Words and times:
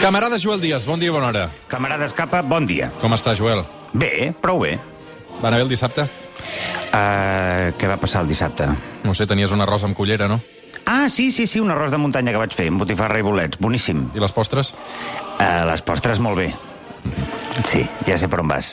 Camarada 0.00 0.38
Joel 0.38 0.62
Díaz, 0.62 0.86
bon 0.86 0.96
dia 0.96 1.10
i 1.10 1.12
bona 1.12 1.26
hora. 1.28 1.50
Camarada 1.68 2.06
Escapa, 2.08 2.40
bon 2.40 2.64
dia. 2.64 2.88
Com 3.02 3.12
està, 3.12 3.34
Joel? 3.36 3.66
Bé, 3.92 4.32
prou 4.40 4.62
bé. 4.64 4.78
Va 5.42 5.50
anar 5.50 5.58
bé 5.58 5.66
el 5.66 5.74
dissabte? 5.74 6.06
Uh, 6.06 7.76
què 7.76 7.92
va 7.92 8.00
passar 8.00 8.24
el 8.24 8.32
dissabte? 8.32 8.70
No 9.04 9.12
sé, 9.12 9.28
tenies 9.28 9.52
un 9.52 9.60
arròs 9.60 9.84
amb 9.84 9.98
cullera, 9.98 10.24
no? 10.24 10.40
Ah, 10.86 11.10
sí, 11.12 11.28
sí, 11.28 11.44
sí, 11.44 11.60
un 11.60 11.74
arròs 11.74 11.92
de 11.92 12.00
muntanya 12.00 12.32
que 12.32 12.40
vaig 12.46 12.56
fer, 12.56 12.70
amb 12.72 12.80
botifarra 12.80 13.20
i 13.20 13.28
bolets, 13.28 13.60
boníssim. 13.60 14.06
I 14.16 14.24
les 14.24 14.32
postres? 14.32 14.72
Uh, 15.36 15.68
les 15.68 15.84
postres, 15.84 16.16
molt 16.24 16.40
bé. 16.40 16.48
Sí, 17.68 17.84
ja 18.08 18.16
sé 18.16 18.32
per 18.32 18.40
on 18.40 18.48
vas. 18.56 18.72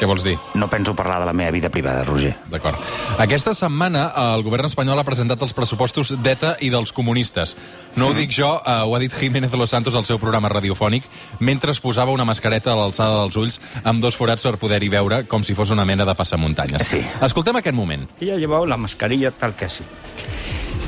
Què 0.00 0.06
vols 0.08 0.22
dir? 0.24 0.38
No 0.56 0.70
penso 0.72 0.94
parlar 0.96 1.18
de 1.20 1.26
la 1.28 1.34
meva 1.36 1.52
vida 1.52 1.68
privada, 1.68 2.06
Roger. 2.08 2.32
D'acord. 2.48 2.80
Aquesta 3.20 3.52
setmana 3.52 4.06
el 4.32 4.40
govern 4.46 4.64
espanyol 4.70 4.96
ha 4.96 5.04
presentat 5.04 5.42
els 5.44 5.52
pressupostos 5.52 6.14
d'ETA 6.24 6.54
i 6.64 6.70
dels 6.72 6.94
comunistes. 6.96 7.52
No 8.00 8.08
ho 8.08 8.14
dic 8.16 8.32
jo, 8.32 8.48
eh, 8.64 8.78
ho 8.80 8.94
ha 8.96 9.00
dit 9.02 9.12
Jiménez 9.12 9.52
de 9.52 9.60
los 9.60 9.74
Santos 9.76 9.98
al 9.98 10.06
seu 10.08 10.16
programa 10.18 10.48
radiofònic, 10.48 11.04
mentre 11.38 11.74
es 11.76 11.82
posava 11.84 12.14
una 12.16 12.24
mascareta 12.24 12.72
a 12.72 12.78
l'alçada 12.80 13.18
dels 13.20 13.36
ulls 13.36 13.60
amb 13.84 14.00
dos 14.00 14.16
forats 14.16 14.46
per 14.48 14.56
poder-hi 14.62 14.88
veure 14.88 15.26
com 15.28 15.44
si 15.44 15.52
fos 15.58 15.68
una 15.70 15.84
mena 15.84 16.06
de 16.08 16.14
passamuntanyes. 16.16 16.86
Sí. 16.88 17.02
Escoltem 17.20 17.60
aquest 17.60 17.76
moment. 17.76 18.08
Ella 18.22 18.38
ha 18.38 18.40
llevado 18.40 18.64
la 18.64 18.78
mascarilla 18.80 19.32
tal 19.32 19.52
que 19.54 19.66
así. 19.66 19.84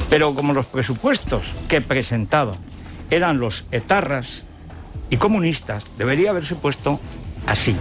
Pero 0.09 0.35
como 0.35 0.55
los 0.55 0.65
presupuestos 0.67 1.53
que 1.69 1.83
presentaba 1.83 2.53
eran 3.11 3.41
los 3.41 3.67
etarras 3.73 4.45
y 5.11 5.19
comunistas, 5.19 5.91
debería 5.99 6.31
haberse 6.31 6.55
puesto 6.55 6.99
así. 7.47 7.77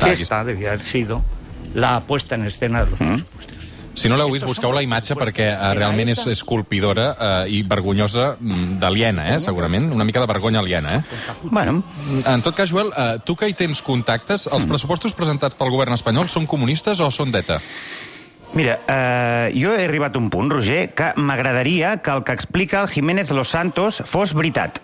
Ah, 0.00 0.06
aquí- 0.10 0.22
Esta 0.22 0.44
debía 0.44 0.68
haber 0.68 0.80
sido 0.80 1.22
la 1.74 1.96
apuesta 1.96 2.34
en 2.34 2.46
escena 2.46 2.84
de 2.84 2.90
los 2.90 2.98
presupuestos. 2.98 3.56
Si 3.92 4.08
no 4.08 4.16
l'heu 4.16 4.30
vist, 4.30 4.46
busqueu 4.46 4.70
la 4.72 4.80
imatge 4.86 5.16
perquè 5.18 5.48
eh, 5.50 5.74
realment 5.74 6.08
és, 6.14 6.44
colpidora 6.46 7.08
eh, 7.44 7.50
i 7.58 7.62
vergonyosa 7.66 8.36
mm, 8.38 8.78
d'aliena, 8.80 9.26
eh, 9.34 9.40
segurament. 9.42 9.90
Una 9.92 10.04
mica 10.06 10.20
de 10.22 10.26
vergonya 10.30 10.60
aliena, 10.60 10.88
eh? 10.94 11.02
Bueno, 11.42 11.82
En 12.24 12.40
tot 12.40 12.54
cas, 12.54 12.70
Joel, 12.70 12.92
eh, 12.96 13.18
tu 13.24 13.34
que 13.36 13.48
hi 13.50 13.52
tens 13.52 13.82
contactes, 13.82 14.46
els 14.46 14.64
pressupostos 14.64 15.12
presentats 15.12 15.58
pel 15.58 15.70
govern 15.74 15.92
espanyol 15.92 16.30
són 16.30 16.46
comunistes 16.46 17.00
o 17.00 17.10
són 17.10 17.30
d'ETA? 17.34 17.60
mira, 18.52 18.80
uh, 18.90 19.52
jo 19.54 19.76
he 19.78 19.84
arribat 19.84 20.16
a 20.16 20.18
un 20.18 20.28
punt, 20.30 20.50
Roger, 20.50 20.92
que 20.94 21.12
m'agradaria 21.16 21.98
que 22.02 22.10
el 22.10 22.24
que 22.24 22.32
explica 22.32 22.80
el 22.82 22.88
Jiménez 22.88 23.30
Los 23.30 23.48
Santos 23.50 24.02
fos 24.06 24.34
veritat. 24.34 24.80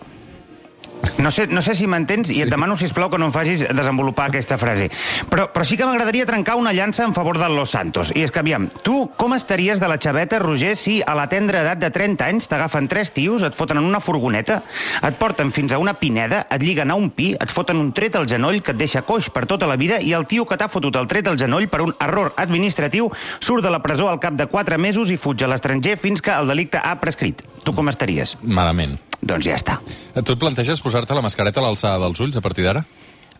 No 1.17 1.31
sé, 1.31 1.47
no 1.47 1.61
sé 1.61 1.75
si 1.75 1.87
m'entens 1.87 2.29
i 2.33 2.41
et 2.43 2.51
demano, 2.51 2.75
si 2.77 2.87
plau 2.93 3.09
que 3.11 3.19
no 3.19 3.27
em 3.29 3.33
facis 3.35 3.65
desenvolupar 3.75 4.27
aquesta 4.29 4.57
frase. 4.61 4.89
Però, 5.31 5.47
però 5.53 5.65
sí 5.67 5.77
que 5.79 5.85
m'agradaria 5.87 6.27
trencar 6.29 6.57
una 6.59 6.73
llança 6.73 7.05
en 7.05 7.13
favor 7.15 7.39
del 7.39 7.55
Los 7.55 7.71
Santos. 7.75 8.11
I 8.15 8.23
és 8.25 8.33
que, 8.33 8.41
aviam, 8.43 8.69
tu 8.83 9.07
com 9.17 9.35
estaries 9.35 9.81
de 9.81 9.89
la 9.89 9.99
xaveta, 10.01 10.39
Roger, 10.43 10.75
si 10.77 10.99
a 11.05 11.15
la 11.17 11.27
tendra 11.31 11.63
edat 11.63 11.81
de 11.81 11.91
30 11.93 12.27
anys 12.27 12.49
t'agafen 12.51 12.89
tres 12.91 13.11
tios, 13.15 13.45
et 13.47 13.55
foten 13.57 13.81
en 13.81 13.87
una 13.87 14.01
furgoneta, 14.03 14.61
et 15.01 15.19
porten 15.19 15.51
fins 15.55 15.73
a 15.73 15.81
una 15.81 15.95
pineda, 15.99 16.45
et 16.51 16.63
lliguen 16.63 16.91
a 16.91 16.99
un 16.99 17.09
pi, 17.09 17.33
et 17.39 17.53
foten 17.53 17.81
un 17.81 17.91
tret 17.95 18.15
al 18.15 18.27
genoll 18.29 18.61
que 18.61 18.75
et 18.75 18.81
deixa 18.81 19.05
coix 19.07 19.29
per 19.33 19.45
tota 19.49 19.69
la 19.69 19.79
vida 19.79 20.01
i 20.01 20.13
el 20.17 20.27
tio 20.27 20.45
que 20.45 20.57
t'ha 20.57 20.69
fotut 20.71 20.95
el 20.99 21.09
tret 21.09 21.27
al 21.27 21.39
genoll 21.39 21.69
per 21.71 21.83
un 21.85 21.95
error 22.03 22.33
administratiu 22.37 23.11
surt 23.39 23.63
de 23.63 23.73
la 23.73 23.81
presó 23.83 24.09
al 24.09 24.21
cap 24.23 24.37
de 24.37 24.47
4 24.47 24.77
mesos 24.77 25.11
i 25.11 25.17
fuig 25.17 25.43
a 25.43 25.51
l'estranger 25.51 25.97
fins 25.97 26.21
que 26.21 26.33
el 26.33 26.47
delicte 26.47 26.81
ha 26.83 26.97
prescrit. 27.01 27.43
Tu 27.63 27.73
com 27.75 27.89
estaries? 27.91 28.37
Malament. 28.41 29.06
Doncs 29.21 29.47
ja 29.47 29.57
està. 29.57 29.79
Tu 30.13 30.33
et 30.33 30.39
planteges 30.39 30.81
posar-te 30.83 31.15
la 31.17 31.23
mascareta 31.25 31.61
a 31.61 31.67
l'alçada 31.67 32.01
dels 32.05 32.21
ulls 32.21 32.37
a 32.37 32.43
partir 32.45 32.67
d'ara? 32.67 32.85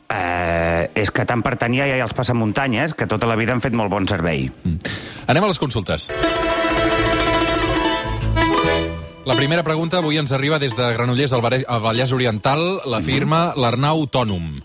Uh, 0.08 0.88
és 0.96 1.12
que 1.12 1.26
tant 1.28 1.44
per 1.44 1.58
tant 1.60 1.74
ja 1.76 1.86
els 2.00 2.16
passamuntanyes 2.16 2.96
que 2.96 3.10
tota 3.12 3.28
la 3.28 3.36
vida 3.36 3.54
han 3.54 3.62
fet 3.62 3.76
molt 3.76 3.92
bon 3.92 4.08
servei. 4.08 4.48
Anem 5.28 5.44
a 5.44 5.52
les 5.52 5.60
consultes. 5.60 6.08
La 9.28 9.36
primera 9.36 9.64
pregunta 9.68 10.00
avui 10.00 10.16
ens 10.16 10.32
arriba 10.32 10.56
des 10.58 10.78
de 10.80 10.86
Granollers 10.96 11.34
al 11.36 11.44
Vallès 11.44 12.14
Oriental. 12.16 12.80
La 12.88 13.02
firma 13.04 13.52
l'Arnau 13.60 14.06
Autònom. 14.06 14.62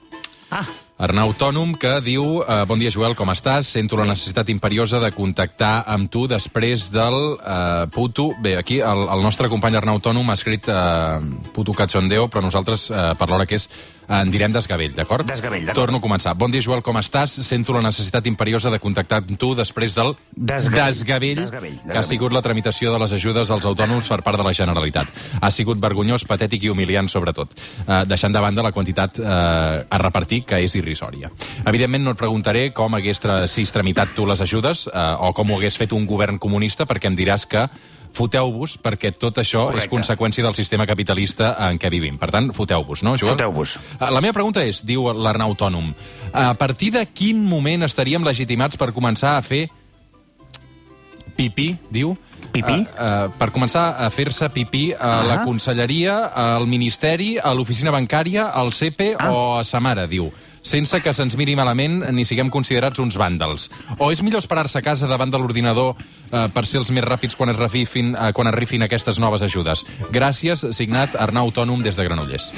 Ah, 0.55 0.63
Arnau 1.03 1.33
Autònom, 1.33 1.73
que 1.83 1.97
diu 1.99 2.45
eh, 2.45 2.61
Bon 2.71 2.79
dia, 2.79 2.93
Joel, 2.95 3.17
com 3.19 3.33
estàs? 3.33 3.67
Sento 3.75 3.97
la 3.99 4.05
necessitat 4.07 4.53
imperiosa 4.53 5.01
de 5.03 5.09
contactar 5.11 5.83
amb 5.91 6.07
tu 6.07 6.29
després 6.31 6.85
del 6.95 7.17
eh, 7.43 7.89
puto... 7.91 8.29
Bé, 8.39 8.53
aquí 8.61 8.79
el, 8.79 9.03
el 9.11 9.25
nostre 9.27 9.51
company 9.51 9.81
Arnau 9.81 9.99
Autònom 9.99 10.31
ha 10.31 10.37
escrit 10.39 10.71
eh, 10.71 11.19
puto 11.57 11.75
cachondeo, 11.75 12.29
però 12.31 12.45
nosaltres, 12.47 12.87
eh, 12.95 13.09
per 13.19 13.29
l'hora 13.33 13.49
que 13.51 13.59
és, 13.59 13.67
en 14.13 14.31
direm 14.31 14.53
desgavell, 14.53 14.93
d'acord? 14.95 15.25
Desgavell, 15.27 15.65
d'acord. 15.65 15.79
Torno 15.79 15.99
a 15.99 16.05
començar. 16.05 16.35
Bon 16.37 16.53
dia, 16.53 16.61
Joel, 16.61 16.83
com 16.85 16.99
estàs? 17.01 17.39
Sento 17.47 17.73
la 17.73 17.81
necessitat 17.81 18.27
imperiosa 18.29 18.71
de 18.71 18.79
contactar 18.83 19.23
amb 19.23 19.39
tu 19.41 19.55
després 19.57 19.95
del 19.97 20.13
Desgavell. 20.37 20.93
desgavell, 20.93 21.37
Desgavell, 21.41 21.77
que 21.79 21.81
ha 21.81 21.87
desgavell. 21.87 22.09
sigut 22.11 22.33
la 22.37 22.43
tramitació 22.45 22.93
de 22.93 22.99
les 23.01 23.13
ajudes 23.17 23.51
als 23.51 23.65
autònoms 23.65 24.09
per 24.09 24.21
part 24.23 24.37
de 24.37 24.45
la 24.45 24.53
Generalitat. 24.53 25.09
Ha 25.41 25.51
sigut 25.51 25.81
vergonyós, 25.81 26.25
patètic 26.29 26.65
i 26.65 26.69
humiliant, 26.69 27.09
sobretot, 27.09 27.55
eh, 27.87 28.03
deixant 28.07 28.33
de 28.35 28.41
banda 28.41 28.63
la 28.63 28.73
quantitat 28.73 29.19
eh, 29.19 29.25
a 29.25 29.99
repartir, 29.99 30.45
que 30.45 30.61
és 30.61 30.75
irrisòria. 30.77 31.31
Evidentment, 31.65 32.05
no 32.05 32.11
et 32.13 32.19
preguntaré 32.19 32.73
com 32.73 32.95
hagués 32.95 33.19
tra 33.21 33.47
sis 33.49 33.73
tramitat 33.73 34.13
tu 34.15 34.27
les 34.27 34.41
ajudes 34.41 34.89
eh, 34.93 35.17
o 35.21 35.33
com 35.33 35.51
ho 35.51 35.57
hagués 35.57 35.79
fet 35.79 35.93
un 35.93 36.05
govern 36.07 36.39
comunista, 36.39 36.85
perquè 36.87 37.07
em 37.09 37.17
diràs 37.17 37.47
que 37.49 37.65
foteu-vos 38.13 38.77
perquè 38.83 39.13
tot 39.17 39.39
això 39.41 39.65
Correcte. 39.67 39.87
és 39.87 39.91
conseqüència 39.91 40.45
del 40.45 40.55
sistema 40.55 40.87
capitalista 40.87 41.55
en 41.69 41.79
què 41.79 41.91
vivim. 41.91 42.19
Per 42.21 42.31
tant, 42.31 42.53
foteu-vos, 42.53 43.03
no, 43.03 43.17
Joel? 43.17 43.35
Foteu-vos. 43.35 43.79
Eh, 43.99 44.11
La 44.11 44.21
meva 44.21 44.33
pregunta 44.37 44.65
és, 44.65 44.85
diu 44.85 45.09
l'Arnau 45.13 45.53
Autònom, 45.55 45.95
a 46.33 46.53
partir 46.55 46.93
de 46.93 47.07
quin 47.07 47.43
moment 47.45 47.83
estaríem 47.83 48.25
legitimats 48.25 48.77
per 48.77 48.93
començar 48.93 49.37
a 49.39 49.43
fer 49.43 49.69
pipí, 51.37 51.79
diu? 51.91 52.17
Pipí? 52.51 52.73
Uh, 52.73 53.29
uh, 53.29 53.33
per 53.39 53.51
començar 53.53 53.97
a 54.03 54.11
fer-se 54.11 54.49
pipí 54.51 54.93
a 54.99 55.23
la 55.23 55.35
Ah. 55.41 55.45
conselleria, 55.45 56.27
al 56.35 56.67
Ministeri, 56.67 57.37
a 57.39 57.55
l'oficina 57.55 57.91
bancària, 57.91 58.51
al 58.53 58.73
CEPE 58.73 59.17
Ah. 59.19 59.31
o 59.33 59.59
a 59.59 59.65
sa 59.65 59.81
mare, 59.81 60.07
diu 60.09 60.33
sense 60.65 61.01
que 61.03 61.11
se'ns 61.13 61.35
miri 61.37 61.57
malament 61.57 62.05
ni 62.15 62.25
siguem 62.25 62.49
considerats 62.49 63.01
uns 63.03 63.17
vàndals. 63.19 63.65
O 63.99 64.13
és 64.13 64.23
millor 64.23 64.39
esperar-se 64.39 64.79
a 64.79 64.83
casa 64.83 65.09
davant 65.09 65.29
de 65.29 65.37
l'ordinador 65.37 65.97
eh, 66.31 66.49
per 66.55 66.63
ser 66.67 66.79
els 66.79 66.91
més 66.93 67.03
ràpids 67.03 67.35
quan 67.35 67.51
es, 67.51 67.57
refifin, 67.57 68.15
eh, 68.15 68.33
quan 68.33 68.47
es 68.47 68.55
rifin 68.55 68.81
aquestes 68.85 69.19
noves 69.19 69.43
ajudes. 69.43 69.83
Gràcies, 70.13 70.63
signat 70.73 71.17
Arnau 71.19 71.49
Autònom 71.51 71.83
des 71.83 71.97
de 71.97 72.05
Granollers. 72.05 72.53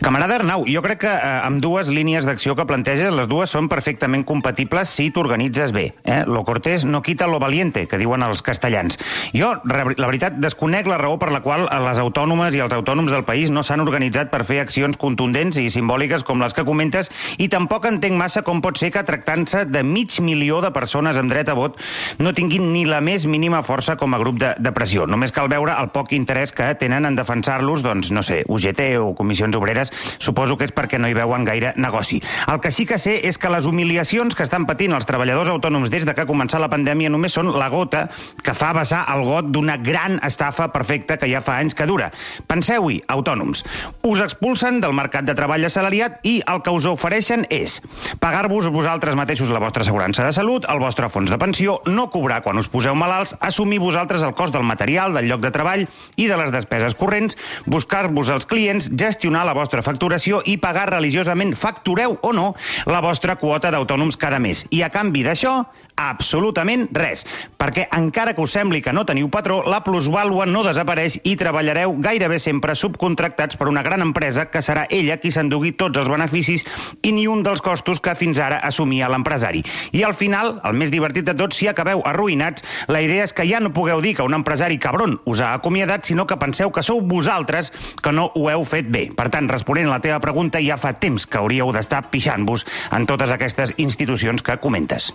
Camarada 0.00 0.36
Arnau, 0.36 0.64
jo 0.66 0.80
crec 0.80 1.00
que 1.04 1.12
eh, 1.12 1.40
amb 1.44 1.60
dues 1.60 1.88
línies 1.92 2.24
d'acció 2.24 2.56
que 2.56 2.64
planteges, 2.64 3.12
les 3.12 3.28
dues 3.28 3.50
són 3.52 3.68
perfectament 3.68 4.24
compatibles 4.24 4.88
si 4.88 5.10
t'organitzes 5.12 5.72
bé. 5.76 5.90
Eh? 6.04 6.22
Lo 6.26 6.42
cortés 6.44 6.86
no 6.86 7.02
quita 7.02 7.26
lo 7.28 7.38
valiente, 7.38 7.86
que 7.86 7.98
diuen 8.00 8.22
els 8.22 8.40
castellans. 8.40 8.89
Jo, 9.36 9.52
re- 9.64 9.94
la 9.96 10.06
veritat, 10.08 10.38
desconec 10.42 10.86
la 10.90 10.98
raó 10.98 11.18
per 11.18 11.30
la 11.34 11.40
qual 11.44 11.66
les 11.68 11.98
autònomes 12.02 12.54
i 12.56 12.62
els 12.64 12.72
autònoms 12.74 13.12
del 13.12 13.24
país 13.28 13.50
no 13.50 13.62
s'han 13.66 13.80
organitzat 13.84 14.30
per 14.32 14.42
fer 14.48 14.60
accions 14.62 14.96
contundents 15.00 15.58
i 15.60 15.68
simbòliques 15.70 16.24
com 16.24 16.40
les 16.42 16.54
que 16.56 16.64
comentes, 16.64 17.10
i 17.38 17.48
tampoc 17.52 17.86
entenc 17.90 18.16
massa 18.18 18.42
com 18.46 18.60
pot 18.64 18.78
ser 18.80 18.90
que 18.94 19.04
tractant-se 19.06 19.64
de 19.66 19.82
mig 19.86 20.18
milió 20.20 20.60
de 20.64 20.70
persones 20.74 21.18
amb 21.18 21.30
dret 21.32 21.48
a 21.48 21.54
vot 21.58 21.78
no 22.18 22.32
tinguin 22.34 22.72
ni 22.72 22.84
la 22.88 23.00
més 23.00 23.26
mínima 23.26 23.62
força 23.66 23.96
com 23.96 24.14
a 24.14 24.18
grup 24.18 24.38
de, 24.40 24.54
de 24.58 24.72
pressió. 24.72 25.06
Només 25.06 25.32
cal 25.32 25.48
veure 25.52 25.74
el 25.80 25.90
poc 25.94 26.12
interès 26.16 26.52
que 26.56 26.68
tenen 26.80 27.06
en 27.06 27.16
defensar-los, 27.16 27.82
doncs, 27.84 28.10
no 28.14 28.22
sé, 28.26 28.42
UGT 28.48 28.80
o 29.00 29.12
comissions 29.18 29.56
obreres, 29.56 29.92
suposo 30.18 30.56
que 30.58 30.66
és 30.68 30.74
perquè 30.74 30.98
no 31.00 31.08
hi 31.10 31.14
veuen 31.16 31.44
gaire 31.44 31.72
negoci. 31.76 32.20
El 32.50 32.60
que 32.60 32.70
sí 32.70 32.86
que 32.86 32.98
sé 32.98 33.18
és 33.28 33.38
que 33.38 33.50
les 33.52 33.66
humiliacions 33.66 34.34
que 34.36 34.42
estan 34.46 34.66
patint 34.66 34.94
els 34.96 35.06
treballadors 35.08 35.50
autònoms 35.50 35.90
des 35.90 36.06
de 36.06 36.14
que 36.14 36.24
ha 36.24 36.28
començat 36.30 36.60
la 36.60 36.70
pandèmia 36.72 37.10
només 37.10 37.32
són 37.36 37.52
la 37.56 37.68
gota 37.72 38.06
que 38.44 38.54
fa 38.54 38.72
vessar 38.80 39.04
el 39.12 39.24
got 39.28 39.50
d'una 39.52 39.76
gran 39.80 40.18
estafa 40.26 40.70
perfecta 40.72 41.18
que 41.20 41.28
ja 41.30 41.42
fa 41.44 41.58
anys 41.60 41.76
que 41.76 41.86
dura. 41.88 42.10
Penseu-hi, 42.50 43.00
autònoms. 43.12 43.64
Us 44.06 44.22
expulsen 44.24 44.80
del 44.82 44.96
mercat 44.96 45.28
de 45.28 45.36
treball 45.38 45.64
assalariat 45.68 46.20
i 46.26 46.38
el 46.50 46.62
que 46.64 46.74
us 46.74 46.88
ofereixen 46.90 47.46
és 47.52 47.78
pagar-vos 48.22 48.70
vosaltres 48.72 49.16
mateixos 49.18 49.52
la 49.52 49.62
vostra 49.62 49.84
assegurança 49.84 50.24
de 50.26 50.32
salut, 50.36 50.66
el 50.70 50.80
vostre 50.82 51.08
fons 51.12 51.30
de 51.30 51.38
pensió, 51.40 51.78
no 51.86 52.08
cobrar 52.10 52.40
quan 52.44 52.58
us 52.60 52.70
poseu 52.70 52.96
malalts, 52.98 53.36
assumir 53.40 53.80
vosaltres 53.82 54.24
el 54.26 54.34
cost 54.38 54.54
del 54.56 54.66
material, 54.66 55.14
del 55.14 55.28
lloc 55.30 55.44
de 55.44 55.52
treball 55.54 55.86
i 56.16 56.28
de 56.30 56.38
les 56.40 56.52
despeses 56.54 56.96
corrents, 56.98 57.36
buscar-vos 57.66 58.32
els 58.32 58.48
clients, 58.48 58.90
gestionar 58.96 59.44
la 59.48 59.56
vostra 59.56 59.84
facturació 59.84 60.40
i 60.46 60.56
pagar 60.60 60.88
religiosament, 60.90 61.54
factureu 61.58 62.18
o 62.22 62.32
no, 62.36 62.50
la 62.86 63.02
vostra 63.04 63.36
quota 63.40 63.72
d'autònoms 63.72 64.18
cada 64.20 64.40
mes. 64.42 64.64
I 64.70 64.82
a 64.86 64.90
canvi 64.92 65.24
d'això, 65.26 65.60
absolutament 66.08 66.88
res. 66.96 67.26
Perquè 67.60 67.86
encara 67.96 68.32
que 68.34 68.44
us 68.44 68.54
sembli 68.56 68.80
que 68.80 68.94
no 68.96 69.04
teniu 69.08 69.28
patró, 69.32 69.60
la 69.68 69.82
plusvàlua 69.84 70.46
no 70.48 70.64
desapareix 70.64 71.20
i 71.28 71.36
treballareu 71.40 71.96
gairebé 72.00 72.38
sempre 72.40 72.76
subcontractats 72.78 73.58
per 73.60 73.68
una 73.68 73.84
gran 73.86 74.00
empresa 74.04 74.46
que 74.50 74.62
serà 74.64 74.86
ella 74.90 75.18
qui 75.20 75.32
s'endugui 75.34 75.74
tots 75.76 76.00
els 76.00 76.10
beneficis 76.10 76.64
i 77.02 77.12
ni 77.12 77.26
un 77.28 77.44
dels 77.44 77.62
costos 77.64 78.00
que 78.00 78.16
fins 78.16 78.40
ara 78.40 78.60
assumia 78.66 79.10
l'empresari. 79.12 79.62
I 79.92 80.04
al 80.06 80.16
final, 80.16 80.56
el 80.64 80.78
més 80.80 80.92
divertit 80.94 81.28
de 81.28 81.36
tot, 81.36 81.54
si 81.56 81.68
acabeu 81.68 82.02
arruïnats, 82.08 82.64
la 82.88 83.02
idea 83.04 83.26
és 83.26 83.36
que 83.36 83.46
ja 83.48 83.60
no 83.60 83.74
pugueu 83.76 84.00
dir 84.00 84.16
que 84.16 84.26
un 84.26 84.36
empresari 84.38 84.78
cabron 84.80 85.18
us 85.26 85.42
ha 85.44 85.52
acomiadat, 85.54 86.06
sinó 86.08 86.26
que 86.26 86.40
penseu 86.40 86.72
que 86.72 86.84
sou 86.86 87.02
vosaltres 87.04 87.72
que 88.02 88.14
no 88.16 88.30
ho 88.34 88.48
heu 88.50 88.64
fet 88.64 88.88
bé. 88.90 89.08
Per 89.16 89.28
tant, 89.32 89.50
responent 89.50 89.90
a 89.90 89.96
la 89.96 90.04
teva 90.04 90.20
pregunta, 90.22 90.62
ja 90.64 90.80
fa 90.80 90.94
temps 91.02 91.26
que 91.26 91.40
hauríeu 91.40 91.72
d'estar 91.74 92.06
pixant-vos 92.10 92.66
en 92.96 93.06
totes 93.10 93.34
aquestes 93.34 93.74
institucions 93.78 94.42
que 94.42 94.58
comentes. 94.62 95.12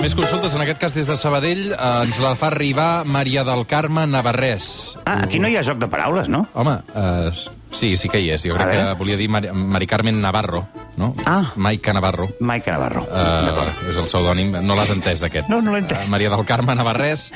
Més 0.00 0.14
consultes, 0.16 0.54
en 0.56 0.62
aquest 0.64 0.78
cas 0.80 0.94
des 0.96 1.08
de 1.10 1.14
Sabadell, 1.20 1.66
eh, 1.74 1.78
ens 2.06 2.20
la 2.24 2.32
fa 2.40 2.48
arribar 2.48 3.04
Maria 3.04 3.44
del 3.44 3.66
Carme 3.68 4.06
Navarrés. 4.08 4.96
Ah, 5.04 5.18
aquí 5.26 5.38
no 5.38 5.48
hi 5.48 5.58
ha 5.60 5.62
joc 5.66 5.76
de 5.82 5.88
paraules, 5.92 6.30
no? 6.32 6.46
Home, 6.56 6.78
eh, 6.96 7.32
sí, 7.72 7.96
sí 7.96 8.08
que 8.08 8.20
hi 8.20 8.30
és. 8.34 8.44
Jo 8.46 8.56
crec 8.56 8.70
que 8.72 8.98
volia 8.98 9.16
dir 9.16 9.28
Mari, 9.30 9.50
Mari 9.52 9.86
Carmen 9.86 10.20
Navarro, 10.20 10.66
no? 10.96 11.12
Ah. 11.26 11.52
Maica 11.56 11.92
Navarro. 11.92 12.28
Maica 12.40 12.72
Navarro. 12.72 13.02
Uh, 13.08 13.46
D'acord. 13.46 13.82
és 13.90 13.96
el 13.96 14.08
pseudònim. 14.08 14.52
No 14.62 14.76
l'has 14.78 14.90
entès, 14.92 15.22
aquest. 15.26 15.48
No, 15.52 15.60
no 15.62 15.74
l'he 15.74 15.82
entès. 15.84 16.08
Uh, 16.08 16.14
Maria 16.14 16.30
del 16.32 16.44
Carme 16.48 16.74
Navarrés. 16.74 17.30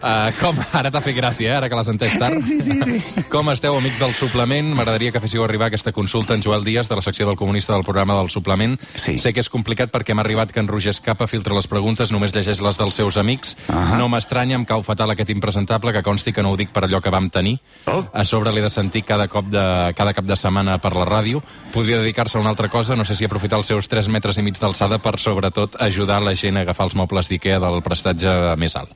Uh, 0.00 0.30
com? 0.40 0.58
Ara 0.76 0.90
t'ha 0.92 1.02
fet 1.04 1.16
gràcia, 1.16 1.50
eh? 1.52 1.56
ara 1.56 1.70
que 1.70 1.78
l'has 1.78 1.90
entès 1.92 2.16
tard. 2.20 2.42
Sí, 2.46 2.60
sí, 2.62 2.78
sí. 2.84 3.24
Com 3.32 3.50
esteu, 3.52 3.76
amics 3.78 4.00
del 4.02 4.14
suplement? 4.16 4.72
M'agradaria 4.76 5.12
que 5.14 5.22
féssiu 5.22 5.44
arribar 5.44 5.70
aquesta 5.70 5.92
consulta 5.96 6.34
en 6.34 6.44
Joel 6.44 6.64
Díaz, 6.64 6.90
de 6.90 6.98
la 6.98 7.04
secció 7.04 7.26
del 7.26 7.36
comunista 7.36 7.74
del 7.74 7.84
programa 7.84 8.18
del 8.20 8.30
suplement. 8.30 8.78
Sí. 8.94 9.18
Sé 9.22 9.32
que 9.32 9.44
és 9.44 9.50
complicat 9.52 9.92
perquè 9.94 10.14
m'ha 10.14 10.24
arribat 10.26 10.52
que 10.52 10.62
en 10.62 10.68
Roger 10.68 10.94
Escapa 10.94 11.28
filtra 11.30 11.54
les 11.56 11.68
preguntes, 11.70 12.12
només 12.14 12.34
llegeix 12.34 12.60
les 12.64 12.78
dels 12.78 12.98
seus 12.98 13.16
amics. 13.20 13.56
Ahà. 13.68 13.96
No 14.00 14.10
m'estranya, 14.12 14.56
em 14.58 14.66
cau 14.68 14.82
fatal 14.86 15.14
aquest 15.14 15.30
impresentable, 15.34 15.92
que 15.94 16.04
consti 16.06 16.32
que 16.32 16.44
no 16.44 16.52
ho 16.52 16.60
dic 16.60 16.72
per 16.74 16.86
allò 16.86 17.00
que 17.02 17.12
vam 17.12 17.30
tenir. 17.30 17.58
Oh. 17.86 18.02
A 18.12 18.24
sobre 18.24 18.52
l'he 18.52 18.64
de 18.64 18.70
sentir 18.72 19.04
cada 19.06 19.28
cop 19.28 19.48
de, 19.52 19.64
cada 19.96 20.14
cap 20.16 20.26
de 20.26 20.36
setmana 20.36 20.78
per 20.82 20.92
la 20.96 21.06
ràdio. 21.08 21.42
Podria 21.74 22.00
dedicar-se 22.02 22.38
a 22.38 22.42
una 22.42 22.52
altra 22.52 22.70
cosa, 22.72 22.96
no 22.96 23.04
sé 23.04 23.16
si 23.16 23.28
aprofitar 23.28 23.60
els 23.60 23.70
seus 23.72 23.88
3 23.88 24.10
metres 24.12 24.38
i 24.38 24.44
mig 24.46 24.58
d'alçada 24.60 24.98
per, 25.02 25.16
sobretot, 25.22 25.78
ajudar 25.80 26.22
la 26.24 26.34
gent 26.34 26.58
a 26.58 26.66
agafar 26.66 26.90
els 26.90 26.98
mobles 26.98 27.30
d'IKEA 27.30 27.60
del 27.62 27.82
prestatge 27.86 28.36
més 28.60 28.76
alt. 28.76 28.92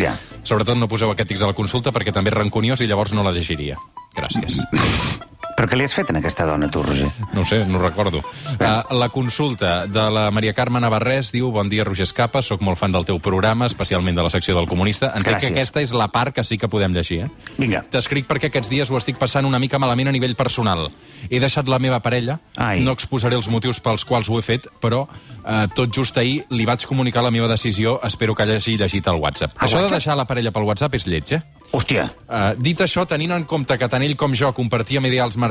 Ja. 0.00 0.14
Sobretot 0.42 0.78
no 0.78 0.88
poseu 0.88 1.12
aquest 1.12 1.28
tics 1.32 1.44
a 1.44 1.50
la 1.50 1.58
consulta 1.58 1.92
perquè 1.92 2.14
també 2.14 2.32
és 2.32 2.38
rancuniós 2.38 2.80
i 2.80 2.88
llavors 2.88 3.12
no 3.16 3.26
la 3.26 3.34
llegiria. 3.34 3.76
Gràcies. 4.16 4.62
Però 5.56 5.68
què 5.68 5.76
li 5.76 5.84
has 5.84 5.92
fet 5.94 6.08
a 6.08 6.14
aquesta 6.16 6.46
dona, 6.48 6.70
tu, 6.72 6.82
Roger? 6.82 7.08
No 7.36 7.44
sé, 7.44 7.58
no 7.68 7.78
recordo. 7.82 8.22
Uh, 8.54 8.94
la 8.96 9.08
consulta 9.12 9.86
de 9.86 10.04
la 10.10 10.30
Maria 10.30 10.54
Carme 10.56 10.80
Navarrés 10.80 11.32
diu 11.34 11.50
Bon 11.52 11.68
dia, 11.68 11.84
Roger 11.84 12.06
Escapa, 12.06 12.40
sóc 12.42 12.62
molt 12.64 12.78
fan 12.80 12.92
del 12.94 13.04
teu 13.04 13.18
programa, 13.20 13.66
especialment 13.68 14.16
de 14.16 14.24
la 14.24 14.30
secció 14.32 14.56
del 14.56 14.66
comunista. 14.70 15.10
Entenc 15.14 15.36
Gràcies. 15.36 15.50
que 15.52 15.60
aquesta 15.60 15.82
és 15.84 15.92
la 15.92 16.08
part 16.08 16.34
que 16.34 16.44
sí 16.44 16.56
que 16.58 16.68
podem 16.72 16.94
llegir, 16.96 17.20
eh? 17.26 17.28
Vinga. 17.58 17.82
T'escric 17.92 18.26
perquè 18.30 18.48
aquests 18.48 18.70
dies 18.72 18.90
ho 18.90 18.96
estic 18.96 19.18
passant 19.20 19.44
una 19.44 19.58
mica 19.60 19.78
malament 19.78 20.08
a 20.08 20.12
nivell 20.16 20.34
personal. 20.34 20.88
He 21.28 21.40
deixat 21.40 21.68
la 21.68 21.78
meva 21.78 22.00
parella, 22.00 22.38
Ai. 22.56 22.80
no 22.80 22.92
exposaré 22.96 23.36
els 23.36 23.48
motius 23.52 23.80
pels 23.84 24.04
quals 24.08 24.30
ho 24.32 24.38
he 24.40 24.42
fet, 24.46 24.66
però 24.80 25.04
eh, 25.44 25.66
tot 25.76 25.92
just 25.94 26.16
ahir 26.16 26.46
li 26.50 26.64
vaig 26.64 26.86
comunicar 26.88 27.22
la 27.22 27.30
meva 27.30 27.48
decisió, 27.52 27.98
espero 28.02 28.34
que 28.34 28.42
hagi 28.48 28.78
llegit 28.80 29.06
el 29.12 29.20
WhatsApp. 29.20 29.52
El 29.60 29.66
Això 29.68 29.76
de 29.76 29.82
WhatsApp? 29.84 29.98
deixar 29.98 30.16
la 30.16 30.24
parella 30.24 30.52
pel 30.56 30.64
WhatsApp 30.64 30.94
és 30.96 31.06
lleig, 31.06 31.32
eh? 31.36 31.42
Hòstia, 31.70 32.08
Uh, 32.30 32.54
dit 32.62 32.78
això, 32.78 33.02
tenint 33.10 33.32
en 33.34 33.42
compte 33.44 33.74
que 33.78 33.88
tant 33.90 34.02
ell 34.06 34.14
com 34.16 34.30
jo 34.38 34.52
compartíem 34.54 35.02
ideals 35.08 35.34
marxistes, 35.36 35.49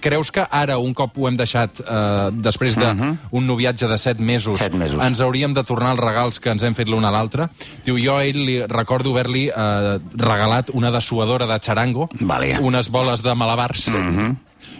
creus 0.00 0.30
que 0.30 0.44
ara, 0.50 0.78
un 0.78 0.94
cop 0.94 1.16
ho 1.18 1.28
hem 1.28 1.36
deixat 1.36 1.80
uh, 1.80 2.30
després 2.32 2.76
d'un 2.78 3.16
un 3.32 3.46
noviatge 3.46 3.88
de 3.88 3.98
set 3.98 4.18
mesos, 4.20 4.58
Set 4.58 4.74
mesos. 4.74 5.02
ens 5.02 5.20
hauríem 5.20 5.54
de 5.54 5.64
tornar 5.64 5.92
els 5.96 6.00
regals 6.00 6.38
que 6.40 6.50
ens 6.50 6.62
hem 6.62 6.74
fet 6.74 6.88
l'un 6.88 7.04
a 7.04 7.10
l'altre? 7.10 7.48
Diu, 7.84 7.96
jo 7.98 8.16
a 8.16 8.24
ell 8.24 8.38
li 8.46 8.58
recordo 8.66 9.10
haver-li 9.12 9.48
uh, 9.50 9.98
regalat 10.16 10.70
una 10.74 10.90
dessuadora 10.90 11.46
de 11.46 11.58
xarango, 11.60 12.08
Vale. 12.20 12.58
unes 12.60 12.88
boles 12.90 13.22
de 13.22 13.34
malabars 13.34 13.88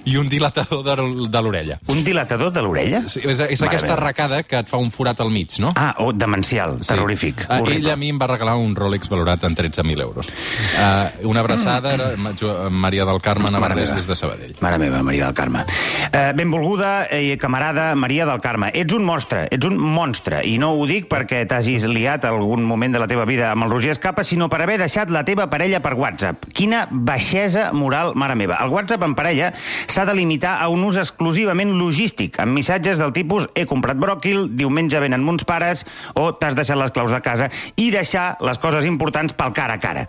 i 0.04 0.16
un 0.16 0.28
dilatador 0.28 0.82
de, 0.84 0.96
de 1.30 1.42
l'orella. 1.42 1.78
un 1.86 2.02
dilatador 2.04 2.52
de 2.52 2.62
l'orella? 2.62 3.02
Sí, 3.08 3.20
és, 3.24 3.40
és 3.40 3.60
Mare 3.60 3.70
aquesta 3.70 3.88
meva. 3.88 3.98
arracada 4.00 4.42
que 4.42 4.58
et 4.62 4.70
fa 4.70 4.80
un 4.82 4.90
forat 4.90 5.20
al 5.20 5.30
mig, 5.30 5.58
no? 5.62 5.72
Ah, 5.76 5.94
oh, 5.98 6.12
demencial, 6.12 6.78
terrorífic. 6.86 7.46
Uh, 7.48 7.60
horrible. 7.60 7.78
ell 7.78 7.92
a 7.92 7.96
mi 7.96 8.10
em 8.12 8.18
va 8.20 8.28
regalar 8.30 8.56
un 8.60 8.74
Rolex 8.76 9.10
valorat 9.12 9.44
en 9.44 9.56
13.000 9.56 10.02
euros. 10.02 10.32
Uh, 10.78 11.28
una 11.28 11.40
abraçada, 11.40 11.94
mm. 12.16 12.70
Maria 12.70 13.04
del 13.04 13.20
Carme 13.20 13.50
Navarrés 13.50 13.94
des 13.94 14.06
de 14.06 14.16
Sabadell. 14.16 14.56
Mare 14.60 14.78
meva, 14.78 15.02
Maria 15.02 15.26
del 15.26 15.34
Carme. 15.34 15.64
Eh, 16.12 16.32
benvolguda 16.36 17.06
i 17.16 17.36
camarada 17.38 17.94
Maria 17.94 18.26
del 18.26 18.40
Carme. 18.40 18.70
Ets 18.74 18.94
un 18.94 19.04
monstre, 19.04 19.46
ets 19.50 19.66
un 19.66 19.78
monstre, 19.78 20.42
i 20.48 20.58
no 20.58 20.72
ho 20.76 20.86
dic 20.88 21.08
perquè 21.10 21.42
t'hagis 21.48 21.86
liat 21.88 22.26
algun 22.28 22.64
moment 22.66 22.94
de 22.94 23.00
la 23.02 23.08
teva 23.10 23.26
vida 23.28 23.50
amb 23.52 23.66
el 23.66 23.72
Roger 23.72 23.92
Escapa, 23.94 24.24
sinó 24.24 24.48
per 24.52 24.62
haver 24.64 24.78
deixat 24.82 25.10
la 25.12 25.24
teva 25.28 25.48
parella 25.52 25.82
per 25.84 25.94
WhatsApp. 25.98 26.46
Quina 26.52 26.86
baixesa 26.90 27.70
moral, 27.76 28.14
mare 28.18 28.36
meva. 28.38 28.58
El 28.64 28.72
WhatsApp 28.74 29.06
en 29.06 29.16
parella 29.18 29.52
s'ha 29.92 30.06
de 30.08 30.14
limitar 30.16 30.56
a 30.62 30.68
un 30.72 30.84
ús 30.88 30.96
exclusivament 30.96 31.74
logístic, 31.76 32.38
amb 32.40 32.56
missatges 32.56 33.00
del 33.00 33.12
tipus 33.12 33.48
he 33.54 33.66
comprat 33.68 34.00
bròquil, 34.00 34.46
diumenge 34.56 35.00
venen 35.02 35.24
mons 35.24 35.44
pares, 35.44 35.84
o 36.16 36.30
t'has 36.32 36.56
deixat 36.56 36.80
les 36.80 36.94
claus 36.96 37.12
de 37.12 37.20
casa, 37.20 37.50
i 37.76 37.90
deixar 37.92 38.38
les 38.40 38.60
coses 38.62 38.88
importants 38.88 39.36
pel 39.36 39.52
cara 39.52 39.76
a 39.76 39.82
cara. 39.82 40.06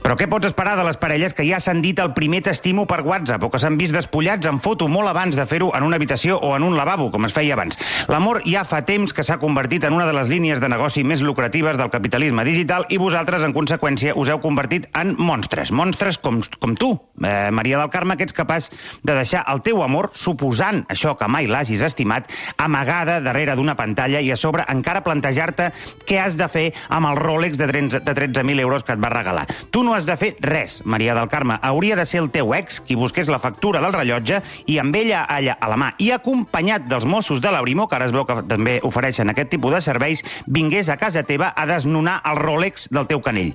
Però 0.00 0.16
què 0.16 0.24
pots 0.32 0.48
esperar 0.48 0.78
de 0.78 0.84
les 0.86 0.96
parelles 0.96 1.34
que 1.36 1.44
ja 1.44 1.58
s'han 1.60 1.82
dit 1.84 1.98
el 2.00 2.14
primer 2.16 2.40
t'estimo 2.46 2.86
per 2.88 3.02
WhatsApp 3.04 3.44
o 3.44 3.50
que 3.52 3.60
s'han 3.60 3.76
vist 3.76 3.92
despullats 3.92 4.48
en 4.48 4.56
foto 4.64 4.88
molt 4.88 5.10
abans 5.10 5.36
de 5.36 5.44
fer-ho 5.44 5.68
en 5.76 5.84
una 5.84 5.98
habitació 6.00 6.38
o 6.40 6.54
en 6.56 6.64
un 6.64 6.78
lavabo, 6.78 7.10
com 7.12 7.28
es 7.28 7.36
feia 7.36 7.52
abans? 7.58 7.76
L'amor 8.08 8.40
ja 8.48 8.64
fa 8.64 8.80
temps 8.88 9.12
que 9.12 9.24
s'ha 9.26 9.36
convertit 9.42 9.84
en 9.84 9.98
una 9.98 10.08
de 10.08 10.16
les 10.16 10.32
línies 10.32 10.62
de 10.64 10.72
negoci 10.72 11.04
més 11.04 11.20
lucratives 11.20 11.76
del 11.76 11.92
capitalisme 11.92 12.46
digital 12.48 12.88
i 12.88 12.96
vosaltres, 12.96 13.44
en 13.44 13.52
conseqüència, 13.52 14.16
us 14.16 14.32
heu 14.32 14.40
convertit 14.40 14.88
en 14.96 15.12
monstres. 15.20 15.74
Monstres 15.76 16.16
com, 16.16 16.40
com 16.64 16.72
tu, 16.80 16.94
eh, 17.20 17.50
Maria 17.52 17.82
del 17.82 17.92
Carme, 17.92 18.16
que 18.16 18.24
ets 18.24 18.36
capaç 18.36 18.70
de 19.04 19.09
deixar 19.16 19.44
el 19.52 19.62
teu 19.66 19.82
amor, 19.82 20.10
suposant 20.14 20.84
això 20.92 21.16
que 21.18 21.28
mai 21.28 21.48
l'hagis 21.50 21.82
estimat, 21.86 22.28
amagada 22.58 23.20
darrere 23.24 23.56
d'una 23.56 23.76
pantalla 23.78 24.20
i 24.20 24.30
a 24.32 24.38
sobre 24.38 24.64
encara 24.72 25.04
plantejar-te 25.06 25.70
què 26.08 26.20
has 26.22 26.36
de 26.40 26.48
fer 26.48 26.66
amb 26.88 27.10
el 27.10 27.20
Rolex 27.20 27.58
de 27.60 27.68
13 27.70 28.02
de 28.06 28.14
13.000 28.16 28.60
euros 28.60 28.84
que 28.84 28.94
et 28.96 29.02
va 29.02 29.12
regalar. 29.12 29.46
Tu 29.70 29.82
no 29.84 29.94
has 29.94 30.06
de 30.08 30.16
fer 30.20 30.34
res, 30.40 30.80
Maria 30.84 31.14
del 31.14 31.28
Carme. 31.28 31.58
Hauria 31.62 31.96
de 31.96 32.06
ser 32.06 32.22
el 32.22 32.30
teu 32.34 32.54
ex 32.54 32.80
qui 32.80 32.98
busqués 32.98 33.28
la 33.28 33.40
factura 33.42 33.82
del 33.82 33.94
rellotge 33.96 34.42
i 34.66 34.78
amb 34.82 34.96
ella 34.96 35.24
allà 35.28 35.56
a 35.60 35.70
la 35.70 35.78
mà 35.80 35.92
i 35.98 36.10
acompanyat 36.14 36.88
dels 36.90 37.06
Mossos 37.06 37.40
de 37.40 37.52
la 37.52 37.62
Brimo, 37.62 37.88
que 37.88 37.98
ara 37.98 38.08
es 38.08 38.16
veu 38.16 38.26
que 38.28 38.40
també 38.50 38.78
ofereixen 38.86 39.30
aquest 39.30 39.52
tipus 39.54 39.76
de 39.76 39.84
serveis, 39.84 40.24
vingués 40.46 40.88
a 40.88 40.98
casa 41.00 41.24
teva 41.26 41.52
a 41.56 41.66
desnonar 41.66 42.20
el 42.24 42.40
Rolex 42.42 42.88
del 42.90 43.10
teu 43.10 43.24
canell. 43.24 43.54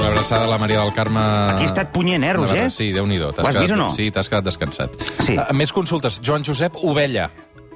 Una 0.00 0.08
abraçada 0.08 0.44
a 0.44 0.48
la 0.48 0.56
Maria 0.56 0.80
del 0.80 0.94
Carme... 0.96 1.20
Aquí 1.20 1.66
ha 1.66 1.68
estat 1.68 1.90
punyent, 1.92 2.24
eh, 2.24 2.32
Roger? 2.32 2.70
Sí, 2.72 2.88
Déu-n'hi-do. 2.96 3.28
Ho 3.28 3.34
has 3.36 3.52
quedat- 3.52 3.60
vist 3.66 3.74
o 3.74 3.76
no? 3.76 3.90
Sí, 3.92 4.08
t'has 4.10 4.30
quedat 4.32 4.46
descansat. 4.48 4.96
Sí. 5.20 5.36
Uh, 5.36 5.52
més 5.52 5.74
consultes. 5.76 6.22
Joan 6.24 6.40
Josep 6.46 6.78
Ovella, 6.80 7.26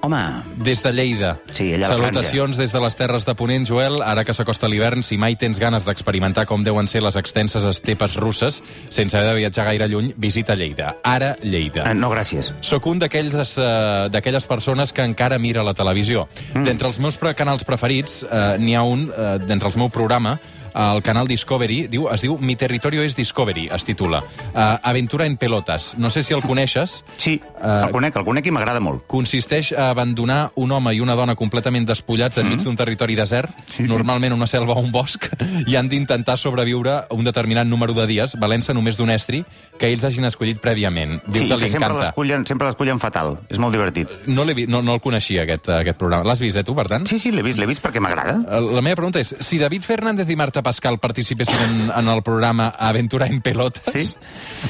Home, 0.04 0.20
des 0.56 0.82
de 0.82 0.92
Lleida. 0.92 1.38
Sí, 1.52 1.70
allà 1.72 1.88
Salutacions 1.88 2.56
des 2.60 2.72
de 2.72 2.80
les 2.80 2.96
Terres 2.96 3.24
de 3.24 3.34
Ponent, 3.34 3.64
Joel. 3.68 4.02
Ara 4.04 4.24
que 4.24 4.34
s'acosta 4.36 4.68
l'hivern, 4.68 5.02
si 5.02 5.16
mai 5.16 5.36
tens 5.36 5.60
ganes 5.60 5.84
d'experimentar 5.84 6.44
com 6.48 6.64
deuen 6.64 6.88
ser 6.88 7.00
les 7.04 7.16
extenses 7.16 7.64
estepes 7.64 8.16
russes, 8.20 8.62
sense 8.88 9.16
haver 9.16 9.30
de 9.30 9.38
viatjar 9.42 9.64
gaire 9.68 9.88
lluny, 9.88 10.12
visita 10.16 10.56
Lleida. 10.56 10.96
Ara, 11.04 11.36
Lleida. 11.42 11.84
eh, 11.90 11.94
no 11.94 12.10
gràcies. 12.12 12.52
Sóc 12.60 12.86
un 12.86 13.00
eh, 13.02 14.08
d'aquelles 14.10 14.46
persones 14.46 14.92
que 14.92 15.04
encara 15.04 15.38
mira 15.38 15.62
la 15.62 15.72
televisió. 15.72 16.28
Mm. 16.52 16.64
D'entre 16.64 16.88
els 16.88 16.98
meus 17.00 17.18
canals 17.36 17.64
preferits, 17.64 18.26
eh, 18.30 18.56
n'hi 18.58 18.74
ha 18.74 18.82
un, 18.82 19.10
eh, 19.10 19.38
d'entre 19.40 19.68
els 19.68 19.76
meu 19.76 19.88
programa, 19.88 20.38
el 20.74 21.02
canal 21.02 21.26
Discovery, 21.28 21.86
diu, 21.88 22.08
es 22.12 22.20
diu 22.22 22.36
Mi 22.38 22.56
territorio 22.56 23.02
es 23.02 23.14
Discovery, 23.16 23.68
es 23.72 23.84
titula. 23.84 24.22
Uh, 24.54 24.78
Aventura 24.82 25.26
en 25.26 25.36
pelotas. 25.36 25.94
No 25.98 26.10
sé 26.10 26.22
si 26.22 26.34
el 26.34 26.42
coneixes. 26.42 27.04
Sí, 27.16 27.40
Eh, 27.64 27.80
el 27.86 27.90
conec, 27.92 28.14
el 28.16 28.24
conec 28.26 28.46
i 28.46 28.50
m'agrada 28.52 28.80
molt. 28.80 29.06
Consisteix 29.08 29.72
a 29.72 29.88
abandonar 29.90 30.50
un 30.56 30.70
home 30.72 30.92
i 30.94 31.00
una 31.00 31.14
dona 31.16 31.34
completament 31.34 31.86
despullats 31.88 32.36
enmig 32.42 32.60
d'un 32.62 32.76
territori 32.76 33.14
desert, 33.14 33.50
Mm. 33.54 33.62
Sí, 33.68 33.84
sí. 33.84 33.88
normalment 33.88 34.34
una 34.34 34.46
selva 34.46 34.74
o 34.74 34.80
un 34.80 34.92
bosc, 34.92 35.24
i 35.66 35.76
han 35.76 35.88
d'intentar 35.88 36.36
sobreviure 36.38 37.04
un 37.10 37.24
determinat 37.24 37.66
número 37.66 37.94
de 37.94 38.06
dies, 38.06 38.34
valent-se 38.38 38.74
només 38.74 38.96
d'un 38.98 39.10
estri 39.10 39.44
que 39.78 39.88
ells 39.88 40.04
hagin 40.04 40.24
escollit 40.26 40.60
prèviament. 40.60 41.22
Diu 41.26 41.42
Sí, 41.44 41.48
que 41.48 41.56
li 41.56 41.62
que 41.62 41.68
sempre 41.68 41.94
l'escullen 41.98 42.44
l'escullen 42.44 43.00
fatal. 43.00 43.38
És 43.48 43.58
molt 43.58 43.72
divertit. 43.72 44.08
No, 44.26 44.44
vi- 44.44 44.66
no, 44.66 44.82
no 44.82 44.94
el 44.94 45.00
coneixia, 45.00 45.42
aquest, 45.44 45.68
aquest 45.68 45.96
programa. 45.98 46.24
L'has 46.24 46.40
vist, 46.40 46.56
eh, 46.58 46.64
tu, 46.64 46.74
per 46.74 46.86
tant? 46.88 47.06
Sí, 47.06 47.18
sí, 47.18 47.30
l'he 47.32 47.42
vist, 47.42 47.58
l'he 47.58 47.66
vist 47.66 47.82
perquè 47.82 48.00
m'agrada. 48.00 48.36
Eh, 48.50 48.60
La 48.74 48.82
meva 48.82 48.96
pregunta 48.96 49.20
és, 49.20 49.34
si 49.40 49.58
David 49.58 49.82
Fernández 49.82 50.28
i 50.28 50.36
Marta 50.36 50.62
Pascal 50.64 50.98
participessin 50.98 51.60
en, 51.68 51.76
en 51.94 52.08
el 52.10 52.22
programa 52.26 52.70
Aventura 52.74 53.28
en 53.30 53.40
Pelotes, 53.44 53.92
Sí. 53.94 54.16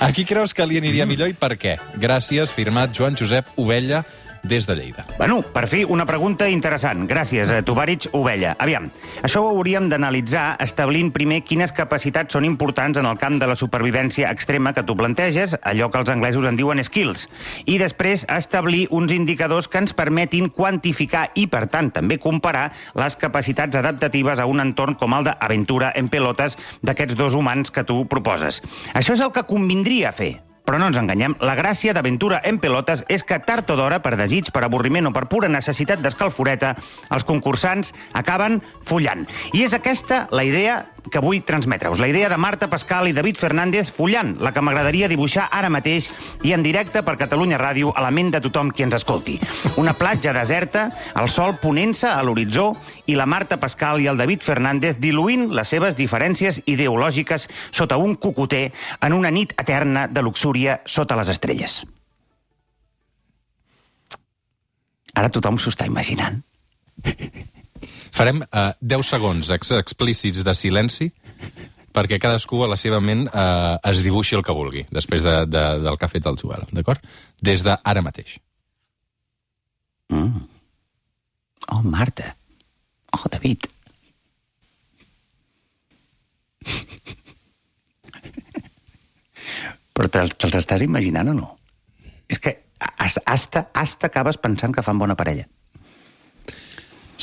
a 0.01 0.11
qui 0.13 0.27
creus 0.29 0.53
que 0.53 0.67
li 0.67 0.77
aniria 0.83 1.07
millor 1.07 1.31
i 1.33 1.35
per 1.39 1.55
què? 1.57 1.79
Gràcies, 1.97 2.53
firmat 2.53 2.93
Joan 2.93 3.17
Josep 3.17 3.47
Ovella, 3.57 4.05
des 4.45 4.67
de 4.67 4.77
Lleida. 4.77 5.07
Bueno, 5.19 5.43
per 5.43 5.67
fi, 5.67 5.83
una 5.85 6.07
pregunta 6.07 6.49
interessant. 6.49 7.09
Gràcies, 7.11 7.51
eh, 7.51 7.63
Tovarich 7.63 8.09
Ovella. 8.13 8.55
Aviam, 8.61 8.91
això 9.23 9.43
ho 9.43 9.49
hauríem 9.57 9.89
d'analitzar 9.89 10.57
establint 10.61 11.11
primer 11.13 11.43
quines 11.43 11.73
capacitats 11.73 12.33
són 12.33 12.45
importants 12.45 12.99
en 13.01 13.07
el 13.07 13.19
camp 13.19 13.41
de 13.41 13.49
la 13.49 13.57
supervivència 13.57 14.31
extrema 14.31 14.73
que 14.73 14.85
tu 14.85 14.97
planteges, 14.97 15.57
allò 15.63 15.91
que 15.91 15.99
els 15.99 16.11
anglesos 16.11 16.45
en 16.45 16.57
diuen 16.57 16.85
skills, 16.85 17.29
i 17.65 17.79
després 17.79 18.27
establir 18.29 18.87
uns 18.91 19.13
indicadors 19.13 19.69
que 19.69 19.79
ens 19.79 19.97
permetin 19.97 20.49
quantificar 20.49 21.31
i, 21.35 21.47
per 21.47 21.67
tant, 21.67 21.91
també 21.91 22.19
comparar 22.19 22.71
les 22.95 23.17
capacitats 23.17 23.77
adaptatives 23.77 24.39
a 24.39 24.47
un 24.47 24.61
entorn 24.61 24.95
com 24.95 25.15
el 25.15 25.25
d'Aventura 25.25 25.93
en 25.97 26.09
pelotes 26.09 26.59
d'aquests 26.83 27.17
dos 27.17 27.35
humans 27.35 27.71
que 27.71 27.85
tu 27.85 28.05
proposes. 28.07 28.61
Això 28.95 29.15
és 29.17 29.21
el 29.25 29.33
que 29.33 29.49
convindria 29.49 30.13
fer. 30.13 30.35
Però 30.65 30.79
no 30.81 30.87
ens 30.89 30.97
enganyem, 30.97 31.35
la 31.45 31.55
gràcia 31.59 31.93
d'Aventura 31.93 32.39
en 32.49 32.57
Pelotes 32.61 33.03
és 33.13 33.25
que 33.29 33.37
tard 33.45 33.69
o 33.69 33.77
d'hora, 33.77 33.99
per 34.01 34.15
desig, 34.17 34.49
per 34.55 34.63
avorriment 34.65 35.11
o 35.11 35.13
per 35.13 35.27
pura 35.29 35.51
necessitat 35.53 36.01
d'escalforeta, 36.01 36.73
els 37.13 37.27
concursants 37.29 37.93
acaben 38.17 38.63
follant. 38.81 39.27
I 39.53 39.67
és 39.67 39.77
aquesta 39.77 40.25
la 40.33 40.47
idea 40.49 40.81
que 41.11 41.21
vull 41.21 41.43
transmetre-us. 41.45 42.01
La 42.01 42.09
idea 42.09 42.29
de 42.29 42.39
Marta 42.41 42.69
Pascal 42.71 43.09
i 43.09 43.15
David 43.17 43.39
Fernández 43.41 43.91
follant, 43.93 44.35
la 44.41 44.53
que 44.55 44.63
m'agradaria 44.65 45.09
dibuixar 45.11 45.49
ara 45.53 45.71
mateix 45.73 46.11
i 46.47 46.55
en 46.57 46.65
directe 46.65 47.03
per 47.05 47.17
Catalunya 47.21 47.59
Ràdio 47.61 47.93
a 47.95 48.05
la 48.05 48.13
ment 48.15 48.33
de 48.35 48.41
tothom 48.45 48.71
qui 48.73 48.87
ens 48.87 48.97
escolti. 48.99 49.39
Una 49.81 49.95
platja 49.99 50.35
deserta, 50.37 50.87
el 51.21 51.29
sol 51.29 51.57
ponent-se 51.63 52.09
a 52.09 52.23
l'horitzó 52.23 52.73
i 53.07 53.19
la 53.19 53.27
Marta 53.27 53.59
Pascal 53.61 54.01
i 54.03 54.09
el 54.11 54.21
David 54.21 54.47
Fernández 54.47 55.01
diluint 55.03 55.51
les 55.55 55.69
seves 55.69 55.97
diferències 55.99 56.63
ideològiques 56.67 57.49
sota 57.71 58.01
un 58.01 58.17
cocoter 58.17 58.71
en 59.01 59.13
una 59.13 59.31
nit 59.31 59.55
eterna 59.61 60.07
de 60.09 60.23
luxúria 60.23 60.81
sota 60.87 61.19
les 61.21 61.31
estrelles. 61.33 61.83
Ara 65.15 65.31
tothom 65.31 65.61
s'ho 65.63 65.71
està 65.71 65.87
imaginant. 65.87 66.43
Farem 68.15 68.45
uh, 68.45 68.71
10 68.79 69.09
segons 69.09 69.51
ex 69.57 69.73
explícits 69.75 70.45
de 70.47 70.55
silenci 70.55 71.11
perquè 71.95 72.19
cadascú 72.23 72.61
a 72.63 72.69
la 72.71 72.79
seva 72.79 73.01
ment 73.03 73.27
uh, 73.27 73.79
es 73.91 74.03
dibuixi 74.07 74.39
el 74.39 74.45
que 74.47 74.55
vulgui 74.55 74.85
després 74.95 75.27
de, 75.27 75.35
de, 75.51 75.63
del 75.83 75.99
que 75.99 76.07
ha 76.07 76.13
fet 76.13 76.27
el 76.31 76.39
Joel, 76.39 76.67
d'acord? 76.75 77.03
Des 77.43 77.67
d'ara 77.67 78.03
mateix. 78.07 78.37
Mm. 80.15 80.45
Oh, 81.75 81.83
Marta. 81.83 82.35
Oh, 83.17 83.27
David. 83.33 83.67
Però 89.95 90.11
te'ls 90.11 90.35
te 90.39 90.59
estàs 90.59 90.83
imaginant 90.87 91.31
o 91.31 91.35
no? 91.39 91.51
És 92.31 92.41
que 92.43 92.57
hasta, 92.79 93.69
hasta 93.75 94.11
acabes 94.11 94.39
pensant 94.43 94.75
que 94.75 94.83
fan 94.87 94.99
bona 94.99 95.17
parella. 95.19 95.47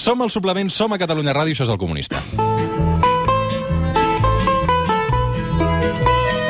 Som 0.01 0.23
al 0.25 0.31
suplement, 0.33 0.71
som 0.73 0.95
a 0.95 0.97
Catalunya 0.97 1.35
Ràdio, 1.37 1.53
això 1.53 1.67
és 1.67 1.75
el 1.75 1.77
comunista. 1.77 2.23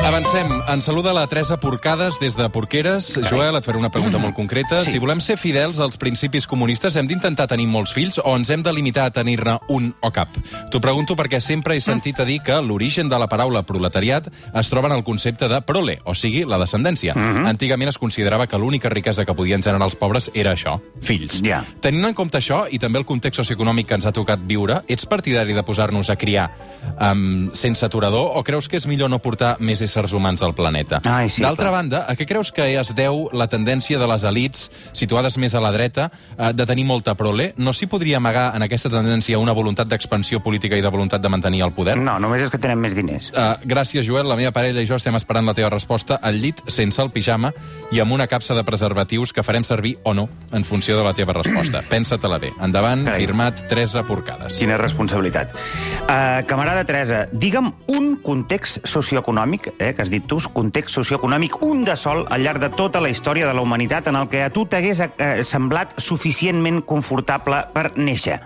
Avancem. 0.04 0.48
En 0.66 0.82
saluda 0.82 1.12
la 1.12 1.28
Teresa 1.28 1.60
Porcades 1.60 2.18
des 2.18 2.34
de 2.34 2.48
Porqueres. 2.50 3.20
Joel, 3.30 3.54
et 3.54 3.64
faré 3.64 3.78
una 3.78 3.90
pregunta 3.94 4.18
molt 4.18 4.34
concreta. 4.34 4.80
Sí. 4.82 4.96
Si 4.96 4.98
volem 4.98 5.20
ser 5.22 5.36
fidels 5.38 5.78
als 5.78 5.94
principis 5.96 6.48
comunistes, 6.50 6.96
hem 6.98 7.06
d'intentar 7.06 7.46
tenir 7.46 7.68
molts 7.70 7.92
fills 7.94 8.18
o 8.18 8.32
ens 8.34 8.50
hem 8.50 8.64
de 8.66 8.72
limitar 8.74 9.04
a 9.06 9.12
tenir-ne 9.14 9.60
un 9.70 9.92
o 10.02 10.10
cap? 10.10 10.34
T'ho 10.72 10.80
pregunto 10.82 11.14
perquè 11.14 11.38
sempre 11.38 11.76
he 11.78 11.80
sentit 11.84 12.18
a 12.18 12.26
dir 12.26 12.40
que 12.42 12.56
l'origen 12.58 13.08
de 13.08 13.20
la 13.20 13.28
paraula 13.30 13.62
proletariat 13.62 14.26
es 14.26 14.70
troba 14.72 14.90
en 14.90 14.96
el 14.96 15.04
concepte 15.06 15.46
de 15.48 15.60
prole, 15.62 16.00
o 16.02 16.16
sigui, 16.18 16.42
la 16.50 16.58
descendència. 16.58 17.14
Antigament 17.46 17.94
es 17.94 18.00
considerava 18.02 18.48
que 18.50 18.58
l'única 18.58 18.90
riquesa 18.90 19.24
que 19.24 19.36
podien 19.38 19.62
generar 19.62 19.86
els 19.86 19.96
pobres 20.00 20.32
era 20.34 20.56
això, 20.56 20.80
fills. 21.00 21.38
Ja. 21.46 21.62
Tenint 21.80 22.10
en 22.10 22.18
compte 22.18 22.42
això 22.42 22.64
i 22.66 22.82
també 22.82 22.98
el 22.98 23.06
context 23.06 23.44
socioeconòmic 23.44 23.86
que 23.86 24.00
ens 24.00 24.10
ha 24.10 24.14
tocat 24.16 24.42
viure, 24.50 24.82
ets 24.88 25.06
partidari 25.06 25.54
de 25.54 25.62
posar-nos 25.62 26.10
a 26.10 26.18
criar 26.18 26.50
um, 26.98 27.52
sense 27.54 27.86
aturador 27.86 28.34
o 28.34 28.42
creus 28.42 28.66
que 28.66 28.82
és 28.82 28.90
millor 28.90 29.12
no 29.12 29.22
portar 29.22 29.54
més 29.62 29.78
éssers 29.92 30.12
humans 30.16 30.42
al 30.42 30.54
planeta? 30.56 31.00
Ai, 31.04 31.28
sí, 31.28 31.42
D'altra 31.44 31.68
clar. 31.68 31.76
banda, 31.76 32.02
a 32.08 32.16
què 32.16 32.24
creus 32.26 32.50
que 32.52 32.64
es 32.80 32.94
deu 32.96 33.28
la 33.36 33.46
tendència 33.52 33.98
de 34.00 34.06
les 34.08 34.24
elites 34.24 34.70
situades 34.96 35.36
més 35.38 35.54
a 35.54 35.60
la 35.60 35.72
dreta 35.74 36.08
eh, 36.38 36.52
de 36.56 36.66
tenir 36.66 36.86
molta 36.88 37.14
prole? 37.18 37.52
No 37.60 37.74
s'hi 37.76 37.86
podria 37.92 38.16
amagar 38.16 38.50
en 38.56 38.64
aquesta 38.64 38.90
tendència 38.92 39.38
una 39.38 39.52
voluntat 39.52 39.88
d'expansió 39.90 40.40
política 40.42 40.76
i 40.78 40.82
de 40.82 40.88
voluntat 40.92 41.20
de 41.22 41.28
mantenir 41.28 41.62
el 41.66 41.72
poder? 41.76 41.96
No, 42.00 42.16
només 42.22 42.42
és 42.46 42.50
que 42.50 42.58
tenen 42.62 42.80
més 42.80 42.96
diners. 42.96 43.30
Uh, 43.36 43.58
gràcies, 43.68 44.06
Joel. 44.06 44.28
La 44.28 44.36
meva 44.38 44.52
parella 44.54 44.80
i 44.80 44.88
jo 44.88 44.96
estem 44.96 45.16
esperant 45.18 45.46
la 45.46 45.54
teva 45.54 45.68
resposta 45.70 46.16
al 46.22 46.40
llit, 46.40 46.62
sense 46.72 47.00
el 47.02 47.10
pijama 47.12 47.52
i 47.92 48.00
amb 48.00 48.12
una 48.16 48.26
capsa 48.30 48.54
de 48.56 48.64
preservatius 48.64 49.32
que 49.32 49.42
farem 49.44 49.64
servir 49.64 49.96
o 50.04 50.14
no 50.14 50.28
en 50.52 50.64
funció 50.64 50.96
de 50.96 51.04
la 51.04 51.12
teva 51.14 51.34
resposta. 51.36 51.82
Pensa-te-la 51.92 52.38
bé. 52.40 52.52
Endavant, 52.62 53.04
Carai. 53.04 53.20
firmat 53.26 53.66
Teresa 53.68 54.02
Porcades. 54.08 54.56
Quina 54.58 54.78
responsabilitat. 54.80 55.52
Uh, 55.52 56.42
camarada 56.48 56.84
Teresa, 56.88 57.26
digue'm 57.32 57.72
un 57.92 58.16
context 58.22 58.86
socioeconòmic, 58.88 59.72
eh, 59.82 59.92
que 59.94 60.02
has 60.04 60.10
dit 60.12 60.24
tu, 60.30 60.40
context 60.54 60.94
socioeconòmic, 60.96 61.60
un 61.66 61.84
de 61.88 61.96
sol 61.98 62.24
al 62.30 62.46
llarg 62.46 62.62
de 62.62 62.72
tota 62.78 63.02
la 63.02 63.10
història 63.12 63.48
de 63.48 63.54
la 63.56 63.64
humanitat 63.64 64.08
en 64.08 64.18
el 64.20 64.28
que 64.32 64.44
a 64.46 64.50
tu 64.54 64.66
t'hagués 64.66 65.02
eh, 65.04 65.32
semblat 65.46 65.96
suficientment 66.00 66.84
confortable 66.86 67.64
per 67.74 67.90
néixer. 67.96 68.40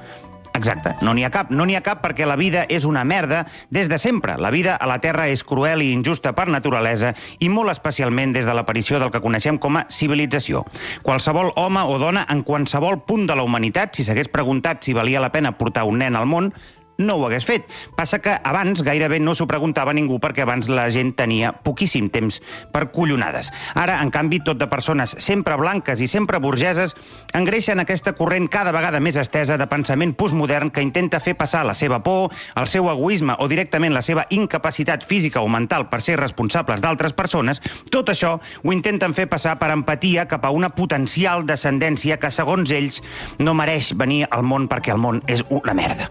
Exacte, 0.57 0.95
no 1.05 1.13
n'hi 1.13 1.25
ha 1.27 1.31
cap. 1.31 1.51
No 1.53 1.67
n'hi 1.69 1.77
ha 1.77 1.83
cap 1.85 2.01
perquè 2.01 2.25
la 2.25 2.39
vida 2.41 2.65
és 2.73 2.87
una 2.89 3.03
merda 3.05 3.43
des 3.71 3.91
de 3.93 3.99
sempre. 4.01 4.39
La 4.41 4.51
vida 4.51 4.77
a 4.81 4.87
la 4.89 4.97
Terra 5.05 5.27
és 5.29 5.43
cruel 5.45 5.83
i 5.85 5.91
injusta 5.93 6.33
per 6.33 6.47
naturalesa 6.49 7.13
i 7.45 7.51
molt 7.53 7.75
especialment 7.75 8.33
des 8.33 8.49
de 8.49 8.55
l'aparició 8.57 9.01
del 9.03 9.13
que 9.13 9.21
coneixem 9.21 9.61
com 9.61 9.77
a 9.77 9.85
civilització. 9.93 10.65
Qualsevol 11.05 11.53
home 11.61 11.85
o 11.85 11.99
dona 12.01 12.25
en 12.33 12.41
qualsevol 12.47 13.03
punt 13.05 13.29
de 13.29 13.37
la 13.37 13.45
humanitat, 13.45 13.93
si 13.93 14.07
s'hagués 14.07 14.33
preguntat 14.33 14.81
si 14.81 14.97
valia 14.97 15.21
la 15.21 15.33
pena 15.35 15.53
portar 15.59 15.85
un 15.85 16.01
nen 16.01 16.17
al 16.17 16.27
món, 16.31 16.53
no 16.99 17.17
ho 17.17 17.27
hagués 17.27 17.47
fet. 17.47 17.69
Passa 17.97 18.21
que 18.23 18.37
abans 18.45 18.83
gairebé 18.83 19.21
no 19.21 19.35
s'ho 19.35 19.47
preguntava 19.49 19.95
ningú 19.97 20.19
perquè 20.23 20.45
abans 20.45 20.69
la 20.69 20.89
gent 20.93 21.13
tenia 21.19 21.53
poquíssim 21.67 22.09
temps 22.13 22.41
per 22.73 22.87
collonades. 22.93 23.53
Ara, 23.75 23.99
en 24.03 24.11
canvi, 24.11 24.41
tot 24.45 24.61
de 24.61 24.69
persones 24.71 25.17
sempre 25.19 25.57
blanques 25.61 26.01
i 26.01 26.09
sempre 26.09 26.41
burgeses 26.43 26.97
engreixen 27.37 27.81
aquesta 27.83 28.15
corrent 28.17 28.49
cada 28.53 28.73
vegada 28.73 29.01
més 29.01 29.19
estesa 29.21 29.59
de 29.61 29.69
pensament 29.69 30.15
postmodern 30.17 30.71
que 30.71 30.85
intenta 30.85 31.21
fer 31.21 31.37
passar 31.37 31.65
la 31.67 31.75
seva 31.75 32.01
por, 32.03 32.33
el 32.57 32.69
seu 32.69 32.91
egoisme 32.91 33.37
o 33.39 33.49
directament 33.49 33.95
la 33.95 34.05
seva 34.05 34.27
incapacitat 34.31 35.05
física 35.05 35.43
o 35.43 35.49
mental 35.53 35.89
per 35.91 36.01
ser 36.03 36.19
responsables 36.21 36.83
d'altres 36.85 37.13
persones, 37.17 37.61
tot 37.93 38.11
això 38.13 38.37
ho 38.39 38.73
intenten 38.73 39.15
fer 39.15 39.29
passar 39.29 39.57
per 39.61 39.71
empatia 39.75 40.27
cap 40.31 40.45
a 40.45 40.53
una 40.55 40.71
potencial 40.75 41.47
descendència 41.47 42.19
que, 42.21 42.31
segons 42.31 42.73
ells, 42.73 43.03
no 43.39 43.55
mereix 43.55 43.93
venir 43.97 44.25
al 44.31 44.45
món 44.47 44.69
perquè 44.71 44.95
el 44.95 45.03
món 45.03 45.23
és 45.27 45.45
una 45.51 45.75
merda. 45.77 46.09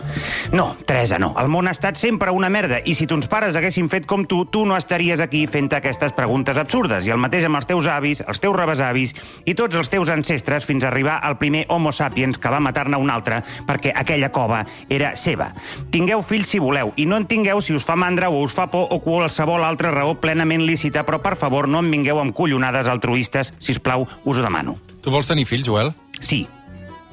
No, 0.53 0.74
Teresa, 0.85 1.17
no. 1.19 1.31
El 1.39 1.47
món 1.51 1.69
ha 1.69 1.73
estat 1.75 1.97
sempre 1.99 2.33
una 2.35 2.49
merda 2.51 2.81
i 2.85 2.95
si 2.97 3.07
tons 3.09 3.29
pares 3.31 3.55
haguessin 3.55 3.87
fet 3.89 4.07
com 4.09 4.25
tu, 4.29 4.43
tu 4.51 4.65
no 4.67 4.77
estaries 4.77 5.21
aquí 5.23 5.45
fent 5.47 5.71
aquestes 5.73 6.13
preguntes 6.17 6.59
absurdes. 6.61 7.07
I 7.07 7.13
el 7.15 7.21
mateix 7.21 7.45
amb 7.47 7.59
els 7.59 7.67
teus 7.69 7.87
avis, 7.91 8.21
els 8.27 8.41
teus 8.43 8.55
rebesavis 8.55 9.15
i 9.45 9.55
tots 9.57 9.75
els 9.79 9.91
teus 9.91 10.11
ancestres 10.13 10.65
fins 10.67 10.83
a 10.83 10.89
arribar 10.91 11.19
al 11.23 11.37
primer 11.41 11.65
Homo 11.69 11.93
sapiens 11.95 12.37
que 12.37 12.51
va 12.51 12.59
matar-ne 12.63 12.99
un 13.01 13.13
altre 13.13 13.41
perquè 13.67 13.93
aquella 13.95 14.31
cova 14.35 14.63
era 14.89 15.15
seva. 15.15 15.51
Tingueu 15.91 16.23
fills 16.25 16.51
si 16.53 16.61
voleu 16.61 16.93
i 16.95 17.07
no 17.09 17.21
en 17.21 17.29
tingueu 17.29 17.61
si 17.61 17.75
us 17.75 17.87
fa 17.87 17.95
mandra 17.95 18.29
o 18.29 18.43
us 18.43 18.53
fa 18.53 18.67
por 18.71 18.91
o 18.91 18.99
qualsevol 19.01 19.63
altra 19.63 19.93
raó 19.95 20.15
plenament 20.19 20.65
lícita, 20.65 21.05
però 21.05 21.21
per 21.23 21.35
favor 21.39 21.67
no 21.67 21.81
em 21.81 21.91
vingueu 21.91 22.19
amb 22.21 22.35
collonades 22.35 22.87
altruistes, 22.91 23.53
si 23.59 23.73
us 23.73 23.79
plau, 23.79 24.07
us 24.25 24.37
ho 24.37 24.43
demano. 24.43 24.77
Tu 25.01 25.13
vols 25.13 25.29
tenir 25.29 25.45
fills, 25.45 25.67
Joel? 25.67 25.93
Sí, 26.19 26.45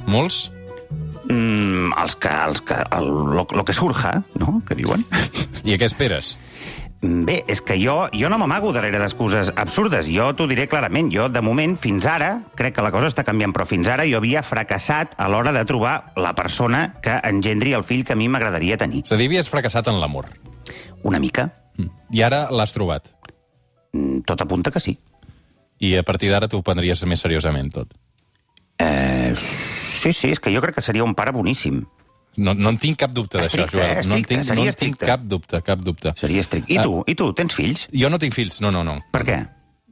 Molts? 0.07 0.51
Mm, 1.29 1.93
els 2.03 2.17
que, 2.17 2.33
els 2.47 2.63
que, 2.67 2.79
el, 2.99 3.11
lo, 3.37 3.47
lo 3.51 3.65
que 3.65 3.75
surja, 3.77 4.23
no?, 4.41 4.61
que 4.69 4.79
diuen. 4.79 5.05
I 5.65 5.75
a 5.75 5.79
què 5.79 5.89
esperes? 5.89 6.37
Bé, 7.03 7.41
és 7.51 7.59
que 7.67 7.75
jo, 7.83 7.97
jo 8.15 8.29
no 8.31 8.37
m'amago 8.39 8.71
darrere 8.71 9.01
d'excuses 9.03 9.49
absurdes. 9.59 10.07
Jo 10.07 10.29
t'ho 10.39 10.47
diré 10.47 10.69
clarament. 10.71 11.09
Jo, 11.11 11.27
de 11.35 11.41
moment, 11.43 11.75
fins 11.75 12.07
ara, 12.07 12.37
crec 12.55 12.77
que 12.77 12.85
la 12.87 12.93
cosa 12.95 13.09
està 13.11 13.25
canviant, 13.27 13.51
però 13.51 13.67
fins 13.67 13.91
ara 13.91 14.07
jo 14.07 14.21
havia 14.21 14.45
fracassat 14.47 15.17
a 15.19 15.27
l'hora 15.27 15.51
de 15.51 15.65
trobar 15.67 16.13
la 16.15 16.31
persona 16.39 16.85
que 17.03 17.17
engendri 17.27 17.75
el 17.75 17.83
fill 17.83 18.05
que 18.07 18.15
a 18.15 18.19
mi 18.21 18.29
m'agradaria 18.31 18.79
tenir. 18.79 19.03
És 19.03 19.11
a 19.11 19.19
dir, 19.19 19.27
havies 19.33 19.51
fracassat 19.51 19.91
en 19.91 19.99
l'amor. 19.99 20.31
Una 21.03 21.19
mica. 21.19 21.49
Mm. 21.75 21.91
I 22.15 22.23
ara 22.23 22.45
l'has 22.55 22.71
trobat. 22.77 23.11
Mm, 23.93 24.23
Tot 24.29 24.47
apunta 24.47 24.71
que 24.71 24.81
sí. 24.81 24.95
I 25.83 25.97
a 25.99 26.07
partir 26.07 26.31
d'ara 26.31 26.47
t'ho 26.47 26.63
prendries 26.63 27.03
més 27.11 27.27
seriosament, 27.27 27.73
tot. 27.75 27.99
Eh, 28.83 29.33
sí, 29.37 30.13
sí, 30.13 30.31
és 30.35 30.41
que 30.41 30.51
jo 30.55 30.61
crec 30.65 30.75
que 30.79 30.83
seria 30.83 31.05
un 31.05 31.15
pare 31.15 31.33
boníssim. 31.33 31.83
No, 32.37 32.55
no 32.57 32.71
en 32.73 32.79
tinc 32.81 32.97
cap 33.03 33.13
dubte 33.13 33.37
d'això, 33.39 33.51
Estricte, 33.51 33.77
Joel. 33.77 33.85
eh? 33.85 33.89
no 34.09 34.15
en 34.17 34.23
Estricte, 34.23 34.29
tinc, 34.35 34.45
no 34.47 34.53
en 34.53 34.57
tinc 34.59 34.69
estricte. 34.73 35.07
cap 35.07 35.21
dubte, 35.29 35.61
cap 35.63 35.83
dubte. 35.85 36.15
Seria 36.17 36.41
estricte. 36.41 36.73
I 36.73 36.79
Ah. 36.79 36.83
tu? 36.87 37.05
I 37.07 37.15
tu? 37.15 37.27
Tens 37.37 37.55
fills? 37.55 37.89
Jo 37.93 38.09
no 38.11 38.19
tinc 38.19 38.33
fills, 38.35 38.61
no, 38.65 38.71
no, 38.73 38.83
no. 38.83 38.99
Per 39.13 39.23
què? 39.25 39.39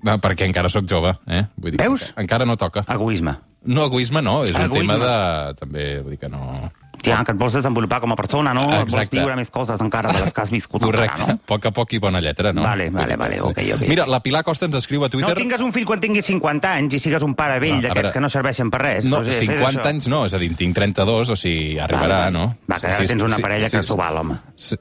Ah, 0.06 0.16
Perquè 0.16 0.46
encara 0.48 0.70
sóc 0.72 0.86
jove, 0.88 1.12
eh? 1.28 1.42
Vull 1.56 1.72
dir 1.72 1.78
Veus? 1.82 2.08
encara- 2.08 2.22
Encara 2.22 2.44
no 2.46 2.56
toca. 2.56 2.86
Egoisme. 2.88 3.36
No, 3.64 3.84
egoisme 3.84 4.22
no, 4.22 4.44
és 4.44 4.56
un 4.56 4.62
Egoisme. 4.62 4.94
tema 4.94 5.04
de... 5.04 5.54
També, 5.60 6.00
vull 6.00 6.12
dir 6.12 6.18
que 6.18 6.30
no... 6.30 6.72
Ja, 7.04 7.22
que 7.24 7.32
et 7.32 7.38
vols 7.40 7.54
desenvolupar 7.56 8.00
com 8.02 8.12
a 8.12 8.16
persona, 8.16 8.52
no? 8.54 8.64
Et 8.68 8.80
vols 8.84 8.94
Exacte. 8.94 9.16
viure 9.16 9.36
més 9.36 9.50
coses 9.50 9.80
encara 9.80 10.12
de 10.12 10.20
les 10.20 10.32
que 10.36 10.40
has 10.42 10.50
viscut 10.52 10.82
Correcte, 10.82 11.16
encara, 11.20 11.34
no? 11.34 11.40
poc 11.46 11.66
a 11.66 11.72
poc 11.72 11.92
i 11.96 11.98
bona 12.02 12.20
lletra, 12.20 12.52
no? 12.52 12.62
Vale, 12.62 12.90
vale, 12.90 13.16
vale, 13.16 13.40
ok, 13.40 13.58
ok. 13.76 13.84
Mira, 13.88 14.06
la 14.06 14.20
Pilar 14.20 14.42
Costa 14.44 14.66
ens 14.68 14.76
escriu 14.76 15.04
a 15.04 15.08
No 15.08 15.10
Twitter... 15.16 15.34
tingues 15.36 15.60
un 15.64 15.72
fill 15.72 15.86
quan 15.88 16.00
tinguis 16.00 16.26
50 16.26 16.72
anys 16.76 16.94
i 16.94 16.98
sigues 17.00 17.22
un 17.26 17.34
pare 17.34 17.58
vell 17.60 17.78
No, 17.78 17.78
a 17.78 17.82
d'aquests 17.88 18.02
veure, 18.10 18.12
que 18.18 18.20
no 18.20 18.28
serveixen 18.28 18.70
per 18.70 18.82
res. 18.82 19.04
No, 19.06 19.16
Doncs, 19.22 19.28
eh, 19.28 19.38
fes 19.40 19.48
50 19.48 19.80
això. 19.80 19.88
anys 19.88 20.08
no, 20.12 20.24
és 20.26 20.34
a 20.34 20.38
dir, 20.38 20.50
tinc 20.56 20.74
32, 20.76 21.30
o 21.30 21.36
sigui, 21.36 21.78
arribarà, 21.78 22.08
Vale, 22.08 22.24
vale. 22.24 22.32
no? 22.38 22.56
Va, 22.70 22.80
que 22.80 22.86
ara 22.92 23.06
tens 23.06 23.22
una 23.22 23.38
parella 23.38 23.70
que 23.70 23.82
s'ho 23.82 23.96
val, 23.96 24.18
home. 24.24 24.38
Sí. 24.56 24.76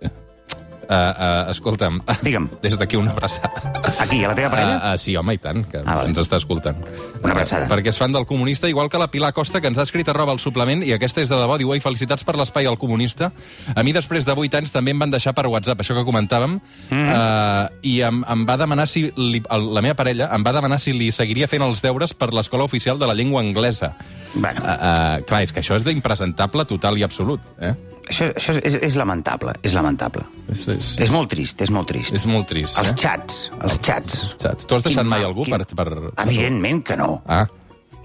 Uh, 0.89 0.96
uh, 0.96 1.50
escolta'm, 1.51 2.00
Digue'm. 2.25 2.48
des 2.63 2.74
d'aquí 2.79 2.98
una 2.98 3.12
abraçada. 3.12 3.62
Aquí, 4.01 4.24
a 4.24 4.31
la 4.31 4.34
teva 4.34 4.50
parella? 4.50 4.77
Uh, 4.77 4.93
uh, 4.96 4.98
sí, 4.98 5.13
home, 5.19 5.36
i 5.38 5.41
tant, 5.41 5.62
que 5.69 5.84
Ah, 5.86 6.00
ens 6.01 6.17
està 6.17 6.39
escoltant. 6.41 6.79
Una 7.22 7.36
abraçada. 7.36 7.67
Perquè 7.69 7.91
és 7.93 8.00
fan 8.01 8.15
del 8.15 8.25
comunista, 8.25 8.65
igual 8.67 8.89
que 8.89 8.98
la 8.98 9.12
Pilar 9.13 9.29
Costa, 9.38 9.62
que 9.62 9.69
ens 9.69 9.77
ha 9.77 9.86
escrit 9.86 10.10
arroba 10.10 10.34
el 10.34 10.39
suplement, 10.41 10.81
i 10.81 10.96
aquesta 10.96 11.22
és 11.22 11.29
de 11.29 11.38
debò, 11.38 11.60
diu, 11.62 11.75
ei, 11.75 11.81
felicitats 11.84 12.25
per 12.25 12.34
l'espai 12.39 12.65
al 12.65 12.79
comunista. 12.81 13.29
A 13.75 13.84
mi, 13.86 13.93
després 13.93 14.25
de 14.25 14.34
8 14.34 14.58
anys, 14.63 14.74
també 14.74 14.96
em 14.96 15.03
van 15.05 15.13
deixar 15.13 15.36
per 15.38 15.46
WhatsApp, 15.46 15.84
això 15.84 15.93
que 15.93 16.05
comentàvem, 16.08 16.58
mm. 16.89 17.05
uh, 17.05 17.69
i 17.86 18.00
em, 18.10 18.24
em 18.25 18.48
va 18.50 18.58
demanar 18.58 18.88
si... 18.89 19.05
Li, 19.13 19.43
el, 19.46 19.69
la 19.75 19.86
meva 19.86 19.98
parella 20.00 20.31
em 20.34 20.46
va 20.46 20.55
demanar 20.58 20.81
si 20.81 20.96
li 20.98 21.12
seguiria 21.13 21.48
fent 21.51 21.62
els 21.65 21.84
deures 21.86 22.15
per 22.17 22.31
l'escola 22.34 22.65
oficial 22.65 22.98
de 22.98 23.05
la 23.05 23.13
llengua 23.13 23.46
anglesa. 23.46 23.93
Bueno. 24.34 24.65
Uh, 24.65 24.74
uh, 24.74 25.13
clar, 25.29 25.43
és 25.46 25.53
que 25.53 25.62
això 25.62 25.77
és 25.77 25.86
d'impresentable 25.86 26.65
total 26.65 26.98
i 26.98 27.05
absolut, 27.05 27.46
eh? 27.62 27.75
Això, 28.10 28.25
això 28.36 28.56
és, 28.66 28.75
és 28.82 28.96
lamentable, 28.98 29.54
és 29.63 29.74
lamentable. 29.78 30.24
És, 30.50 30.63
és, 30.68 30.96
És 31.06 31.12
molt 31.13 31.30
trist, 31.30 31.62
és 31.62 31.70
molt 31.70 31.88
trist. 31.92 32.13
és 32.18 32.25
molt 32.25 32.48
trist, 32.50 32.78
Els 32.82 32.89
eh? 32.89 32.96
xats, 32.98 33.51
els 33.62 33.80
xats. 33.86 34.24
Els 34.25 34.38
xats. 34.42 34.66
Tu 34.66 34.75
has 34.75 34.84
deixat 34.84 35.04
Quin 35.04 35.10
mai 35.12 35.24
algú 35.24 35.46
quin- 35.46 35.58
per, 35.62 35.66
per... 35.78 36.12
Evidentment 36.25 36.82
que 36.84 36.98
no. 36.98 37.22
Ah, 37.28 37.46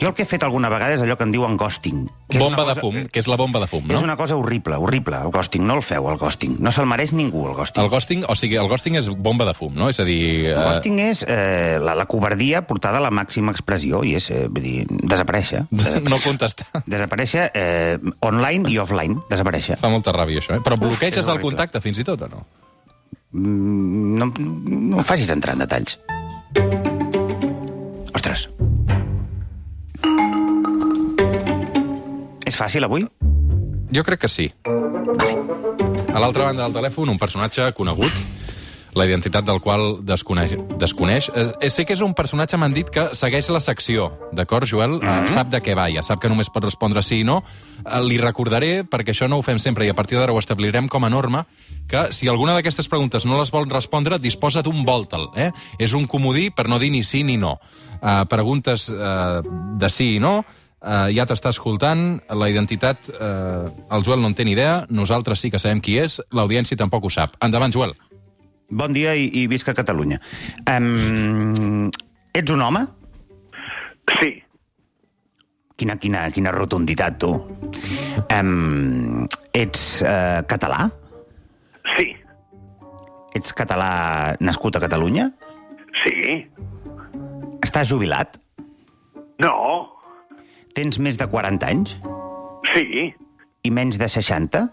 Jo 0.00 0.08
el 0.10 0.14
que 0.14 0.24
he 0.24 0.26
fet 0.26 0.42
alguna 0.42 0.68
vegada 0.72 0.96
és 0.96 1.02
allò 1.04 1.14
que 1.16 1.22
en 1.22 1.30
diuen 1.30 1.54
ghosting. 1.56 2.00
Que 2.28 2.40
bomba 2.40 2.64
una 2.64 2.74
de 2.74 2.80
fum, 2.82 2.96
que 3.14 3.20
és 3.22 3.28
la 3.30 3.36
bomba 3.38 3.60
de 3.62 3.68
fum, 3.70 3.84
no? 3.86 3.94
És 3.94 4.02
una 4.02 4.16
cosa 4.18 4.34
horrible, 4.34 4.74
horrible, 4.82 5.20
el 5.22 5.30
ghosting. 5.30 5.62
No 5.68 5.76
el 5.78 5.84
feu, 5.86 6.08
el 6.10 6.18
ghosting. 6.18 6.56
No 6.58 6.72
se'l 6.74 6.88
mereix 6.90 7.12
ningú, 7.14 7.44
el 7.46 7.54
ghosting. 7.54 7.84
El 7.84 7.90
ghosting, 7.92 8.24
o 8.26 8.34
sigui, 8.34 8.58
el 8.58 8.66
ghosting 8.68 8.98
és 8.98 9.06
bomba 9.08 9.46
de 9.46 9.54
fum, 9.54 9.70
no? 9.78 9.88
És 9.92 10.00
a 10.02 10.06
dir... 10.08 10.18
El 10.50 10.58
eh, 10.58 10.64
ghosting 10.66 10.98
és 11.04 11.22
eh, 11.28 11.78
la, 11.80 11.94
la 11.94 12.08
covardia 12.10 12.64
portada 12.66 12.98
a 12.98 13.04
la 13.06 13.12
màxima 13.14 13.54
expressió 13.54 14.02
i 14.02 14.16
és, 14.18 14.28
eh, 14.34 14.48
vull 14.50 14.66
dir, 14.66 14.74
desaparèixer. 14.90 15.62
no 16.10 16.18
contestar. 16.24 16.82
Desaparèixer 16.90 17.48
eh, 17.54 17.96
online 18.26 18.74
i 18.74 18.80
offline, 18.82 19.22
desaparèixer. 19.30 19.78
Fa 19.78 19.92
molta 19.94 20.12
ràbia, 20.16 20.42
això, 20.42 20.58
eh? 20.58 20.64
Però 20.66 20.74
Uf, 20.74 20.88
bloqueges 20.88 21.22
el 21.22 21.36
horrible. 21.36 21.52
contacte, 21.54 21.84
fins 21.84 22.02
i 22.02 22.08
tot, 22.10 22.26
o 22.26 22.32
no? 22.34 22.42
Mm, 23.30 24.18
No, 24.18 24.30
no 24.34 24.98
em 24.98 25.06
facis 25.06 25.30
entrar 25.30 25.54
en 25.54 25.62
detalls. 25.64 25.98
Ostres. 28.14 28.48
És 32.44 32.56
fàcil, 32.56 32.84
avui? 32.84 33.06
Jo 33.94 34.04
crec 34.04 34.24
que 34.24 34.28
sí. 34.28 34.50
A 36.14 36.20
l'altra 36.22 36.46
banda 36.46 36.64
del 36.64 36.74
telèfon, 36.76 37.10
un 37.10 37.18
personatge 37.18 37.66
conegut, 37.74 38.12
la 38.94 39.06
identitat 39.06 39.44
del 39.44 39.60
qual 39.60 40.04
desconeix. 40.06 40.54
desconeix. 40.78 41.30
Eh, 41.34 41.70
sé 41.70 41.84
que 41.84 41.94
és 41.94 42.00
un 42.00 42.14
personatge, 42.14 42.56
m'han 42.56 42.72
dit, 42.72 42.88
que 42.90 43.08
segueix 43.12 43.48
la 43.50 43.60
secció, 43.60 44.12
d'acord, 44.32 44.66
Joel? 44.66 45.00
Mm 45.00 45.02
-hmm. 45.02 45.28
Sap 45.28 45.48
de 45.48 45.60
què 45.60 45.74
va, 45.74 45.90
ja 45.90 46.02
sap 46.02 46.20
que 46.20 46.28
només 46.28 46.50
pot 46.50 46.62
respondre 46.64 47.02
sí 47.02 47.20
i 47.20 47.24
no. 47.24 47.42
Eh, 47.84 48.00
Li 48.00 48.18
recordaré, 48.18 48.84
perquè 48.84 49.10
això 49.10 49.28
no 49.28 49.38
ho 49.38 49.42
fem 49.42 49.58
sempre, 49.58 49.84
i 49.86 49.88
a 49.88 49.94
partir 49.94 50.18
d'ara 50.18 50.32
ho 50.32 50.38
establirem 50.38 50.88
com 50.88 51.04
a 51.04 51.10
norma, 51.10 51.46
que 51.88 52.12
si 52.12 52.28
alguna 52.28 52.54
d'aquestes 52.54 52.88
preguntes 52.88 53.26
no 53.26 53.38
les 53.38 53.50
vol 53.50 53.68
respondre, 53.68 54.18
disposa 54.18 54.62
d'un 54.62 54.84
voltal, 54.84 55.30
eh? 55.34 55.50
És 55.78 55.92
un 55.92 56.06
comodí 56.06 56.50
per 56.50 56.68
no 56.68 56.78
dir 56.78 56.90
ni 56.90 57.02
sí 57.02 57.24
ni 57.24 57.36
no. 57.36 57.58
Uh, 58.02 58.26
preguntes 58.28 58.90
uh, 58.90 59.42
de 59.78 59.88
sí 59.88 60.16
i 60.16 60.20
no, 60.20 60.44
Uh, 60.84 61.08
ja 61.16 61.24
t'està 61.24 61.48
escoltant, 61.48 62.18
la 62.36 62.48
identitat, 62.52 63.06
uh, 63.16 63.70
el 63.96 64.02
Joel 64.04 64.20
no 64.20 64.28
en 64.28 64.34
té 64.36 64.44
ni 64.44 64.52
idea, 64.52 64.82
nosaltres 64.92 65.40
sí 65.40 65.48
que 65.50 65.56
sabem 65.58 65.80
qui 65.80 65.94
és, 65.96 66.18
l'audiència 66.36 66.76
tampoc 66.76 67.06
ho 67.08 67.10
sap. 67.12 67.38
Endavant, 67.40 67.72
Joel. 67.72 67.94
Bon 68.68 68.92
dia 68.92 69.14
i, 69.16 69.30
i 69.32 69.46
visca 69.48 69.72
Catalunya. 69.76 70.18
Um, 70.68 71.88
ets 72.36 72.52
un 72.52 72.60
home? 72.64 72.84
Sí, 74.20 74.34
Quina, 75.80 75.96
quina, 75.98 76.28
quina 76.30 76.52
rotunditat, 76.54 77.16
tu. 77.18 77.32
Um, 78.30 79.24
ets 79.58 80.02
uh, 80.04 80.44
català? 80.46 80.84
sí, 81.96 82.12
Ets 83.34 83.50
català 83.58 84.36
nascut 84.40 84.76
a 84.78 84.80
Catalunya? 84.84 85.30
sí, 86.04 86.12
Estàs 87.64 87.88
jubilat? 87.90 88.36
no, 89.42 89.50
Tens 90.74 90.98
més 90.98 91.18
de 91.20 91.26
40 91.30 91.66
anys? 91.70 91.96
sí, 92.74 93.12
I 93.64 93.70
menys 93.70 93.98
de 94.00 94.08
60? 94.08 94.64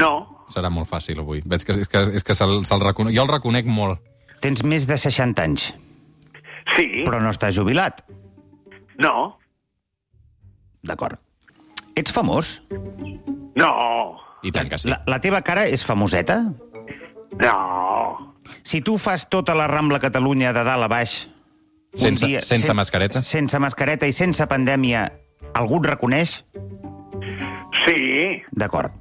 no, 0.00 0.12
Serà 0.46 0.68
molt 0.70 0.86
fàcil 0.86 1.18
avui. 1.18 1.40
Veig 1.44 1.64
que, 1.66 1.74
és 1.82 1.88
que, 1.90 2.00
és 2.14 2.22
que 2.22 2.34
se'l 2.38 2.60
se 2.64 2.76
reconec. 2.78 3.14
Jo 3.16 3.24
el 3.24 3.30
reconec 3.32 3.66
molt. 3.66 3.98
Tens 4.44 4.62
més 4.62 4.84
de 4.86 4.94
60 4.94 5.42
anys, 5.42 5.64
sí, 6.76 6.84
però 7.04 7.18
no 7.22 7.32
estàs 7.34 7.56
jubilat. 7.56 8.04
no, 9.02 9.36
D'acord. 10.86 11.18
Ets 11.98 12.12
famós? 12.14 12.60
no, 13.58 13.70
I 14.46 14.52
tant 14.54 14.68
que 14.70 14.78
sí. 14.78 14.88
La, 14.92 15.00
la 15.10 15.18
teva 15.20 15.40
cara 15.42 15.64
és 15.66 15.82
famoseta? 15.84 16.36
no, 17.42 17.56
Si 18.62 18.80
tu 18.86 18.94
fas 18.98 19.26
tota 19.28 19.54
la 19.58 19.66
Rambla 19.66 19.98
Catalunya 19.98 20.52
de 20.52 20.62
dalt 20.62 20.84
a 20.84 20.88
baix... 20.88 21.28
Sense- 21.96 22.42
sense 22.42 22.74
mascareta? 22.74 23.22
Sense 23.24 23.58
mascareta 23.58 24.06
i 24.06 24.12
sense 24.12 24.44
pandèmia, 24.46 25.06
algú 25.54 25.80
et 25.82 25.90
reconeix? 25.94 26.44
sí, 27.86 28.42
D'acord. 28.52 28.92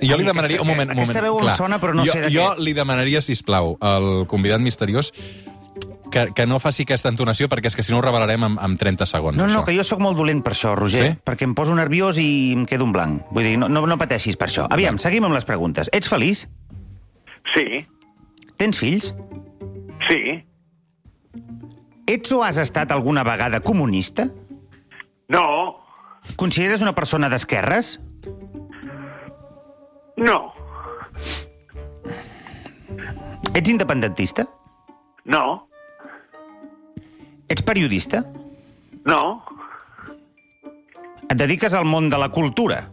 Jo 0.00 0.16
li 0.18 0.24
demanaria... 0.26 0.58
aquesta- 0.58 0.62
un 0.62 0.68
moment, 0.68 0.90
un 0.92 0.98
aquesta 0.98 1.22
moment. 1.22 1.40
veu 1.40 1.48
em 1.50 1.56
sona, 1.56 1.78
però 1.80 1.94
no 1.96 2.04
jo, 2.04 2.12
sé 2.12 2.20
de 2.26 2.30
jo 2.30 2.50
què. 2.52 2.58
li 2.64 2.72
demanaria, 2.76 3.22
si 3.24 3.34
plau, 3.42 3.76
al 3.80 4.26
convidat 4.28 4.60
misteriós 4.60 5.12
que, 6.12 6.26
que 6.36 6.46
no 6.46 6.58
faci 6.60 6.84
aquesta 6.84 7.08
entonació, 7.08 7.48
perquè 7.48 7.66
és 7.72 7.76
que 7.76 7.82
si 7.82 7.92
no 7.92 7.98
ho 7.98 8.04
revelarem 8.04 8.44
en, 8.44 8.58
en 8.62 8.76
30 8.78 9.06
segons. 9.08 9.36
No, 9.36 9.46
no, 9.46 9.60
això. 9.60 9.64
que 9.66 9.74
jo 9.76 9.82
sóc 9.84 10.00
molt 10.04 10.16
dolent 10.16 10.42
per 10.44 10.52
això, 10.52 10.74
Roger, 10.76 11.12
Sí? 11.14 11.18
perquè 11.24 11.48
em 11.48 11.54
poso 11.56 11.74
nerviós 11.74 12.20
i 12.22 12.52
em 12.54 12.66
quedo 12.68 12.84
en 12.84 12.92
blanc. 12.92 13.24
Vull 13.32 13.44
dir, 13.48 13.56
no, 13.58 13.68
no, 13.72 13.86
no 13.88 13.98
pateixis 13.98 14.36
per 14.36 14.48
això. 14.48 14.66
Aviam, 14.70 15.00
seguim 15.02 15.24
amb 15.24 15.34
les 15.34 15.44
preguntes. 15.48 15.90
Ets 15.92 16.08
feliç? 16.12 16.46
sí, 17.56 17.86
Tens 18.56 18.78
fills? 18.78 19.14
sí, 20.08 20.44
Ets 22.06 22.32
o 22.32 22.42
has 22.44 22.58
estat 22.58 22.92
alguna 22.92 23.24
vegada 23.24 23.60
comunista? 23.60 24.28
no, 25.28 25.76
Consideres 26.36 26.82
una 26.82 26.92
persona 26.92 27.28
d'esquerres? 27.28 28.00
no, 30.16 30.52
Ets 33.54 33.68
independentista? 33.70 34.46
no, 35.24 35.68
Ets 37.48 37.62
periodista? 37.62 38.24
no, 39.04 39.42
Et 41.28 41.34
dediques 41.38 41.74
al 41.74 41.84
món 41.84 42.08
de 42.10 42.18
la 42.18 42.28
cultura? 42.30 42.84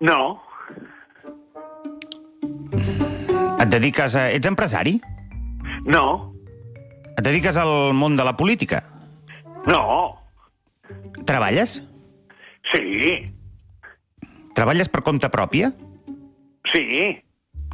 no, 0.00 0.40
Et 3.58 3.68
dediques 3.68 4.14
a... 4.14 4.30
Ets 4.30 4.46
empresari? 4.46 5.00
no, 5.86 6.32
Et 7.16 7.24
dediques 7.24 7.56
al 7.56 7.92
món 7.96 8.16
de 8.16 8.24
la 8.24 8.36
política? 8.36 8.82
no, 9.66 10.14
Treballes? 11.26 11.80
sí, 12.72 13.32
Treballes 14.54 14.88
per 14.88 15.02
compte 15.02 15.28
pròpia? 15.30 15.72
sí, 16.72 17.22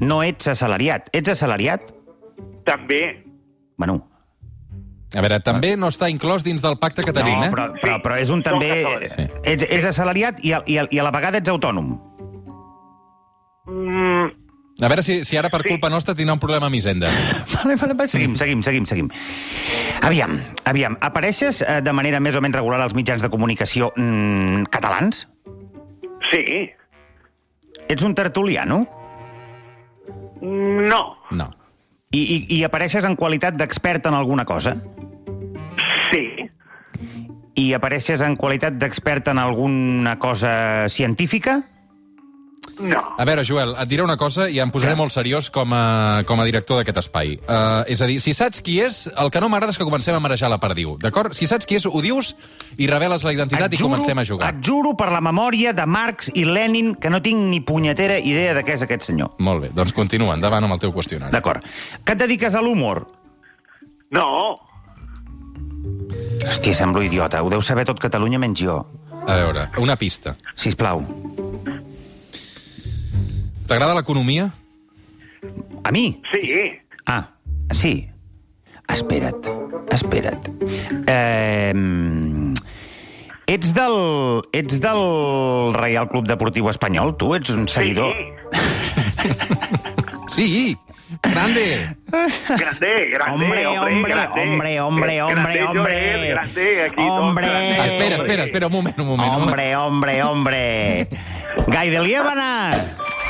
No 0.00 0.22
ets 0.22 0.48
assalariat. 0.48 1.10
Ets 1.12 1.28
assalariat? 1.34 1.92
també, 2.64 3.22
Bueno, 3.76 4.00
A 5.14 5.20
veure, 5.20 5.40
també 5.44 5.76
no 5.76 5.88
està 5.92 6.08
inclòs 6.08 6.42
dins 6.44 6.62
del 6.62 6.78
pacte 6.78 7.02
que 7.04 7.12
tenim, 7.12 7.36
no, 7.38 7.44
eh? 7.44 7.50
però, 7.52 7.66
però, 7.82 7.98
però 8.00 8.16
és 8.22 8.30
un 8.30 8.40
també... 8.42 8.70
Sí. 9.12 9.26
Ets, 9.44 9.66
ets 9.68 9.84
assalariat 9.90 10.38
i 10.44 10.52
a, 10.56 10.62
i, 10.66 10.78
a, 10.78 10.86
i 10.90 10.98
a 10.98 11.02
la 11.04 11.10
vegada 11.12 11.36
ets 11.42 11.50
autònom. 11.52 11.90
mm, 13.66 14.30
A 14.80 14.88
veure 14.88 15.02
si, 15.04 15.20
si 15.24 15.36
ara 15.36 15.50
per 15.52 15.60
Sí. 15.62 15.68
culpa 15.68 15.88
nostra 15.92 16.14
tindrà 16.14 16.32
un 16.32 16.40
problema 16.40 16.66
amb 16.66 16.74
Hisenda. 16.74 17.10
Vale, 17.62 17.76
vale, 17.76 17.94
vale. 17.94 18.08
Seguim, 18.08 18.34
seguim, 18.36 18.62
seguim, 18.64 18.86
seguim. 18.86 19.10
Aviam, 20.02 20.38
aviam, 20.64 20.96
apareixes 21.00 21.60
eh, 21.62 21.80
de 21.84 21.92
manera 21.92 22.18
més 22.20 22.34
o 22.34 22.40
menys 22.40 22.56
regular 22.56 22.80
als 22.80 22.94
mitjans 22.96 23.22
de 23.22 23.28
comunicació 23.30 23.92
mm, 23.96 24.64
catalans? 24.72 25.28
sí, 26.32 26.70
Ets 27.88 28.02
un 28.02 28.14
tertuliano? 28.14 28.86
no, 30.40 31.16
No. 31.30 31.50
I, 32.12 32.20
i, 32.20 32.36
i 32.58 32.64
apareixes 32.64 33.04
en 33.08 33.14
qualitat 33.16 33.54
d'expert 33.56 34.06
en 34.06 34.14
alguna 34.14 34.44
cosa? 34.44 34.74
sí, 36.10 36.26
I 37.56 37.72
apareixes 37.76 38.20
en 38.24 38.34
qualitat 38.36 38.74
d'expert 38.80 39.28
en 39.28 39.38
alguna 39.38 40.18
cosa 40.18 40.88
científica? 40.88 41.62
No, 42.80 43.00
A 43.18 43.24
veure, 43.28 43.44
Joel, 43.44 43.74
et 43.78 43.88
diré 43.90 44.02
una 44.02 44.16
cosa 44.16 44.48
i 44.50 44.58
em 44.62 44.70
posaré 44.72 44.94
molt 44.98 45.12
seriós 45.14 45.50
com 45.52 45.74
a, 45.76 46.22
com 46.26 46.40
a 46.40 46.46
director 46.48 46.80
d'aquest 46.80 47.02
espai. 47.02 47.36
Uh, 47.42 47.82
és 47.90 48.00
a 48.02 48.08
dir, 48.08 48.18
si 48.24 48.32
saps 48.36 48.62
qui 48.64 48.78
és, 48.82 49.04
el 49.12 49.30
que 49.30 49.42
no 49.42 49.50
m'agrada 49.52 49.74
és 49.74 49.78
que 49.80 49.86
comencem 49.86 50.16
a 50.16 50.22
marejar 50.22 50.50
la 50.52 50.58
perdiu, 50.62 50.96
d'acord? 51.02 51.36
Si 51.36 51.46
saps 51.50 51.68
qui 51.68 51.78
és, 51.78 51.86
ho 51.86 52.02
dius 52.04 52.32
i 52.80 52.88
reveles 52.90 53.26
la 53.26 53.34
identitat 53.36 53.76
i 53.76 53.82
comencem 53.82 54.18
a 54.18 54.26
jugar. 54.26 54.50
Et 54.52 54.64
juro 54.64 54.96
per 54.98 55.10
la 55.12 55.20
memòria 55.24 55.74
de 55.76 55.86
Marx 55.86 56.32
i 56.34 56.46
Lenin 56.48 56.94
que 56.96 57.12
no 57.12 57.22
tinc 57.22 57.48
ni 57.52 57.60
punyetera 57.60 58.18
idea 58.18 58.56
de 58.56 58.64
què 58.66 58.78
és 58.78 58.86
aquest 58.88 59.10
senyor. 59.12 59.36
Molt 59.38 59.66
bé, 59.66 59.72
doncs 59.76 59.94
continua, 59.96 60.34
endavant 60.34 60.64
amb 60.64 60.78
el 60.78 60.82
teu 60.82 60.94
qüestionari. 60.94 61.32
D'acord. 61.34 61.64
Que 62.04 62.16
et 62.16 62.24
dediques 62.24 62.56
a 62.56 62.64
l'humor? 62.64 63.06
no, 64.12 64.28
Hòstia, 66.42 66.74
semblo 66.74 67.02
idiota. 67.02 67.42
Ho 67.42 67.50
deu 67.50 67.62
saber 67.62 67.86
tot 67.88 68.00
Catalunya 68.02 68.40
menys 68.42 68.60
jo. 68.62 68.82
A 69.22 69.38
veure, 69.38 69.68
una 69.78 69.96
pista. 69.96 70.36
Sisplau. 70.58 71.04
T'agrada 73.72 73.94
l'economia? 73.96 74.50
A 75.82 75.90
mi? 75.90 76.20
Sí. 76.30 76.60
Ah, 77.08 77.24
sí. 77.72 78.04
Espera't, 78.92 79.48
espera't. 79.88 80.44
Eh, 81.08 81.72
ets 83.46 83.72
del... 83.72 83.96
Ets 84.52 84.76
del 84.78 85.72
Reial 85.80 86.04
Club 86.12 86.28
Deportiu 86.28 86.68
Espanyol, 86.68 87.16
tu? 87.16 87.32
Ets 87.34 87.48
un 87.56 87.64
seguidor? 87.66 88.12
Sí, 90.28 90.78
grande. 91.22 91.94
Grande, 92.08 92.92
grande, 93.10 93.32
Hombre, 93.34 93.66
hombre, 93.66 94.12
grande. 94.14 94.40
hombre, 94.40 94.80
hombre, 94.80 95.22
hombre, 95.22 95.54
grande, 95.58 95.62
hombre. 95.64 95.92
Joel, 95.92 96.28
grande, 96.30 96.82
aquí 96.84 96.96
tot 96.96 97.20
Hombre. 97.20 97.46
grande, 97.46 97.70
Espera, 97.70 98.16
hombre. 98.16 98.16
espera, 98.16 98.44
espera, 98.44 98.66
un 98.68 98.72
moment, 98.72 98.94
un 98.98 99.06
moment. 99.06 99.28
un 99.28 99.40
moment. 99.40 99.42
Hombre, 99.48 99.76
hombre, 99.76 100.22
hombre. 100.22 101.08
Gai 101.66 101.90
de 101.90 102.00
Liébana! 102.00 102.70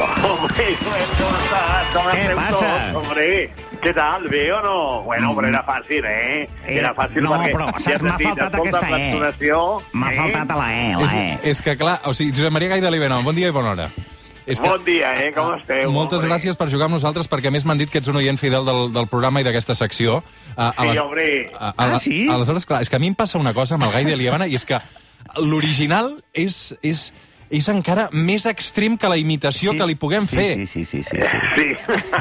Hombre, 0.00 0.76
¿cómo 0.82 0.96
estás? 0.96 1.86
¿Cómo 1.92 2.10
¿Qué 2.12 2.34
pasa? 2.34 2.92
hombre? 2.94 3.54
¿Qué 3.82 3.92
tal? 3.92 4.28
¿Bé 4.28 4.52
o 4.52 4.62
no? 4.62 5.02
Bueno, 5.02 5.30
hombre, 5.30 5.48
era 5.48 5.62
fàcil, 5.64 6.04
eh? 6.06 6.48
Era 6.66 6.94
fàcil 6.94 7.22
No, 7.22 7.34
perquè... 7.34 7.52
però, 7.52 7.66
saps, 7.78 8.02
m'ha 8.06 8.16
faltat 8.16 8.54
aquesta 8.56 8.88
E. 8.96 9.10
M'ha 9.92 10.12
eh? 10.12 10.16
faltat 10.16 10.50
a 10.54 10.56
la 10.56 10.68
E, 10.72 10.86
la 10.96 11.04
És, 11.04 11.12
E. 11.12 11.50
és 11.50 11.60
que, 11.62 11.74
clar, 11.76 11.98
o 12.08 12.14
sigui, 12.14 12.32
Josep 12.32 12.54
Maria 12.54 12.70
Gaida 12.72 12.90
Libena, 12.94 13.18
bon 13.26 13.36
dia 13.36 13.50
i 13.50 13.54
bona 13.54 13.74
hora. 13.74 13.88
És 14.46 14.58
que, 14.60 14.66
Bon 14.68 14.82
dia, 14.82 15.12
eh? 15.26 15.28
Com 15.36 15.52
esteu? 15.58 15.90
Moltes 15.92 16.22
hombre? 16.22 16.32
gràcies 16.32 16.56
per 16.58 16.70
jugar 16.72 16.88
amb 16.88 16.96
nosaltres, 16.96 17.28
perquè 17.30 17.52
a 17.52 17.54
més 17.54 17.66
m'han 17.68 17.78
dit 17.78 17.90
que 17.92 18.00
ets 18.00 18.08
un 18.10 18.16
oient 18.18 18.38
fidel 18.40 18.64
del, 18.66 18.88
del 18.94 19.06
programa 19.12 19.42
i 19.42 19.44
d'aquesta 19.46 19.74
secció. 19.78 20.22
A, 20.56 20.72
Sí, 20.78 20.96
hombre. 20.98 21.28
A, 21.58 21.68
a, 21.68 21.74
Ah, 21.76 21.98
sí? 22.00 22.24
Aleshores, 22.30 22.64
clar, 22.66 22.80
és 22.82 22.88
que 22.90 22.96
a 22.96 23.02
mi 23.02 23.12
em 23.12 23.14
passa 23.14 23.38
una 23.38 23.52
cosa 23.54 23.76
amb 23.76 23.84
el 23.84 23.92
Gai 23.92 24.04
de 24.08 24.16
Liebana, 24.16 24.48
i 24.48 24.56
és 24.56 24.64
que 24.64 24.80
l'original 25.38 26.16
és, 26.34 26.74
és, 26.82 27.12
és 27.52 27.68
encara 27.68 28.08
més 28.12 28.46
extrem 28.48 28.96
que 28.96 29.10
la 29.12 29.18
imitació 29.20 29.74
que 29.76 29.86
li 29.86 29.94
puguem 30.00 30.24
sí, 30.28 30.36
fer. 30.36 30.52
Sí, 30.62 30.66
sí, 30.66 30.84
sí, 30.84 31.02
sí, 31.04 31.20
sí. 31.20 31.42
Sí, 31.56 31.66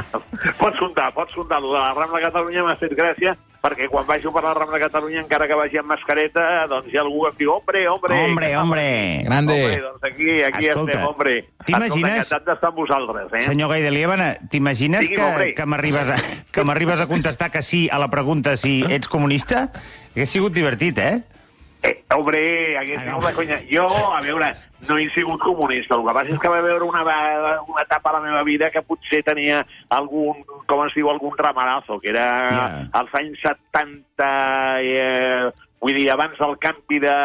pots 0.62 0.78
comptar, 0.80 1.14
pots 1.16 1.38
de 1.38 1.62
la 1.72 1.94
Rambla 1.96 2.20
Catalunya 2.28 2.66
m'ha 2.68 2.76
fet 2.82 2.94
gràcia 2.98 3.38
perquè 3.62 3.86
quan 3.92 4.08
baixo 4.10 4.32
per 4.34 4.42
la 4.44 4.56
Rambla 4.58 4.80
Catalunya, 4.82 5.22
encara 5.22 5.46
que 5.48 5.54
vagi 5.58 5.78
amb 5.78 5.92
mascareta, 5.94 6.66
doncs 6.70 6.90
hi 6.90 6.98
ha 6.98 7.04
algú 7.04 7.22
que 7.28 7.30
em 7.30 7.36
diu, 7.44 7.52
hombre, 7.54 7.84
hombre. 7.92 8.18
Hombre, 8.26 8.50
hombre. 8.58 8.86
Grande. 9.28 9.58
Hombre, 9.62 9.82
doncs 9.86 10.08
aquí, 10.10 10.30
aquí 10.48 10.66
Escolta, 10.66 10.92
estem, 10.96 11.08
hombre. 11.08 11.36
t'imagines- 11.68 11.92
Escolta, 11.94 12.18
encantat 12.18 12.48
d'estar 12.50 12.70
amb 12.72 12.80
vosaltres, 12.82 13.28
eh? 13.38 13.42
Senyor 13.46 13.70
Gai 13.70 13.84
de 13.84 13.92
Liébana, 13.92 14.32
t'imagines 14.50 15.06
Digui'm, 15.08 15.22
hombre. 15.24 15.46
que, 15.54 15.62
que 15.62 15.66
m'arribes 15.66 16.10
a, 16.10 16.18
que 16.52 16.64
m'arribes 16.66 17.02
a 17.02 17.08
contestar 17.08 17.52
que 17.52 17.62
sí 17.62 17.88
a 17.92 18.00
la 18.00 18.10
pregunta 18.10 18.58
si 18.58 18.82
ets 18.90 19.08
comunista? 19.08 19.70
Hauria 20.16 20.26
sigut 20.26 20.54
divertit, 20.58 20.98
eh? 20.98 21.22
Eh, 21.84 22.04
hombre, 22.14 22.78
hagués 22.78 23.00
sigut 23.02 23.24
la 23.26 23.32
conya. 23.34 23.58
Jo, 23.66 23.88
a 24.14 24.20
veure, 24.22 24.52
no 24.88 24.98
he 25.02 25.08
sigut 25.16 25.40
comunista. 25.42 25.96
El 25.96 26.04
que 26.06 26.14
passa 26.14 26.30
és 26.36 26.40
que 26.40 26.52
va 26.54 26.60
veure 26.62 26.86
una, 26.86 27.02
una 27.68 27.82
etapa 27.82 28.12
a 28.12 28.14
la 28.14 28.22
meva 28.22 28.44
vida 28.46 28.70
que 28.70 28.84
potser 28.86 29.24
tenia 29.26 29.64
algun, 29.90 30.44
com 30.70 30.84
es 30.86 30.94
diu, 30.94 31.10
algun 31.10 31.34
ramarazo, 31.38 32.00
que 32.00 32.10
era 32.14 32.28
Ja. 32.52 32.68
als 33.02 33.16
anys 33.18 33.40
70, 33.42 34.82
eh, 34.82 35.52
vull 35.82 35.94
dir, 35.98 36.12
abans 36.14 36.38
del 36.38 36.58
canvi 36.62 37.00
de, 37.00 37.16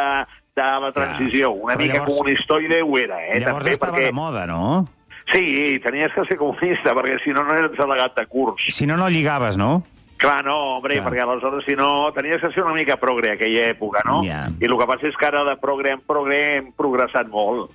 de 0.56 0.68
la 0.80 0.92
transició. 0.92 1.50
Una 1.52 1.74
Però 1.76 1.82
mica 1.84 1.98
llavors- 2.00 2.14
comunistoide 2.16 2.82
ho 2.82 2.98
era, 2.98 3.20
eh? 3.26 3.40
Llavors 3.40 3.64
també, 3.64 3.72
estava 3.76 3.92
perquè... 3.98 4.06
de 4.06 4.12
moda, 4.12 4.46
no? 4.46 4.86
Sí, 5.32 5.78
tenies 5.84 6.12
que 6.14 6.24
ser 6.24 6.36
comunista, 6.38 6.94
perquè 6.94 7.18
si 7.24 7.30
no, 7.34 7.42
no 7.44 7.52
eres 7.58 7.72
delegat 7.76 8.14
de 8.16 8.24
curs. 8.26 8.62
Si 8.70 8.86
no, 8.86 8.96
no 8.96 9.08
lligaves, 9.10 9.56
no? 9.58 9.82
Clar, 10.16 10.44
no, 10.46 10.76
hombre, 10.76 10.96
Clar. 10.96 11.04
perquè 11.10 11.22
aleshores, 11.22 11.64
si 11.68 11.74
no, 11.76 12.10
tenies 12.16 12.40
que 12.40 12.48
ser 12.54 12.64
una 12.64 12.74
mica 12.76 12.96
progre 12.96 13.34
aquella 13.34 13.66
època, 13.72 14.00
no? 14.08 14.22
Ja. 14.24 14.46
I 14.48 14.68
el 14.68 14.76
que 14.80 14.88
passa 14.88 15.10
és 15.10 15.18
que 15.20 15.28
ara 15.28 15.42
de 15.44 15.56
progre 15.60 15.92
en 15.92 16.00
progre 16.08 16.38
hem 16.56 16.70
progressat 16.76 17.28
molt. 17.28 17.74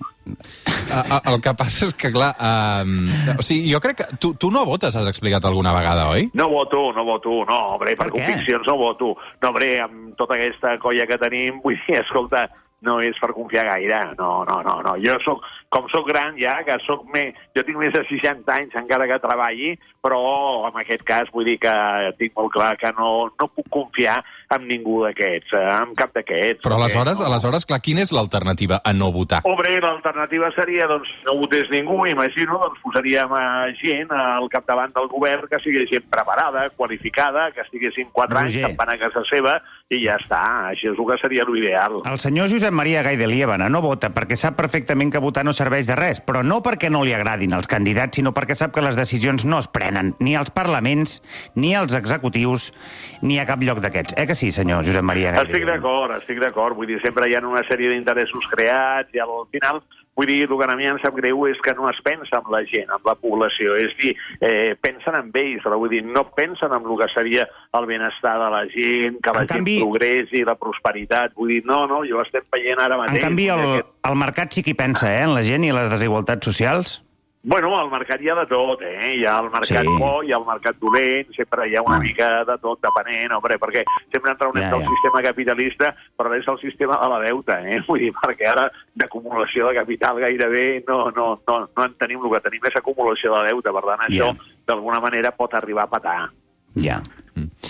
El 0.91 1.38
que 1.43 1.54
passa 1.56 1.86
és 1.88 1.93
que, 1.95 2.10
clar, 2.12 2.32
um, 2.41 3.06
o 3.38 3.45
sigui, 3.45 3.69
jo 3.71 3.80
crec 3.84 4.01
que 4.01 4.08
tu, 4.17 4.34
tu 4.41 4.49
no 4.51 4.65
votes, 4.65 4.95
has 4.97 5.08
explicat 5.12 5.45
alguna 5.45 5.73
vegada, 5.75 6.10
oi? 6.10 6.32
No 6.34 6.49
voto, 6.49 6.88
no 6.95 7.06
voto, 7.06 7.43
no, 7.47 7.60
hombre, 7.75 7.93
per, 7.95 8.10
Per 8.10 8.17
conviccions 8.17 8.67
no 8.67 8.77
voto. 8.80 9.13
No, 9.41 9.51
hombre, 9.51 9.69
amb 9.86 10.17
tota 10.17 10.39
aquesta 10.39 10.75
colla 10.82 11.06
que 11.08 11.21
tenim, 11.21 11.62
vull 11.63 11.77
dir, 11.86 12.01
escolta, 12.01 12.47
no 12.85 12.97
és 13.05 13.17
per 13.21 13.31
confiar 13.37 13.67
gaire, 13.67 13.99
no, 14.17 14.31
no, 14.47 14.57
no, 14.65 14.75
no. 14.85 14.95
Jo 15.03 15.17
soc, 15.25 15.45
com 15.73 15.87
sóc 15.93 16.07
gran 16.09 16.37
ja, 16.39 16.57
que 16.65 16.77
soc 16.85 17.05
me... 17.13 17.27
jo 17.55 17.63
tinc 17.67 17.77
més 17.77 17.93
de 17.93 18.03
60 18.09 18.49
anys 18.55 18.77
encara 18.81 19.07
que 19.09 19.21
treballi, 19.23 19.75
però 20.01 20.21
en 20.69 20.79
aquest 20.81 21.05
cas 21.07 21.29
vull 21.33 21.45
dir 21.47 21.59
que 21.61 21.73
tinc 22.19 22.33
molt 22.37 22.53
clar 22.55 22.73
que 22.81 22.93
no, 22.97 23.11
no 23.37 23.49
puc 23.53 23.69
confiar 23.73 24.19
en 24.51 24.67
ningú 24.67 25.01
d'aquests, 25.05 25.53
eh, 25.53 25.61
en 25.81 25.93
cap 25.95 26.13
d'aquests. 26.13 26.61
Però 26.63 26.75
aleshores, 26.75 27.19
no- 27.19 27.25
aleshores, 27.25 27.65
clar, 27.65 27.81
quina 27.81 28.01
és 28.01 28.11
l'alternativa 28.11 28.81
a 28.83 28.93
no 28.93 29.11
votar? 29.11 29.41
Hombre, 29.43 29.79
l'alternativa 29.81 30.51
seria, 30.55 30.87
doncs, 30.87 31.07
si 31.07 31.25
no 31.25 31.37
votés 31.39 31.69
ningú, 31.71 32.05
imagino, 32.05 32.59
doncs 32.59 32.79
posaríem 32.83 33.31
a 33.31 33.45
gent 33.81 34.11
al 34.11 34.49
capdavant 34.49 34.93
del 34.93 35.07
govern 35.07 35.47
que 35.47 35.59
sigui 35.63 35.85
gent 35.87 36.07
preparada, 36.09 36.69
qualificada, 36.75 37.51
que 37.51 37.61
estiguessin 37.61 38.09
quatre 38.11 38.37
anys, 38.39 38.55
Roger. 38.55 38.67
campant 38.67 38.89
a 38.89 38.97
casa 38.99 39.23
seva, 39.29 39.61
i 39.89 40.03
ja 40.05 40.17
està. 40.17 40.41
Això 40.71 40.91
és 40.93 40.99
el 40.99 41.05
que 41.07 41.17
seria 41.21 41.43
l'ideal. 41.47 42.01
El 42.05 42.19
senyor 42.19 42.49
Josep 42.49 42.71
Maria 42.71 43.03
Gai 43.03 43.17
de 43.17 43.27
Liébana 43.27 43.69
no 43.69 43.81
vota 43.81 44.09
perquè 44.13 44.35
sap 44.35 44.55
perfectament 44.55 45.11
que 45.11 45.19
votar 45.19 45.43
no 45.45 45.53
serveix 45.53 45.87
de 45.87 45.95
res, 45.95 46.21
però 46.23 46.43
no 46.43 46.61
perquè 46.63 46.89
no 46.89 47.03
li 47.03 47.13
agradin 47.13 47.53
els 47.53 47.67
candidats, 47.67 48.15
sinó 48.15 48.33
perquè 48.33 48.55
sap 48.55 48.73
que 48.73 48.81
les 48.81 48.95
decisions 48.95 49.45
no 49.45 49.59
es 49.59 49.67
prenen 49.67 50.15
ni 50.19 50.35
als 50.35 50.49
parlaments, 50.51 51.21
ni 51.55 51.75
als 51.75 51.93
executius, 51.93 52.73
ni 53.21 53.39
a 53.39 53.45
cap 53.45 53.61
lloc 53.61 53.79
d'aquests. 53.79 54.15
Eh 54.17 54.27
que 54.27 54.35
sí, 54.41 54.51
senyor 54.51 54.84
Josep 54.86 55.06
Maria 55.06 55.32
Gai 55.36 55.45
de 55.45 55.51
Estic 55.51 55.65
d'acord, 55.69 56.17
estic 56.17 56.39
d'acord. 56.41 56.75
Vull 56.77 56.89
dir, 56.89 56.99
sempre 57.06 57.30
hi 57.30 57.36
ha 57.38 57.45
una 57.45 57.62
sèrie 57.69 57.89
d'interessos 57.93 58.47
creats 58.51 59.13
i 59.13 59.19
al 59.21 59.45
final, 59.54 59.82
vull 60.17 60.27
dir, 60.27 60.41
el 60.47 60.58
que 60.60 60.67
a 60.67 60.75
mi 60.75 60.88
em 60.89 60.97
sap 61.04 61.15
greu 61.15 61.45
és 61.47 61.60
que 61.63 61.73
no 61.77 61.88
es 61.89 61.99
pensa 62.04 62.41
en 62.41 62.49
la 62.51 62.63
gent, 62.67 62.89
en 62.91 63.06
la 63.08 63.15
població. 63.15 63.75
És 63.80 63.93
dir, 64.01 64.15
eh, 64.41 64.75
pensen 64.82 65.15
en 65.19 65.30
ells, 65.34 65.62
però 65.63 65.77
vull 65.80 65.93
dir, 65.93 66.01
no 66.04 66.25
pensen 66.36 66.73
en 66.75 66.84
el 66.89 66.97
que 66.99 67.08
seria 67.13 67.45
el 67.80 67.86
benestar 67.86 68.36
de 68.41 68.49
la 68.58 68.63
gent, 68.73 69.21
que 69.23 69.32
la 69.38 69.43
En 69.45 69.47
gent 69.47 69.62
canvi- 69.62 69.80
progressi, 69.80 70.43
la 70.43 70.56
prosperitat. 70.56 71.34
Vull 71.36 71.54
dir, 71.56 71.62
no, 71.65 71.86
no, 71.88 72.01
jo 72.10 72.21
estem 72.25 72.43
veient 72.51 72.80
ara 72.80 72.95
En 72.97 73.06
mateix. 73.06 73.23
canvi, 73.23 73.47
vull 73.49 73.62
dir, 73.62 73.69
el, 73.69 73.80
aquest- 73.80 74.12
el 74.12 74.15
mercat 74.25 74.51
sí 74.58 74.63
que 74.63 74.71
hi 74.71 74.80
pensa, 74.82 75.13
eh, 75.13 75.23
en 75.23 75.34
la 75.38 75.43
gent 75.47 75.63
i 75.63 75.71
les 75.71 75.89
desigualtats 75.93 76.45
socials. 76.45 77.04
Bueno, 77.43 77.71
al 77.80 77.89
mercat 77.89 78.21
hi 78.21 78.30
ha 78.30 78.36
de 78.38 78.45
tot, 78.45 78.84
eh? 78.86 79.15
Hi 79.17 79.23
ha 79.25 79.39
el 79.41 79.47
mercat 79.49 79.82
Sí. 79.82 79.88
bo, 79.97 80.21
hi 80.21 80.32
ha 80.32 80.38
el 80.38 80.45
mercat 80.45 80.75
dolent, 80.77 81.32
sempre 81.34 81.67
hi 81.67 81.75
ha 81.75 81.82
una 81.82 81.95
Ah. 81.97 81.99
mica 81.99 82.43
de 82.45 82.58
tot, 82.62 82.80
depenent, 82.84 83.32
hombre, 83.34 83.58
perquè 83.58 83.84
sempre 84.12 84.32
entraunem 84.32 84.62
Ja, 84.63 84.69
del 84.69 84.82
ja. 84.84 84.88
sistema 84.91 85.23
capitalista, 85.23 85.95
però 86.15 86.36
és 86.38 86.47
el 86.47 86.60
sistema 86.60 86.99
de 87.01 87.10
la 87.10 87.19
deuta, 87.19 87.58
eh? 87.67 87.80
Vull 87.88 87.97
dir, 87.99 88.12
perquè 88.13 88.45
ara 88.47 88.71
d'acumulació 88.93 89.69
de 89.69 89.75
capital 89.80 90.19
gairebé 90.19 90.84
no, 90.88 91.10
no, 91.10 91.41
no, 91.47 91.69
no 91.75 91.84
en 91.86 91.95
tenim, 91.95 92.23
el 92.23 92.32
que 92.32 92.41
tenim 92.41 92.62
és 92.69 92.75
acumulació 92.75 93.34
de 93.41 93.47
deute, 93.49 93.71
per 93.73 93.84
tant, 93.89 94.01
això 94.08 94.30
Ja. 94.30 94.34
d'alguna 94.67 94.99
manera 94.99 95.32
pot 95.32 95.54
arribar 95.56 95.84
a 95.86 95.89
patar. 95.89 96.30
Ja. 96.75 96.99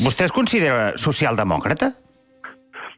Vostè 0.04 0.26
es 0.26 0.32
considera 0.34 0.98
socialdemòcrata? 0.98 1.94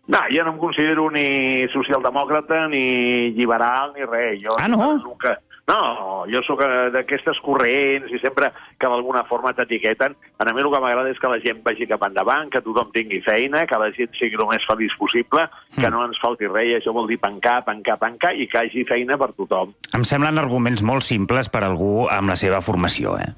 No, 0.08 0.20
jo 0.30 0.44
no 0.44 0.52
em 0.54 0.58
considero 0.58 1.10
ni 1.12 1.68
socialdemòcrata, 1.72 2.68
ni 2.68 3.30
liberal, 3.38 3.94
ni 3.96 4.04
res. 4.06 4.42
Jo, 4.42 4.56
Ah, 4.60 4.68
no? 4.68 5.00
Que... 5.22 5.38
No, 5.64 6.26
jo 6.28 6.42
sóc 6.44 6.60
eh, 6.66 6.90
d'aquestes 6.92 7.38
corrents 7.44 8.12
i 8.12 8.20
sempre 8.20 8.50
que 8.82 8.90
d'alguna 8.90 9.24
forma 9.30 9.54
t'etiqueten. 9.56 10.16
A 10.36 10.48
mi 10.52 10.60
el 10.60 10.70
que 10.74 10.82
m'agrada 10.84 11.12
és 11.14 11.22
que 11.22 11.32
la 11.32 11.40
gent 11.40 11.62
vagi 11.64 11.88
cap 11.88 12.04
endavant, 12.04 12.52
que 12.52 12.62
tothom 12.66 12.92
tingui 12.92 13.22
feina, 13.24 13.64
que 13.70 13.80
la 13.80 13.88
gent 13.96 14.12
sigui 14.20 14.36
el 14.36 14.50
més 14.50 14.68
feliç 14.68 14.96
possible, 15.00 15.48
que 15.78 15.92
no 15.94 16.04
ens 16.04 16.20
falti 16.20 16.52
res, 16.52 16.82
això 16.82 16.92
vol 16.96 17.08
dir 17.08 17.20
pencar, 17.22 17.62
pencar, 17.64 17.96
pencar, 18.02 18.34
i 18.36 18.50
que 18.52 18.60
hagi 18.60 18.84
feina 18.90 19.16
per 19.20 19.32
tothom. 19.38 19.72
Em 19.96 20.04
semblen 20.04 20.42
arguments 20.42 20.84
molt 20.84 21.08
simples 21.08 21.48
per 21.48 21.64
algú 21.64 22.10
amb 22.12 22.36
la 22.36 22.40
seva 22.40 22.60
formació, 22.60 23.16
eh? 23.24 23.32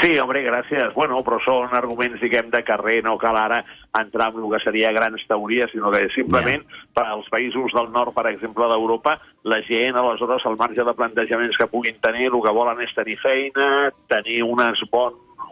Sí, 0.00 0.18
home, 0.18 0.40
gràcies. 0.42 0.92
Bueno, 0.94 1.20
però 1.24 1.38
són 1.44 1.74
arguments, 1.76 2.20
diguem, 2.20 2.50
de 2.50 2.62
carrer, 2.66 2.98
no 3.06 3.14
cal 3.20 3.36
ara 3.38 3.60
entrar 4.00 4.32
en 4.32 4.42
el 4.42 4.50
que 4.52 4.62
seria 4.64 4.90
grans 4.92 5.22
teories, 5.28 5.70
sinó 5.72 5.92
que 5.94 6.08
simplement 6.14 6.64
per 6.96 7.06
als 7.06 7.28
països 7.30 7.72
del 7.76 7.92
nord, 7.94 8.14
per 8.16 8.26
exemple, 8.32 8.66
d'Europa, 8.70 9.16
la 9.44 9.60
gent, 9.68 9.96
aleshores, 9.96 10.46
al 10.46 10.58
marge 10.58 10.84
de 10.84 10.96
plantejaments 10.98 11.56
que 11.56 11.70
puguin 11.70 12.00
tenir, 12.02 12.26
el 12.32 12.42
que 12.42 12.56
volen 12.58 12.82
és 12.82 12.94
tenir 12.96 13.16
feina, 13.22 13.92
tenir 14.10 14.42
unes 14.42 14.82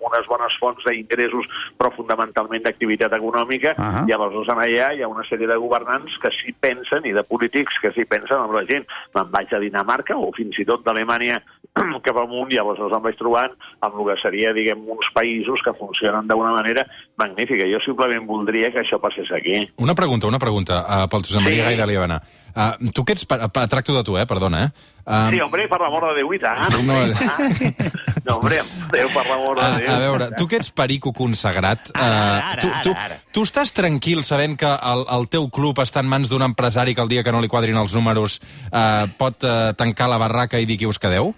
bons 0.03 0.13
unes 0.13 0.27
bones 0.29 0.57
fonts 0.61 0.85
d'ingressos, 0.85 1.47
però 1.79 1.91
fonamentalment 1.97 2.63
d'activitat 2.67 3.13
econòmica, 3.17 3.75
Ahà. 3.77 4.05
i 4.09 4.13
aleshores 4.13 4.51
en 4.53 4.61
allà 4.65 4.91
hi 4.93 5.03
ha 5.03 5.09
una 5.09 5.25
sèrie 5.29 5.49
de 5.49 5.57
governants 5.57 6.19
que 6.23 6.31
sí 6.37 6.53
pensen, 6.59 7.07
i 7.07 7.13
de 7.17 7.23
polítics 7.25 7.79
que 7.83 7.93
sí 7.97 8.05
pensen 8.05 8.39
en 8.43 8.53
la 8.55 8.65
gent. 8.69 8.87
Me'n 9.15 9.31
vaig 9.33 9.53
a 9.55 9.61
Dinamarca, 9.63 10.17
o 10.17 10.33
fins 10.37 10.59
i 10.59 10.67
tot 10.69 10.85
d'Alemanya 10.85 11.41
cap 12.07 12.19
amunt, 12.19 12.53
i 12.53 12.59
aleshores 12.61 12.97
em 12.99 13.03
vaig 13.07 13.17
trobant 13.19 13.55
amb 13.81 13.95
el 14.01 14.11
que 14.11 14.19
seria, 14.23 14.53
diguem, 14.53 14.83
uns 14.93 15.09
països 15.15 15.63
que 15.65 15.75
funcionen 15.79 16.29
d'una 16.29 16.53
manera 16.53 16.85
magnífica. 17.17 17.67
Jo 17.71 17.81
simplement 17.85 18.27
voldria 18.27 18.71
que 18.73 18.83
això 18.85 19.01
passés 19.01 19.31
aquí. 19.33 19.63
Una 19.79 19.95
pregunta, 19.95 20.27
una 20.27 20.39
pregunta, 20.43 20.83
uh, 20.83 21.09
pel 21.09 21.23
Josep 21.25 21.43
Maria 21.43 21.63
Sí. 21.63 21.69
Gai 21.71 21.77
de 21.77 21.87
Liebana. 21.87 22.21
Uh, 22.53 22.91
tu 22.93 23.05
que 23.05 23.15
ets... 23.17 23.25
Pa, 23.29 23.49
pa, 23.49 23.67
tracto 23.71 23.95
de 23.97 24.03
tu, 24.05 24.17
eh? 24.21 24.27
Perdona, 24.29 24.65
eh? 24.67 24.89
Um, 25.03 25.31
Sí, 25.33 25.41
hombre, 25.43 25.65
per 25.69 25.79
l'amor 25.83 26.05
de 26.11 26.15
Déu, 26.21 26.33
i 26.35 26.39
tant. 26.39 26.63
No. 26.87 26.99
No, 28.23 28.37
hombre, 28.37 28.61
Déu, 28.93 29.09
per 29.11 29.25
l'amor 29.27 29.57
de 29.59 29.63
A, 29.65 29.71
Déu. 29.81 29.89
a 29.91 29.97
veure, 29.99 30.29
tu 30.39 30.47
que 30.47 30.61
ets 30.61 30.69
perico 30.71 31.11
consagrat, 31.17 31.89
Ara, 31.95 32.07
ara, 32.07 32.53
eh, 32.53 32.61
tu, 32.61 32.69
ara, 32.69 32.83
tu, 32.85 32.93
ara. 32.95 33.17
tu 33.35 33.43
estàs 33.49 33.73
tranquil 33.75 34.23
sabent 34.23 34.55
que 34.61 34.69
el, 34.71 35.03
el 35.17 35.27
teu 35.33 35.49
club 35.51 35.81
està 35.83 36.05
en 36.05 36.11
mans 36.13 36.31
d'un 36.31 36.45
empresari 36.47 36.95
que 36.95 37.03
el 37.03 37.11
dia 37.11 37.25
que 37.27 37.33
no 37.35 37.41
li 37.43 37.51
quadrin 37.51 37.81
els 37.81 37.97
números 37.99 38.39
eh, 38.71 39.09
pot 39.19 39.43
eh, 39.43 39.73
tancar 39.75 40.07
la 40.13 40.21
barraca 40.23 40.61
i 40.63 40.69
dir 40.71 40.79
qui 40.79 40.87
us 40.87 41.01
quedeu? 41.03 41.33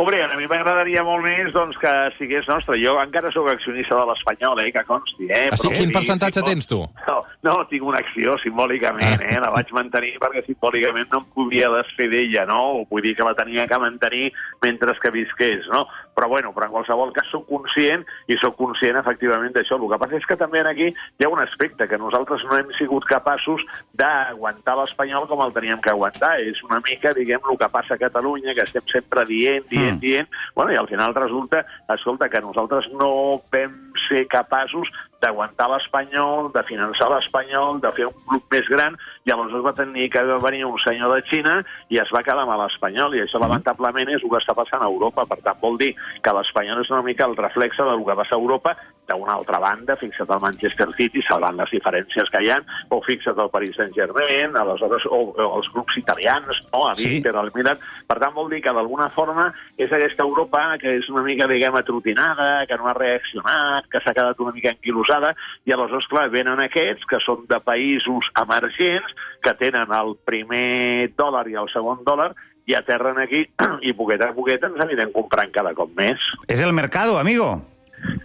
Hombre, 0.00 0.22
a 0.22 0.28
mi 0.38 0.46
m'agradaria 0.46 1.02
molt 1.02 1.24
més 1.26 1.48
doncs, 1.50 1.74
que 1.82 1.90
sigués 2.20 2.46
nostre. 2.46 2.76
Jo 2.78 2.92
encara 3.02 3.32
sóc 3.34 3.48
accionista 3.50 3.96
de 3.98 4.04
l'Espanyol, 4.06 4.60
eh, 4.62 4.70
que 4.70 4.84
consti. 4.86 5.26
Eh? 5.26 5.48
Ah, 5.50 5.56
sí? 5.58 5.66
Però 5.66 5.74
Quin 5.74 5.90
percentatge 5.90 6.38
simbò- 6.38 6.52
tens, 6.52 6.68
tu? 6.70 6.78
No, 7.08 7.16
no, 7.42 7.54
tinc 7.66 7.82
una 7.82 7.98
acció 7.98 8.36
simbòlicament, 8.38 9.20
eh? 9.26 9.40
La 9.42 9.50
vaig 9.50 9.72
mantenir 9.74 10.12
perquè 10.22 10.44
simbòlicament 10.46 11.10
no 11.10 11.18
em 11.24 11.26
podia 11.34 11.68
desfer 11.74 12.06
d'ella, 12.12 12.46
no? 12.46 12.84
Vull 12.88 13.02
dir 13.02 13.16
que 13.16 13.26
la 13.26 13.34
tenia 13.34 13.66
que 13.66 13.78
mantenir 13.78 14.32
mentre 14.62 14.94
que 15.02 15.10
visqués, 15.10 15.66
no? 15.72 15.88
Però, 16.18 16.26
bueno, 16.26 16.50
però 16.50 16.66
en 16.66 16.72
qualsevol 16.74 17.12
cas 17.14 17.28
sóc 17.30 17.44
conscient 17.46 18.02
i 18.26 18.34
sóc 18.42 18.56
conscient 18.58 18.96
efectivament 18.98 19.52
d'això. 19.54 19.76
El 19.78 19.86
que 19.92 19.98
passa 20.02 20.18
és 20.18 20.26
que 20.26 20.36
també 20.40 20.64
aquí 20.66 20.88
hi 20.90 21.24
ha 21.24 21.30
un 21.30 21.38
aspecte 21.44 21.86
que 21.86 22.00
nosaltres 22.00 22.42
no 22.48 22.58
hem 22.58 22.72
sigut 22.74 23.06
capaços 23.06 23.62
d'aguantar 23.94 24.74
l'Espanyol 24.80 25.28
com 25.30 25.44
el 25.44 25.54
teníem 25.54 25.78
que 25.84 25.92
aguantar. 25.94 26.32
És 26.42 26.58
una 26.66 26.80
mica, 26.88 27.14
diguem, 27.14 27.38
el 27.52 27.60
que 27.60 27.68
passa 27.70 27.94
a 27.94 28.02
Catalunya, 28.02 28.56
que 28.56 28.66
estem 28.66 28.82
sempre 28.90 29.24
dient, 29.30 29.68
dient, 29.70 29.94
Mm. 29.94 30.00
dient, 30.00 30.28
bueno, 30.56 30.72
i 30.72 30.76
al 30.76 30.88
final 30.88 31.14
resulta, 31.14 31.64
escolta, 31.94 32.28
que 32.28 32.40
nosaltres 32.40 32.90
no 32.98 33.40
vam 33.52 33.78
ser 34.08 34.26
capaços 34.26 34.90
d'aguantar 35.22 35.68
l'Espanyol, 35.72 36.50
de 36.54 36.62
finançar 36.68 37.08
l'Espanyol, 37.10 37.80
de 37.82 37.90
fer 37.96 38.06
un 38.06 38.14
club 38.28 38.44
més 38.54 38.68
gran, 38.70 38.94
i 39.26 39.32
aleshores 39.34 39.64
va 39.64 39.72
tenir 39.76 40.08
que 40.14 40.22
venir 40.44 40.64
un 40.64 40.78
senyor 40.84 41.14
de 41.16 41.22
Xina 41.28 41.56
i 41.90 41.98
es 41.98 42.12
va 42.14 42.22
quedar 42.22 42.44
amb 42.46 42.54
l'Espanyol, 42.60 43.16
i 43.18 43.24
això 43.24 43.40
lamentablement 43.42 44.08
és 44.14 44.22
el 44.22 44.30
que 44.30 44.40
està 44.40 44.54
passant 44.54 44.82
a 44.84 44.90
Europa. 44.90 45.26
Per 45.26 45.40
tant, 45.42 45.58
vol 45.60 45.76
dir 45.80 45.94
que 46.22 46.34
l'Espanyol 46.36 46.84
és 46.84 46.90
una 46.94 47.02
mica 47.02 47.26
el 47.26 47.36
reflexe 47.36 47.82
del 47.82 48.04
que 48.06 48.16
passa 48.22 48.36
a 48.36 48.40
Europa. 48.40 48.76
D'una 49.08 49.38
altra 49.38 49.56
banda, 49.58 49.96
fixa't 49.96 50.28
el 50.34 50.42
Manchester 50.42 50.88
City, 50.98 51.22
salvant 51.24 51.56
les 51.56 51.70
diferències 51.72 52.28
que 52.28 52.42
hi 52.44 52.50
ha, 52.52 52.58
o 52.92 52.98
fixa't 53.06 53.38
el 53.40 53.48
Paris 53.50 53.74
Saint-Germain, 53.80 54.52
aleshores, 54.60 55.06
o, 55.08 55.22
o 55.32 55.46
els 55.56 55.70
grups 55.72 55.96
italians, 55.96 56.60
no? 56.74 56.82
a 56.90 56.94
Sí. 56.94 57.08
l'Inter, 57.08 57.34
al 57.36 57.48
Milan. 57.54 57.78
Per 58.06 58.18
tant, 58.20 58.34
vol 58.36 58.50
dir 58.52 58.60
que 58.62 58.72
d'alguna 58.76 59.08
forma 59.16 59.48
és 59.80 59.90
aquesta 59.92 60.24
Europa 60.28 60.76
que 60.80 60.98
és 60.98 61.08
una 61.08 61.22
mica, 61.24 61.48
diguem, 61.48 61.74
atrotinada, 61.80 62.66
que 62.68 62.76
no 62.76 62.88
ha 62.90 62.94
reaccionat, 62.98 63.88
que 63.88 64.00
s'ha 64.04 64.12
quedat 64.12 64.38
una 64.44 64.52
mica 64.52 64.74
anquilosada, 65.08 65.34
i 65.64 65.72
aleshores, 65.72 66.06
clar, 66.08 66.28
venen 66.30 66.60
aquests 66.60 67.06
que 67.08 67.18
són 67.24 67.46
de 67.48 67.58
països 67.64 68.28
emergents, 68.40 69.14
que 69.42 69.54
tenen 69.58 69.92
el 69.92 70.16
primer 70.24 71.10
dòlar 71.16 71.46
i 71.48 71.56
el 71.56 71.68
segon 71.72 72.04
dòlar, 72.04 72.34
i 72.66 72.74
aterren 72.74 73.18
aquí, 73.18 73.46
i 73.88 73.92
poqueta 73.92 74.30
a 74.30 74.34
poqueta 74.34 74.68
ens 74.68 74.80
anirem 74.80 75.12
comprant 75.12 75.50
cada 75.52 75.74
cop 75.74 75.90
més. 75.96 76.18
És 76.48 76.60
el 76.60 76.72
mercado, 76.72 77.18
amigo. 77.18 77.62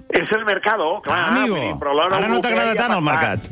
És 0.09 0.29
el 0.31 0.45
mercado, 0.45 1.01
clar. 1.01 1.19
Ah, 1.19 1.37
amigo. 1.39 1.55
dir, 1.55 1.73
però 1.81 1.95
Ara 2.05 2.27
no 2.27 2.41
t'agrada 2.41 2.75
tant 2.75 2.93
el 2.97 3.01
mercat. 3.01 3.47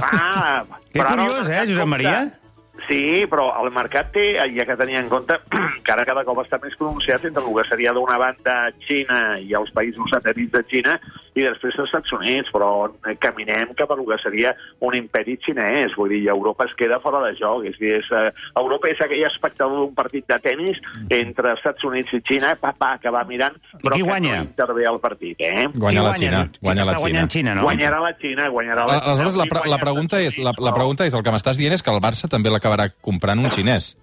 Ah, 0.00 0.62
Que 0.92 1.00
curiós, 1.00 1.48
eh, 1.48 1.66
Josep. 1.68 1.86
Maria? 1.88 2.41
Sí, 2.88 3.24
però 3.30 3.48
el 3.62 3.70
mercat 3.74 4.12
té, 4.14 4.26
ja 4.56 4.66
que 4.68 4.76
tenia 4.78 5.00
en 5.02 5.10
compte, 5.12 5.38
que 5.84 5.94
ara 5.94 6.06
cada 6.08 6.24
cop 6.28 6.42
està 6.42 6.58
més 6.62 6.76
pronunciat 6.78 7.24
entre 7.28 7.44
el 7.44 7.54
que 7.58 7.68
seria 7.70 7.94
d'una 7.96 8.18
banda 8.20 8.56
Xina 8.86 9.22
i 9.40 9.54
els 9.58 9.72
països 9.76 10.10
satèl·lits 10.12 10.52
de 10.54 10.64
Xina 10.70 10.98
i 11.32 11.44
després 11.46 11.78
els 11.78 11.88
Estats 11.88 12.12
Units, 12.12 12.50
però 12.52 12.90
caminem 13.22 13.72
cap 13.78 13.90
a 13.90 13.96
el 13.96 14.04
que 14.08 14.18
seria 14.20 14.52
un 14.84 14.96
imperi 14.96 15.38
xinès. 15.44 15.94
Vull 15.96 16.12
dir, 16.12 16.26
Europa 16.28 16.66
es 16.68 16.74
queda 16.76 16.98
fora 17.00 17.22
de 17.24 17.32
joc. 17.38 17.64
És, 17.68 17.78
a 17.78 17.80
dir, 17.80 17.92
és, 18.00 18.10
eh, 18.12 18.32
Europa 18.60 18.90
és 18.90 19.00
aquell 19.00 19.24
espectador 19.28 19.78
d'un 19.78 19.94
partit 19.94 20.26
de 20.28 20.38
tennis 20.44 20.80
entre 21.08 21.54
Estats 21.56 21.84
Units 21.88 22.12
i 22.12 22.20
Xina, 22.28 22.54
papà, 22.60 22.98
que 23.00 23.12
va 23.12 23.24
mirant, 23.28 23.56
però 23.80 23.94
qui 23.94 24.02
que 24.02 24.08
guanya? 24.08 24.36
no 24.36 24.48
intervé 24.50 24.86
al 24.86 25.00
partit, 25.00 25.40
eh? 25.40 25.68
Guanya 25.74 26.02
la 26.02 26.14
Xina. 26.16 26.42
Guanya 26.60 26.84
la 26.84 26.98
Xina. 26.98 27.26
Xina, 27.28 27.54
no? 27.54 27.62
Guanyarà 27.68 28.00
la 28.02 28.12
Xina, 28.18 28.48
guanyarà 28.48 28.86
la 28.86 28.98
Xina. 28.98 29.12
Aleshores, 29.12 29.36
la, 29.40 29.46
pre 29.48 29.64
la, 29.70 29.78
pregunta 29.78 30.20
és, 30.20 30.38
la, 30.38 30.52
la 30.58 30.74
pregunta 30.76 31.06
és, 31.08 31.14
el 31.14 31.24
que 31.24 31.32
m'estàs 31.32 31.60
dient 31.60 31.72
és 31.72 31.84
que 31.84 31.92
el 31.92 32.00
Barça 32.04 32.28
també 32.28 32.52
l'acabarà 32.72 32.92
comprant 33.00 33.38
un 33.44 33.50
xinès. 33.50 33.96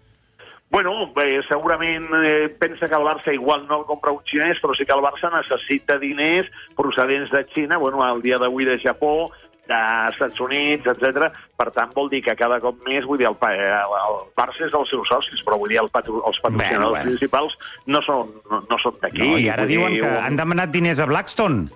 Bueno, 0.72 1.12
bé, 1.16 1.42
segurament 1.48 2.06
eh, 2.24 2.48
pensa 2.60 2.88
que 2.88 2.94
el 2.94 3.02
Barça 3.02 3.34
igual 3.34 3.66
no 3.68 3.80
el 3.80 3.86
compra 3.86 4.12
un 4.12 4.22
xinès, 4.24 4.60
però 4.62 4.76
sí 4.78 4.86
que 4.86 4.94
el 4.94 5.02
Barça 5.02 5.32
necessita 5.34 5.98
diners 5.98 6.48
procedents 6.78 7.32
de 7.32 7.44
Xina, 7.54 7.78
bueno, 7.78 8.04
al 8.04 8.22
dia 8.22 8.38
d'avui 8.38 8.66
de 8.66 8.78
Japó, 8.78 9.32
dels 9.70 10.14
Estats 10.14 10.40
Units, 10.40 10.86
etc. 10.86 11.32
Per 11.58 11.72
tant, 11.72 11.90
vol 11.96 12.10
dir 12.10 12.22
que 12.26 12.36
cada 12.38 12.60
cop 12.62 12.78
més, 12.86 13.04
vull 13.06 13.18
dir, 13.18 13.26
el, 13.28 13.36
eh, 13.50 13.82
el 13.82 14.22
Barça 14.38 14.66
és 14.68 14.72
dels 14.72 14.90
seus 14.94 15.08
socis, 15.10 15.42
però 15.46 15.58
vull 15.58 15.70
dir, 15.74 15.80
el 15.82 15.90
patro, 15.90 16.22
els 16.28 16.38
patrocinadors 16.40 16.78
Bueno, 16.78 16.90
bueno. 16.92 17.10
principals 17.10 17.58
no 17.88 18.02
són, 18.06 18.32
no, 18.52 18.62
no 18.70 18.78
són 18.82 18.94
d'aquí. 19.02 19.26
No, 19.26 19.38
I 19.42 19.50
ara 19.50 19.66
diuen 19.66 19.94
dir, 19.94 20.02
que 20.04 20.08
un- 20.08 20.24
han 20.24 20.36
demanat 20.38 20.70
diners 20.70 21.00
a 21.02 21.06
Blackstone. 21.10 21.68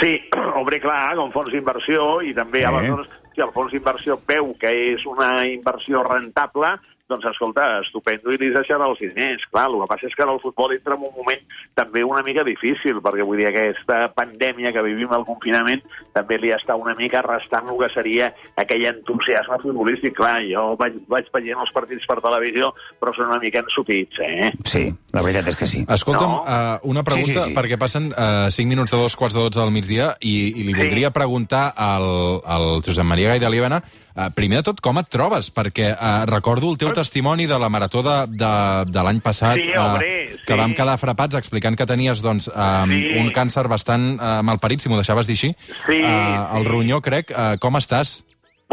Sí, 0.00 0.20
hombre, 0.60 0.78
clar, 0.80 1.16
com 1.16 1.32
fons 1.32 1.52
d'inversió 1.52 2.20
i 2.20 2.34
també 2.36 2.60
Eh. 2.60 2.62
eh. 2.64 2.66
aleshores, 2.68 3.08
si 3.34 3.42
el 3.42 3.52
fons 3.54 3.72
d'inversió 3.74 4.18
veu 4.30 4.52
que 4.60 4.70
és 4.94 5.04
una 5.10 5.30
inversió 5.50 6.04
rentable, 6.06 6.74
doncs 7.08 7.26
escolta, 7.28 7.80
estupendo 7.84 8.32
i 8.32 8.38
li 8.40 8.48
deixarà 8.54 8.86
els 8.88 8.98
diners. 9.02 9.42
Clar, 9.52 9.66
el 9.68 9.76
que 9.82 9.88
passa 9.90 10.06
és 10.08 10.14
que 10.16 10.22
ara 10.24 10.32
el 10.32 10.40
futbol 10.40 10.72
entra 10.72 10.96
en 10.96 11.02
un 11.04 11.12
moment 11.16 11.42
també 11.76 12.04
una 12.04 12.22
mica 12.24 12.44
difícil, 12.46 13.00
perquè 13.04 13.26
vull 13.26 13.36
dir, 13.42 13.48
aquesta 13.50 14.06
pandèmia 14.16 14.72
que 14.72 14.84
vivim 14.86 15.12
al 15.12 15.26
confinament 15.28 15.82
també 16.16 16.38
li 16.40 16.52
està 16.54 16.76
una 16.80 16.94
mica 16.96 17.20
restant 17.26 17.68
el 17.68 17.76
que 17.82 17.90
seria 17.92 18.30
aquell 18.56 18.86
entusiasme 18.88 19.58
futbolístic. 19.62 20.14
Clar, 20.16 20.38
jo 20.48 20.64
vaig, 20.80 20.96
vaig 21.10 21.28
veient 21.34 21.60
els 21.60 21.72
partits 21.76 22.06
per 22.08 22.20
televisió, 22.24 22.72
però 23.00 23.12
són 23.16 23.28
una 23.32 23.40
mica 23.42 23.60
ensupits, 23.64 24.18
eh? 24.24 24.52
Sí, 24.64 24.86
la 25.12 25.22
veritat 25.26 25.52
és 25.52 25.56
que 25.60 25.66
sí. 25.68 25.84
Escolta'm, 25.88 26.30
No. 26.30 26.40
uh, 26.40 26.78
una 26.88 27.02
pregunta, 27.04 27.26
Sí, 27.26 27.34
sí, 27.40 27.50
sí. 27.50 27.54
perquè 27.56 27.76
passen 27.78 28.08
uh, 28.16 28.48
5 28.50 28.68
minuts 28.68 28.90
de 28.94 28.96
dos 28.98 29.14
quarts 29.16 29.34
de 29.36 29.42
12 29.44 29.60
del 29.60 29.70
migdia 29.74 30.14
i, 30.20 30.54
i 30.56 30.64
li 30.64 30.72
Sí. 30.72 30.78
voldria 30.80 31.10
preguntar 31.12 31.72
al, 31.76 32.40
al 32.46 32.80
Josep 32.82 33.04
Maria 33.04 33.28
Gai 33.34 33.40
de 33.40 33.50
Líbana, 33.50 33.82
uh, 34.16 34.30
primer 34.34 34.62
de 34.62 34.68
tot, 34.70 34.80
com 34.80 34.98
et 34.98 35.08
trobes? 35.10 35.50
Perquè 35.54 35.92
uh, 35.94 36.24
recordo 36.30 36.70
el 36.72 36.78
teu 36.78 36.92
testimoni 36.96 37.46
de 37.46 37.58
la 37.58 37.68
marató 37.68 38.02
de, 38.02 38.16
de, 38.30 38.52
de 38.90 39.02
l'any 39.06 39.20
passat, 39.24 39.58
Sí, 39.60 39.70
eh, 39.70 39.78
hombre, 39.78 40.10
que 40.46 40.52
sí. 40.54 40.58
vam 40.58 40.74
quedar 40.74 40.98
frapats 40.98 41.36
explicant 41.36 41.76
que 41.76 41.86
tenies 41.86 42.22
doncs, 42.24 42.48
uh, 42.48 42.84
Sí. 42.90 43.02
un 43.20 43.30
càncer 43.34 43.66
bastant 43.68 44.14
uh, 44.18 44.40
malparit, 44.42 44.80
si 44.80 44.88
m'ho 44.88 44.96
deixaves 45.00 45.26
dir 45.26 45.34
així. 45.38 45.54
Sí, 45.86 46.00
uh, 46.02 46.56
el 46.58 46.62
sí. 46.64 46.68
ronyó, 46.68 47.00
crec. 47.04 47.30
Uh, 47.34 47.54
com 47.60 47.76
estàs? 47.80 48.22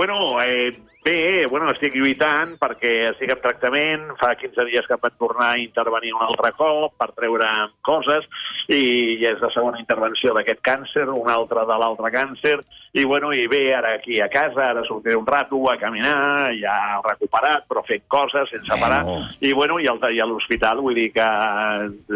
Bueno, 0.02 0.42
eh, 0.42 0.80
bé, 1.06 1.46
bueno, 1.46 1.68
estic 1.70 1.94
lluitant 1.94 2.56
perquè 2.58 2.90
estic 3.12 3.36
en 3.36 3.42
tractament. 3.44 4.08
Fa 4.18 4.32
15 4.34 4.66
dies 4.66 4.88
que 4.90 4.98
em 4.98 5.04
van 5.04 5.14
tornar 5.22 5.50
a 5.54 5.60
intervenir 5.62 6.16
un 6.18 6.24
altre 6.26 6.50
cop 6.58 6.96
per 6.98 7.12
treure 7.14 7.50
coses 7.86 8.26
i 8.74 9.22
és 9.22 9.42
la 9.42 9.52
segona 9.54 9.78
intervenció 9.78 10.34
d'aquest 10.34 10.62
càncer, 10.66 11.06
una 11.06 11.36
altra 11.38 11.68
de 11.70 11.78
l'altre 11.78 12.10
càncer. 12.14 12.58
I, 12.92 13.06
bueno, 13.08 13.30
i 13.32 13.46
bé, 13.48 13.70
ara 13.72 13.94
aquí 13.96 14.18
a 14.20 14.28
casa, 14.28 14.66
ara 14.72 14.82
sortiré 14.84 15.16
un 15.16 15.28
rato 15.28 15.62
a 15.72 15.78
caminar, 15.80 16.50
ja 16.60 16.74
recuperat, 17.06 17.64
però 17.70 17.86
fent 17.88 18.04
coses 18.12 18.50
sense 18.52 18.76
parar. 18.82 19.06
Bueno. 19.08 19.30
I, 19.40 19.54
bueno, 19.56 19.78
i, 19.80 19.88
al, 19.88 20.02
i 20.12 20.20
a 20.20 20.28
l'hospital, 20.28 20.82
vull 20.84 20.98
dir 21.00 21.08
que 21.16 21.28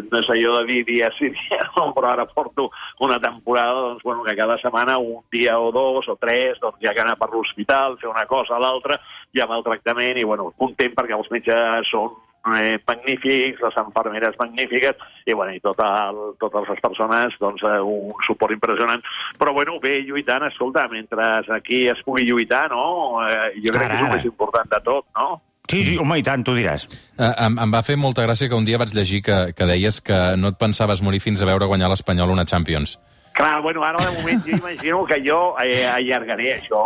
no 0.01 0.19
és 0.19 0.33
allò 0.33 0.57
de 0.57 0.65
dir 0.73 0.81
dia 0.89 1.13
sí, 1.15 1.29
dia 1.31 1.61
no, 1.77 1.93
però 1.95 2.11
ara 2.11 2.25
porto 2.27 2.67
una 2.99 3.21
temporada, 3.23 3.87
doncs, 3.87 4.03
bueno, 4.03 4.25
que 4.27 4.35
cada 4.35 4.57
setmana 4.59 4.97
un 4.97 5.23
dia 5.31 5.55
o 5.59 5.71
dos 5.71 6.09
o 6.11 6.17
tres, 6.19 6.59
doncs 6.59 6.83
ja 6.83 6.91
que 6.91 7.05
anar 7.05 7.15
per 7.21 7.31
l'hospital, 7.31 7.74
fer 8.01 8.11
una 8.11 8.25
cosa 8.29 8.57
a 8.57 8.61
l'altra, 8.63 8.99
i 9.35 9.41
amb 9.43 9.57
el 9.57 9.65
tractament, 9.65 10.19
i, 10.19 10.27
bueno, 10.27 10.51
content 10.59 10.93
perquè 10.95 11.17
els 11.17 11.31
metges 11.33 11.89
són 11.91 12.13
eh, 12.53 12.77
magnífics, 12.87 13.61
les 13.63 13.79
infermeres 13.81 14.37
magnífiques, 14.39 15.01
i, 15.25 15.33
bueno, 15.33 15.55
i 15.55 15.61
tot 15.63 15.81
el, 15.81 16.21
totes 16.41 16.69
les 16.69 16.83
persones, 16.83 17.33
doncs, 17.41 17.65
eh, 17.65 17.81
un 17.81 18.13
suport 18.27 18.53
impressionant. 18.53 19.03
Però, 19.39 19.53
bueno, 19.53 19.79
bé, 19.83 19.97
lluitant, 20.05 20.45
escolta, 20.49 20.87
mentre 20.91 21.25
aquí 21.55 21.85
es 21.91 22.03
pugui 22.05 22.27
lluitar, 22.27 22.69
no?, 22.71 23.25
eh, 23.25 23.51
jo 23.63 23.73
crec 23.73 23.87
Ara, 23.87 23.89
que 23.89 23.97
és 23.97 24.05
el 24.05 24.07
ara. 24.07 24.15
més 24.15 24.29
important 24.31 24.71
de 24.71 24.81
tot, 24.85 25.09
no? 25.17 25.41
Sí, 25.65 25.81
sí, 25.81 25.95
home, 25.97 26.19
i 26.21 26.23
tant, 26.23 26.43
tu 26.45 26.53
diràs. 26.53 26.85
Uh, 27.17 27.31
em, 27.47 27.55
em 27.63 27.71
va 27.73 27.81
fer 27.81 27.95
molta 27.97 28.21
gràcia 28.21 28.45
que 28.51 28.57
un 28.57 28.67
dia 28.67 28.77
vaig 28.77 28.93
llegir 28.93 29.23
que, 29.25 29.37
que 29.57 29.65
deies 29.65 29.97
que 30.05 30.19
no 30.37 30.53
et 30.53 30.59
pensaves 30.61 31.01
morir 31.01 31.23
fins 31.23 31.41
a 31.41 31.49
veure 31.49 31.65
guanyar 31.65 31.89
l'Espanyol 31.89 32.35
una 32.35 32.45
Champions. 32.45 32.99
Clar, 33.35 33.61
bueno, 33.61 33.83
ara 33.83 33.97
de 34.05 34.15
moment 34.15 34.45
jo 34.45 34.55
imagino 34.57 35.03
que 35.05 35.17
jo 35.27 35.55
eh, 35.59 35.85
allargaré, 35.85 36.53
això 36.55 36.79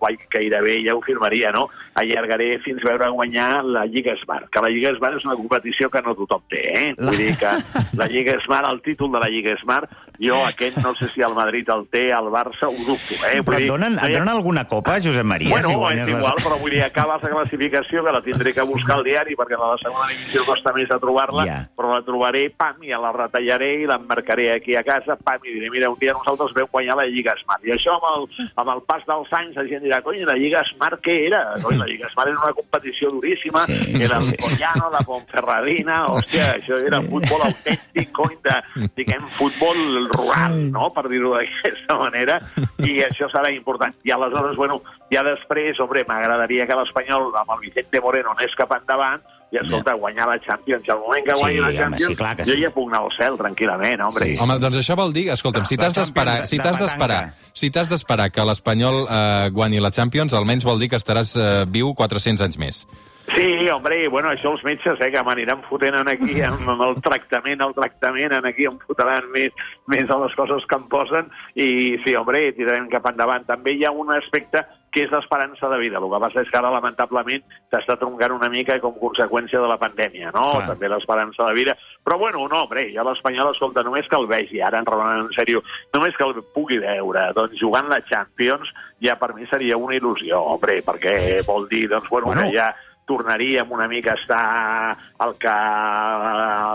guai- 0.00 0.18
gairebé 0.34 0.80
ja 0.82 0.96
ho 0.96 1.00
firmaria, 1.00 1.52
no? 1.54 1.68
Allargaré 1.94 2.58
fins 2.64 2.80
a 2.84 2.88
veure 2.88 3.10
guanyar 3.12 3.64
la 3.64 3.84
Lliga 3.84 4.14
Smart, 4.22 4.48
que 4.50 4.62
la 4.64 4.70
Lliga 4.72 4.94
Smart 4.96 5.18
és 5.18 5.26
una 5.26 5.36
competició 5.36 5.90
que 5.92 6.00
no 6.02 6.14
tothom 6.16 6.40
té, 6.48 6.62
eh? 6.72 6.86
Vull 6.96 7.18
dir 7.20 7.34
que 7.36 7.50
la 8.00 8.06
Lliga 8.08 8.38
Smart, 8.46 8.68
el 8.70 8.80
títol 8.86 9.12
de 9.12 9.20
la 9.20 9.28
Lliga 9.28 9.56
Smart, 9.60 9.90
jo 10.22 10.38
aquest 10.46 10.78
no 10.80 10.94
sé 10.94 11.08
si 11.12 11.20
el 11.26 11.34
Madrid 11.36 11.68
el 11.74 11.84
té, 11.92 12.06
el 12.14 12.30
Barça 12.32 12.68
ho 12.70 12.76
dubto, 12.86 13.18
eh? 13.28 13.42
Però 13.44 13.58
et 13.60 13.68
donen, 13.68 13.98
et 14.00 14.14
donen 14.14 14.32
alguna 14.32 14.64
copa, 14.70 14.96
Josep 15.04 15.26
Maria? 15.26 15.52
Bueno, 15.52 15.68
si 15.68 15.74
és 15.74 15.80
guanyes 15.82 16.08
igual, 16.14 16.36
les... 16.38 16.46
però 16.46 16.58
vull 16.62 16.72
dir, 16.72 16.82
acabes 16.86 17.26
la 17.26 17.32
classificació, 17.34 18.04
que 18.06 18.16
la 18.16 18.22
tindré 18.24 18.54
que 18.56 18.66
buscar 18.72 18.96
al 19.00 19.04
diari, 19.04 19.36
perquè 19.36 19.58
la 19.60 19.74
segona 19.82 20.08
divisió 20.12 20.46
costa 20.48 20.72
més 20.76 20.90
a 20.90 21.00
trobar-la, 21.02 21.44
Ja. 21.48 21.58
però 21.76 21.92
la 21.92 22.02
trobaré, 22.06 22.46
pam, 22.56 22.80
i 22.86 22.92
la 22.94 23.12
retallaré 23.12 23.72
i 23.82 23.86
l'emmarcaré 23.90 24.48
aquí 24.54 24.76
a 24.78 24.84
casa, 24.86 25.16
pam, 25.20 25.42
i 25.44 25.56
diré, 25.58 25.68
mira, 25.74 25.90
un 25.90 25.98
dia 26.00 26.14
nosaltres 26.16 26.54
vam 26.56 26.70
guanyar 26.72 26.96
la 27.02 27.06
Lliga 27.10 27.34
Smart. 27.42 27.64
I 27.66 27.74
això, 27.76 27.98
amb 27.98 28.08
el, 28.12 28.48
amb 28.62 28.72
el 28.76 28.82
pas 28.88 29.02
dels 29.08 29.32
anys, 29.40 29.56
la 29.58 29.66
gent 29.68 29.82
dirà, 29.84 30.00
cony, 30.06 30.22
la 30.28 30.38
Lliga 30.38 30.62
Smart 30.70 31.02
què 31.02 31.18
era? 31.26 31.42
Cony, 31.62 31.81
la 31.82 31.88
Lliga 31.90 32.08
Smart 32.14 32.30
era 32.30 32.40
una 32.44 32.54
competició 32.56 33.10
duríssima, 33.10 33.66
Sí, 33.66 33.92
era 34.00 34.18
el 34.18 34.22
sí, 34.22 34.36
sí. 34.38 34.56
Collano, 34.56 34.90
la 34.94 35.02
Ponferradina, 35.06 35.98
hòstia, 36.14 36.48
això 36.56 36.78
era 36.78 37.02
futbol 37.02 37.44
autèntic, 37.48 38.10
cony, 38.16 38.38
de, 38.46 38.88
diguem, 38.96 39.26
futbol 39.38 40.08
rural, 40.14 40.56
no?, 40.72 40.88
per 40.94 41.08
dir-ho 41.10 41.34
d'aquesta 41.36 41.98
manera, 41.98 42.38
i 42.86 43.00
això 43.06 43.28
serà 43.32 43.52
important. 43.54 43.94
I 44.06 44.14
aleshores, 44.14 44.56
bueno, 44.56 44.82
Ja 45.12 45.20
després, 45.26 45.76
hombre, 45.82 46.06
m'agradaria 46.08 46.64
que 46.64 46.76
l'Espanyol, 46.78 47.34
amb 47.36 47.50
el 47.52 47.58
Vicente 47.66 48.00
Moreno, 48.00 48.32
anés 48.32 48.54
cap 48.56 48.70
endavant, 48.72 49.20
i 49.52 49.58
escolta, 49.60 49.92
guanyar 50.00 50.26
la 50.30 50.38
Champions. 50.40 50.88
Al 50.88 50.98
moment 51.04 51.26
que 51.26 51.36
Sí, 51.36 51.42
guanyi 51.42 51.60
la 51.60 51.68
home, 51.68 51.76
Champions, 51.78 52.06
sí, 52.06 52.16
clar 52.16 52.36
que 52.38 52.46
jo 52.48 52.56
sí. 52.56 52.62
ja 52.64 52.70
puc 52.72 52.88
anar 52.88 53.02
al 53.04 53.14
cel 53.18 53.38
tranquil·lament, 53.40 54.04
hombre. 54.06 54.30
Sí, 54.30 54.40
Home, 54.40 54.58
doncs 54.62 54.80
això 54.80 54.96
vol 54.96 55.12
dir, 55.12 55.28
escolta'm, 55.34 55.68
si 55.68 55.76
La 55.76 55.84
t'has 55.84 56.00
d'esperar 56.00 56.36
si 56.48 56.58
t'has 56.58 56.80
d'esperar 56.80 57.22
si 57.52 57.70
t'has 57.70 57.92
d'esperar 57.92 58.30
que 58.32 58.44
l'Espanyol 58.48 59.04
eh, 59.04 59.48
guanyi 59.52 59.80
la 59.84 59.92
Champions, 59.92 60.32
almenys 60.34 60.64
vol 60.64 60.80
dir 60.80 60.88
que 60.88 60.96
estaràs 61.00 61.36
eh, 61.36 61.48
viu 61.68 61.92
400 61.94 62.46
anys 62.48 62.58
més. 62.58 62.86
Sí, 63.32 63.68
hombre, 63.70 64.00
i 64.02 64.08
bueno, 64.10 64.32
això 64.32 64.50
els 64.50 64.64
metges, 64.66 64.98
eh, 65.00 65.10
que 65.14 65.22
m'aniran 65.22 65.62
fotent 65.68 65.94
en 66.00 66.08
aquí, 66.10 66.40
amb, 66.42 66.66
amb 66.68 66.82
el 66.88 66.96
tractament, 67.04 67.62
el 67.62 67.74
tractament, 67.76 68.34
en 68.34 68.48
aquí 68.48 68.66
em 68.66 68.80
fotran 68.82 69.28
més, 69.36 69.54
més 69.86 70.10
a 70.10 70.18
les 70.24 70.34
coses 70.34 70.66
que 70.68 70.78
em 70.80 70.88
posen, 70.90 71.30
i 71.54 71.68
sí, 72.02 72.16
hombre, 72.18 72.48
tirarem 72.56 72.88
cap 72.92 73.06
endavant. 73.12 73.46
També 73.46 73.76
hi 73.76 73.86
ha 73.86 73.92
un 73.94 74.10
aspecte 74.16 74.64
que 74.92 75.06
és 75.06 75.10
l'esperança 75.12 75.68
de 75.72 75.78
vida. 75.80 75.98
El 75.98 76.10
que 76.12 76.20
passa 76.20 76.42
és 76.44 76.50
que 76.52 76.58
ara, 76.60 76.70
lamentablement, 76.74 77.42
s'està 77.72 77.96
troncant 78.00 78.36
una 78.36 78.50
mica 78.52 78.78
com 78.82 78.94
conseqüència 79.00 79.60
de 79.62 79.70
la 79.70 79.78
pandèmia, 79.80 80.30
no? 80.36 80.44
Clar. 80.58 80.68
També 80.72 80.90
l'esperança 80.92 81.48
de 81.48 81.56
vida. 81.56 81.76
Però, 82.04 82.18
bueno, 82.20 82.44
no, 82.50 82.62
hombre, 82.66 82.86
ja 82.94 83.06
l'Espanyol, 83.06 83.54
escolta, 83.54 83.84
només 83.86 84.08
que 84.08 84.20
el 84.20 84.28
vegi, 84.30 84.60
ara, 84.60 84.82
en 84.82 84.88
Roland, 84.88 85.26
en 85.26 85.36
sèrio, 85.36 85.64
només 85.96 86.16
que 86.18 86.28
el 86.28 86.42
pugui 86.54 86.78
veure, 86.82 87.28
doncs, 87.36 87.58
jugant 87.60 87.88
la 87.88 88.02
Champions, 88.08 88.70
ja 89.02 89.16
per 89.18 89.32
mi 89.34 89.48
seria 89.50 89.80
una 89.80 89.96
il·lusió, 89.96 90.38
hombre, 90.54 90.80
perquè 90.86 91.42
vol 91.48 91.68
dir, 91.72 91.88
doncs, 91.88 92.08
bueno, 92.08 92.22
Bueno. 92.22 92.42
bueno 92.42 92.52
que 92.52 92.58
ja 92.58 92.74
tornaríem 93.06 93.70
una 93.72 93.88
mica 93.88 94.12
a 94.12 94.20
estar 94.20 94.96
al 95.22 95.34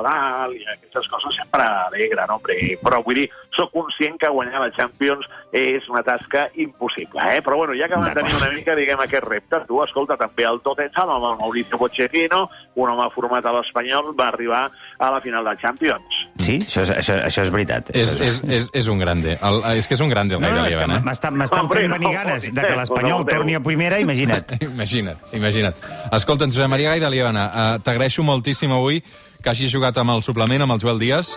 dalt 0.04 0.56
i 0.56 0.64
aquestes 0.74 1.08
coses 1.12 1.36
sempre 1.40 1.64
alegren, 1.64 2.30
hombre. 2.32 2.58
Però 2.84 3.02
vull 3.06 3.22
dir, 3.22 3.28
sóc 3.56 3.72
conscient 3.74 4.18
que 4.22 4.32
guanyar 4.32 4.62
la 4.62 4.72
Champions 4.76 5.26
és 5.56 5.88
una 5.92 6.04
tasca 6.06 6.48
impossible, 6.56 7.22
eh? 7.34 7.42
Però 7.44 7.58
bueno, 7.60 7.76
ja 7.80 7.90
que 7.90 8.00
vam 8.00 8.14
tenir 8.14 8.36
una 8.38 8.52
mica, 8.54 8.76
diguem, 8.78 9.02
aquest 9.04 9.26
repte, 9.28 9.62
tu, 9.68 9.82
escolta, 9.84 10.18
també 10.20 10.48
el 10.48 10.62
Tottenham 10.66 11.14
amb 11.16 11.30
el 11.32 11.40
Mauricio 11.42 11.80
Pochettino, 11.80 12.48
un 12.76 12.94
home 12.94 13.10
format 13.16 13.46
a 13.46 13.56
l'Espanyol, 13.58 14.14
va 14.18 14.30
arribar 14.32 14.68
a 15.00 15.12
la 15.14 15.22
final 15.22 15.46
de 15.48 15.56
Champions. 15.62 16.24
Sí, 16.38 16.60
això 16.62 16.84
és, 16.86 16.92
això, 17.02 17.18
això 17.26 17.46
és 17.48 17.52
veritat. 17.54 17.90
És, 17.96 18.14
Això 18.18 18.28
és, 18.28 18.42
és, 18.60 18.70
és 18.82 18.88
un 18.92 19.00
grande. 19.02 19.38
El, 19.42 19.62
és 19.80 19.88
que 19.90 19.98
és 19.98 20.04
un 20.04 20.12
grande 20.12 20.38
el 20.38 20.42
No, 20.42 20.48
Gai 20.48 20.58
no, 20.58 20.64
de 20.64 20.70
és 20.70 20.76
que 20.76 20.86
Líban, 20.86 21.00
eh? 21.00 21.06
m'estan 21.08 21.70
fent 21.72 21.96
venir 21.96 22.08
no, 22.08 22.14
ganes 22.14 22.48
no, 22.48 22.54
de 22.54 22.68
que 22.68 22.74
no, 22.74 22.80
l'Espanyol 22.82 23.16
no, 23.16 23.24
no, 23.24 23.30
torni 23.32 23.58
a 23.58 23.62
primera, 23.64 24.00
imagina't. 24.04 24.54
Imagina't, 24.68 25.18
imagina't. 25.34 25.88
Escolta'm, 26.18 26.50
Josep 26.52 26.68
Maria 26.70 26.90
Gai 26.90 27.00
de 27.00 27.10
Líbana, 27.14 27.46
uh, 27.48 27.80
t'agraeixo 27.84 28.24
moltíssim 28.26 28.72
avui 28.74 29.02
que 29.44 29.50
hagis 29.52 29.72
jugat 29.72 29.98
amb 30.02 30.16
el 30.16 30.24
suplement, 30.26 30.62
amb 30.66 30.74
el 30.74 30.80
Joel 30.82 31.00
Díaz. 31.00 31.36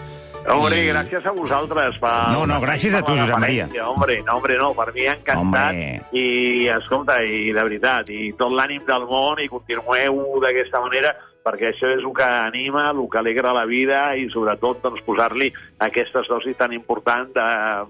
Hombre, 0.48 0.78
I- 0.82 0.88
gràcies 0.88 1.26
a 1.26 1.32
vosaltres. 1.36 1.98
Per, 2.00 2.12
No, 2.32 2.46
no, 2.48 2.56
gràcies 2.62 2.94
a 2.96 3.02
tu, 3.04 3.12
Josep 3.12 3.36
Maria. 3.38 3.66
Hombre, 3.86 4.22
no, 4.24 4.36
hombre, 4.38 4.56
no, 4.56 4.72
per 4.74 4.92
mi 4.94 5.04
encantat. 5.06 5.36
Hombre. 5.36 6.00
I, 6.16 6.66
escolta, 6.68 7.18
i 7.22 7.52
de 7.52 7.62
veritat, 7.62 8.08
i 8.08 8.32
tot 8.38 8.50
l'ànim 8.56 8.86
del 8.88 9.04
món, 9.06 9.38
i 9.44 9.48
continueu 9.52 10.40
d'aquesta 10.40 10.80
manera, 10.80 11.12
perquè 11.44 11.70
això 11.70 11.88
és 11.94 12.02
el 12.04 12.12
que 12.16 12.26
anima, 12.26 12.88
el 12.90 13.06
que 13.10 13.20
alegra 13.20 13.54
la 13.56 13.64
vida 13.68 14.02
i 14.16 14.28
sobretot 14.32 14.82
doncs, 14.84 15.02
posar-li 15.06 15.50
aquestes 15.80 16.28
dosis 16.28 16.56
tan 16.58 16.74
importants 16.76 17.32
de, 17.34 17.46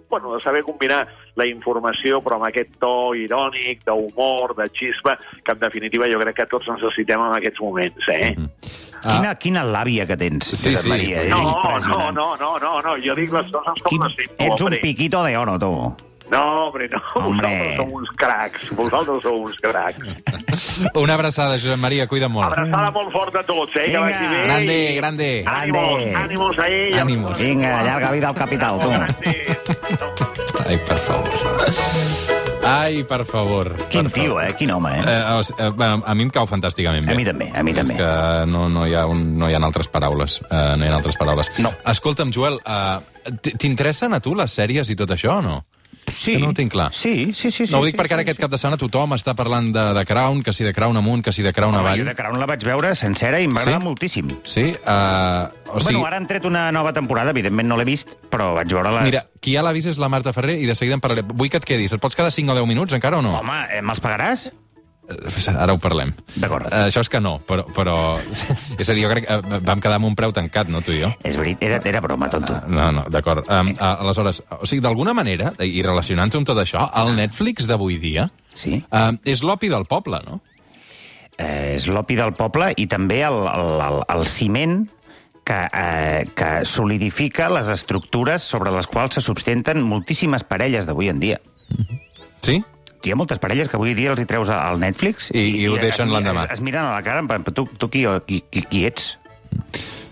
bueno, 0.08 0.34
de 0.34 0.42
saber 0.44 0.62
combinar 0.66 1.02
la 1.36 1.46
informació 1.48 2.20
però 2.24 2.38
amb 2.38 2.48
aquest 2.50 2.76
to 2.82 3.14
irònic, 3.18 3.84
d'humor, 3.86 4.54
de 4.58 4.68
xispa, 4.76 5.16
que 5.44 5.56
en 5.56 5.62
definitiva 5.62 6.10
jo 6.10 6.20
crec 6.22 6.42
que 6.42 6.48
tots 6.50 6.70
necessitem 6.70 7.22
en 7.26 7.36
aquests 7.38 7.62
moments. 7.64 8.10
Eh? 8.12 8.34
Mm. 8.36 8.50
Quina, 9.00 9.34
quina 9.40 9.64
làbia 9.64 10.04
que 10.06 10.18
tens, 10.20 10.52
Sí, 10.52 10.74
Josep 10.74 10.84
sí. 10.84 10.92
Maria. 10.92 11.24
És 11.24 11.30
No, 11.32 11.40
no, 11.88 12.10
no, 12.12 12.36
no, 12.36 12.52
no, 12.60 12.76
no, 12.84 12.94
jo 13.00 13.16
dic 13.16 13.32
les 13.32 13.50
coses 13.50 13.82
com 13.82 13.88
Quin, 13.88 14.04
les 14.04 14.16
sento, 14.18 14.44
ets 14.44 14.68
un 14.68 14.78
piquito 14.82 15.24
de 15.24 15.36
oro, 15.40 15.58
tu. 15.58 16.09
No, 16.30 16.42
hombre, 16.68 16.88
no. 16.88 17.00
Hombre. 17.14 17.48
Vosaltres 17.48 17.76
sou 17.76 17.96
uns 17.98 18.10
cracs. 18.16 18.70
Vosaltres 18.78 19.22
sou 19.22 19.42
uns 19.44 19.56
cracs. 19.58 20.90
Una 20.94 21.14
abraçada, 21.14 21.58
Josep 21.58 21.78
Maria, 21.78 22.06
cuida 22.06 22.28
molt. 22.28 22.46
Abraçada 22.52 22.90
molt 22.94 23.10
forta 23.12 23.40
a 23.40 23.44
tots, 23.48 23.74
eh? 23.76 23.86
Que 23.86 23.90
Vinga. 23.90 24.00
vagi 24.00 24.26
bé. 24.34 24.42
Grande, 24.44 24.78
grande. 24.94 25.30
Ànimos, 25.46 26.00
Grande. 26.00 26.14
ànimos 26.22 26.58
a 26.58 26.68
ell. 26.68 26.98
Ànimos. 27.00 27.38
Vinga, 27.38 27.82
llarga 27.82 28.10
vida 28.12 28.28
al 28.28 28.34
capital, 28.34 28.80
tu. 28.80 28.90
Ai, 30.68 30.78
per 30.86 30.98
favor. 30.98 31.28
Ai, 32.62 33.02
per 33.04 33.24
favor. 33.26 33.72
Quin 33.90 34.04
per 34.04 34.12
tio, 34.12 34.34
favor. 34.36 34.44
eh? 34.44 34.54
Quin 34.54 34.70
home, 34.70 34.90
eh? 35.00 35.02
Eh, 35.06 35.32
o 35.34 35.42
sigui, 35.42 35.62
eh, 35.64 35.70
bueno, 35.70 36.02
a 36.06 36.14
mi 36.14 36.22
em 36.22 36.30
cau 36.30 36.46
fantàsticament 36.46 37.06
bé. 37.08 37.12
A 37.12 37.16
mi 37.16 37.24
també, 37.26 37.48
a 37.54 37.62
mi 37.66 37.72
també. 37.74 37.94
És 37.94 37.98
que 37.98 38.46
no, 38.46 38.68
no, 38.68 38.86
hi 38.86 38.94
ha 38.94 39.06
un, 39.10 39.24
no 39.38 39.48
hi 39.50 39.54
ha 39.56 39.62
altres 39.64 39.88
paraules. 39.90 40.38
Uh, 40.46 40.76
no 40.78 40.84
hi 40.86 40.88
ha 40.92 40.94
altres 41.00 41.16
paraules. 41.18 41.50
No. 41.58 41.72
Escolta'm, 41.90 42.30
Joel, 42.30 42.60
uh, 42.62 43.00
t'interessen 43.58 44.14
a 44.14 44.20
tu 44.22 44.36
les 44.38 44.52
sèries 44.54 44.90
i 44.92 44.96
tot 44.96 45.10
això 45.16 45.38
o 45.40 45.42
no? 45.42 45.58
Sí. 46.06 46.34
que 46.34 46.38
no 46.42 46.48
ho 46.50 46.54
tinc 46.54 46.72
clar. 46.72 46.88
Sí, 46.92 47.32
sí, 47.34 47.50
sí. 47.50 47.66
sí 47.66 47.72
no 47.72 47.80
ho 47.80 47.84
dic 47.84 47.94
sí, 47.94 47.98
perquè 48.00 48.12
ara 48.16 48.22
sí, 48.24 48.28
aquest 48.28 48.40
cap 48.42 48.50
de 48.50 48.58
setmana 48.58 48.76
tothom 48.80 49.14
està 49.16 49.34
parlant 49.38 49.70
de, 49.72 49.84
de 49.96 50.04
Crown, 50.08 50.42
que 50.42 50.52
si 50.52 50.64
de 50.66 50.72
Crown 50.74 50.96
amunt, 50.96 51.22
que 51.24 51.32
si 51.32 51.42
de 51.46 51.52
Crown 51.52 51.74
Home, 51.74 51.84
avall. 51.86 52.02
jo 52.02 52.08
de 52.08 52.14
Crown 52.18 52.38
la 52.40 52.48
vaig 52.50 52.64
veure 52.66 52.94
sencera 52.98 53.40
i 53.40 53.48
m'agrada 53.48 53.78
Sí? 53.78 53.84
moltíssim. 53.84 54.28
Sí? 54.44 54.66
Uh, 54.84 55.48
o 55.70 55.80
sigui, 55.80 55.94
Bueno, 56.00 56.06
ara 56.06 56.16
han 56.18 56.26
tret 56.26 56.44
una 56.44 56.70
nova 56.72 56.92
temporada, 56.92 57.30
evidentment 57.30 57.68
no 57.70 57.76
l'he 57.78 57.86
vist, 57.88 58.16
però 58.30 58.54
vaig 58.58 58.68
veure 58.72 58.90
les... 58.98 59.04
mira, 59.12 59.24
qui 59.40 59.54
ja 59.56 59.62
l'ha 59.62 59.72
vist 59.72 59.88
és 59.92 59.98
la 60.02 60.08
Marta 60.12 60.32
Ferrer 60.36 60.58
i 60.60 60.66
de 60.66 60.74
seguida 60.74 60.98
en 60.98 61.00
parlaré. 61.04 61.22
Vull 61.22 61.48
que 61.50 61.60
et 61.62 61.64
quedis. 61.64 61.92
Et 61.94 62.00
pots 62.02 62.16
quedar 62.16 62.32
5 62.34 62.52
o 62.52 62.58
10 62.58 62.66
minuts 62.68 62.92
encara 62.96 63.18
o 63.18 63.22
no? 63.22 63.36
Home, 63.38 63.60
eh, 63.70 63.80
me'ls 63.80 64.00
pagaràs? 64.02 64.50
Eh, 65.10 65.54
Ara 65.56 65.74
ho 65.74 65.78
parlem. 65.82 66.12
D'acord. 66.36 66.66
Uh, 66.70 66.86
això 66.88 67.02
és 67.04 67.10
que 67.12 67.20
no, 67.20 67.38
però... 67.46 67.64
però 67.74 67.96
és 68.78 68.88
a 68.88 68.94
dir, 68.94 69.02
jo 69.04 69.10
crec 69.10 69.26
que 69.26 69.38
uh, 69.40 69.58
vam 69.66 69.80
quedar 69.82 69.98
amb 69.98 70.06
un 70.10 70.14
preu 70.18 70.32
tancat, 70.36 70.70
no, 70.70 70.80
tu 70.86 70.94
i 70.94 71.00
jo? 71.02 71.10
És 71.26 71.36
veritat, 71.40 71.66
era, 71.68 71.80
era 71.90 72.00
broma, 72.04 72.28
tonto. 72.32 72.54
Ah, 72.54 72.68
No, 72.70 72.90
no, 73.00 73.06
d'acord. 73.10 73.48
Um, 73.50 73.72
uh, 73.74 73.96
aleshores, 74.04 74.42
o 74.60 74.66
sigui, 74.68 74.82
d'alguna 74.84 75.14
manera, 75.16 75.52
i 75.66 75.82
relacionant-ho 75.86 76.40
amb 76.40 76.46
tot 76.48 76.60
això, 76.62 76.86
el 77.02 77.14
Netflix 77.18 77.66
d'avui 77.70 77.98
dia 78.02 78.30
Sí. 78.54 78.80
uh, 78.90 79.12
és 79.24 79.42
l'opi 79.46 79.68
del 79.70 79.84
poble, 79.90 80.22
no? 80.26 80.40
Eh, 81.40 81.76
és 81.78 81.86
l'opi 81.88 82.16
del 82.18 82.34
poble 82.36 82.66
i 82.76 82.84
també 82.90 83.22
el, 83.24 83.38
el, 83.48 83.70
el, 83.80 84.00
el 84.12 84.26
ciment 84.28 84.82
que, 85.48 85.56
eh, 85.72 86.26
que 86.36 86.50
solidifica 86.68 87.46
les 87.48 87.70
estructures 87.72 88.44
sobre 88.44 88.74
les 88.74 88.86
quals 88.90 89.16
se 89.16 89.22
sustenten 89.24 89.80
moltíssimes 89.80 90.44
parelles 90.44 90.84
d'avui 90.86 91.08
en 91.08 91.22
dia. 91.22 91.38
Sí? 92.44 92.58
Hi 93.04 93.12
ha 93.14 93.16
moltes 93.16 93.38
parelles 93.40 93.68
que 93.70 93.78
avui 93.78 93.94
dia 93.96 94.10
els 94.12 94.20
hi 94.20 94.26
treus 94.28 94.50
al 94.52 94.80
Netflix 94.82 95.30
I- 95.32 95.62
i 95.62 95.68
ho 95.68 95.78
deixen 95.80 96.10
l'endemà. 96.12 96.44
Es, 96.50 96.58
es 96.58 96.64
miren 96.64 96.84
a 96.84 96.94
la 96.98 97.02
cara, 97.06 97.20
en 97.24 97.28
plan, 97.30 97.44
tu, 97.44 97.64
tu 97.78 97.88
qui, 97.88 98.04
qui, 98.26 98.42
qui, 98.50 98.62
qui 98.68 98.84
ets? 98.88 99.14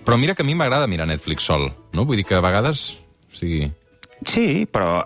Però 0.07 0.17
mira 0.17 0.33
que 0.35 0.41
a 0.41 0.47
mi 0.49 0.55
m'agrada 0.57 0.87
mirar 0.89 1.07
Netflix 1.11 1.45
sol, 1.51 1.69
no? 1.93 2.07
Vull 2.09 2.17
dir 2.23 2.25
que 2.25 2.39
a 2.39 2.45
vegades... 2.45 2.95
O 3.29 3.37
sigui... 3.37 3.69
Sí, 4.27 4.65
però 4.67 4.97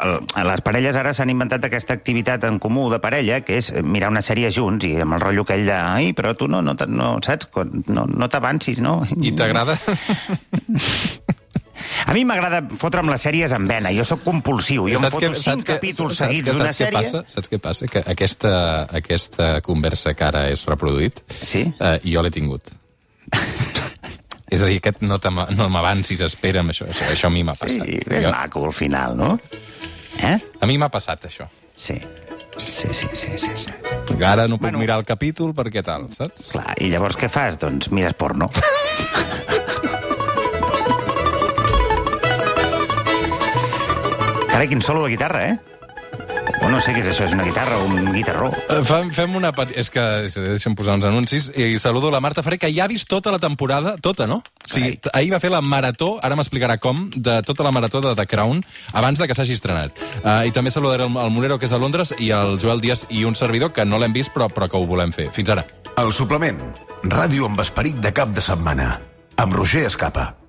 les 0.46 0.62
parelles 0.64 0.96
ara 0.96 1.10
s'han 1.12 1.28
inventat 1.28 1.66
aquesta 1.68 1.92
activitat 1.92 2.46
en 2.48 2.56
comú 2.62 2.86
de 2.88 2.96
parella, 3.02 3.42
que 3.44 3.58
és 3.60 3.68
mirar 3.84 4.08
una 4.08 4.22
sèrie 4.24 4.48
junts 4.48 4.86
i 4.88 4.94
amb 5.04 5.18
el 5.18 5.20
rotllo 5.20 5.42
aquell 5.44 5.66
de... 5.68 5.74
Ai, 5.76 6.14
però 6.16 6.32
tu 6.38 6.48
no, 6.48 6.62
no, 6.64 6.72
no 6.88 7.10
saps? 7.20 7.50
No, 7.92 8.06
no 8.08 8.28
t'avancis, 8.32 8.80
no? 8.80 9.02
I 9.20 9.34
t'agrada? 9.36 9.76
A 12.12 12.14
mi 12.14 12.26
m'agrada 12.28 12.58
fotre'm 12.76 13.08
les 13.08 13.22
sèries 13.24 13.52
en 13.56 13.64
vena. 13.70 13.88
Jo 13.96 14.04
sóc 14.04 14.20
compulsiu. 14.26 14.84
Jo 14.92 14.98
em 15.00 15.06
foto 15.14 15.30
cinc 15.40 15.62
capítols 15.64 16.18
saps 16.18 16.28
seguits 16.28 16.50
d'una 16.58 16.68
sèrie... 16.76 16.92
passa? 16.98 17.22
Saps 17.30 17.48
què 17.48 17.56
passa? 17.62 17.86
Que 17.88 18.02
aquesta, 18.12 18.50
aquesta 19.00 19.46
conversa 19.64 20.12
que 20.18 20.26
ara 20.28 20.42
és 20.52 20.66
reproduït, 20.68 21.22
Sí? 21.40 21.62
eh, 21.72 21.94
jo 22.04 22.20
l'he 22.20 22.32
tingut. 22.34 22.68
és 24.52 24.60
a 24.60 24.68
dir, 24.68 24.76
aquest 24.82 25.00
no, 25.08 25.16
no 25.56 25.68
m'avancis, 25.72 26.20
espera'm, 26.26 26.68
això, 26.74 26.90
això, 26.92 27.08
això 27.14 27.30
a 27.30 27.32
mi 27.32 27.46
m'ha 27.48 27.54
Sí, 27.56 27.64
passat. 27.64 27.88
és 27.88 28.26
Jo- 28.26 28.34
maco 28.34 28.66
al 28.68 28.76
final, 28.76 29.16
no? 29.16 29.38
Eh? 30.20 30.36
a 30.60 30.68
mi 30.68 30.76
m'ha 30.76 30.90
passat, 30.92 31.24
això. 31.30 31.48
Sí. 31.80 31.96
Sí, 32.60 32.88
sí, 32.92 33.06
sí, 33.16 33.32
sí, 33.40 33.48
sí. 33.56 33.70
Ara 34.22 34.44
no 34.46 34.58
puc 34.58 34.66
Bueno. 34.68 34.78
mirar 34.84 34.98
el 35.00 35.06
capítol 35.08 35.54
perquè 35.56 35.80
tal, 35.82 36.10
saps? 36.12 36.50
Clar, 36.52 36.74
i 36.84 36.90
llavors 36.92 37.16
què 37.16 37.30
fas? 37.32 37.56
Doncs 37.58 37.88
mires 37.90 38.12
porno. 38.12 38.50
Carai, 44.52 44.68
quin 44.68 44.82
solo 44.84 45.02
de 45.04 45.10
guitarra, 45.10 45.48
eh? 45.48 45.58
O 46.62 46.68
no 46.70 46.78
sé 46.84 46.92
què 46.94 47.00
és 47.00 47.08
això, 47.08 47.24
és 47.26 47.32
una 47.34 47.42
guitarra 47.46 47.78
o 47.80 47.86
un 47.88 48.12
guitarró. 48.14 48.50
Eh, 48.70 48.82
Fem, 48.86 49.08
fem 49.16 49.32
una. 49.34 49.50
És 49.74 49.88
que 49.90 50.02
deixa'm 50.28 50.76
posar 50.78 50.94
uns 50.98 51.06
anuncis 51.08 51.48
i 51.58 51.78
saludo 51.82 52.10
la 52.12 52.20
Marta 52.22 52.44
Ferrer, 52.44 52.58
que 52.60 52.70
ja 52.70 52.84
ha 52.84 52.90
vist 52.90 53.08
tota 53.10 53.32
la 53.32 53.40
temporada, 53.42 53.96
tota, 53.96 54.28
no? 54.30 54.42
O 54.44 54.70
sigui, 54.70 54.98
ahir 55.12 55.32
va 55.32 55.40
fer 55.42 55.50
la 55.50 55.62
marató, 55.64 56.14
ara 56.22 56.36
m'explicarà 56.38 56.76
com, 56.82 57.08
de 57.16 57.40
tota 57.48 57.64
la 57.66 57.72
marató 57.74 58.02
de 58.04 58.14
The 58.18 58.26
Crown, 58.30 58.60
abans 58.92 59.18
de 59.18 59.26
que 59.26 59.34
s'hagi 59.34 59.56
estrenat. 59.56 59.96
Uh, 60.20 60.44
I 60.46 60.52
també 60.54 60.70
saludaré 60.70 61.08
el, 61.08 61.16
el 61.16 61.32
Morero, 61.34 61.58
que 61.58 61.66
és 61.66 61.74
a 61.74 61.80
Londres, 61.80 62.14
i 62.20 62.30
el 62.36 62.60
Joel 62.62 62.84
Díaz 62.84 63.06
i 63.10 63.24
un 63.24 63.34
servidor, 63.34 63.72
que 63.72 63.88
no 63.88 63.98
l'hem 63.98 64.14
vist, 64.14 64.30
però, 64.36 64.50
però 64.52 64.68
que 64.68 64.78
ho 64.78 64.86
volem 64.86 65.16
fer. 65.16 65.30
Fins 65.34 65.50
ara. 65.56 65.64
El 65.96 66.12
suplement. 66.12 66.60
Ràdio 67.08 67.48
amb 67.48 67.64
esperit 67.64 67.98
de 68.04 68.12
cap 68.14 68.30
de 68.36 68.44
setmana. 68.44 68.94
Amb 69.40 69.56
Roger 69.58 69.88
Escapa. 69.88 70.41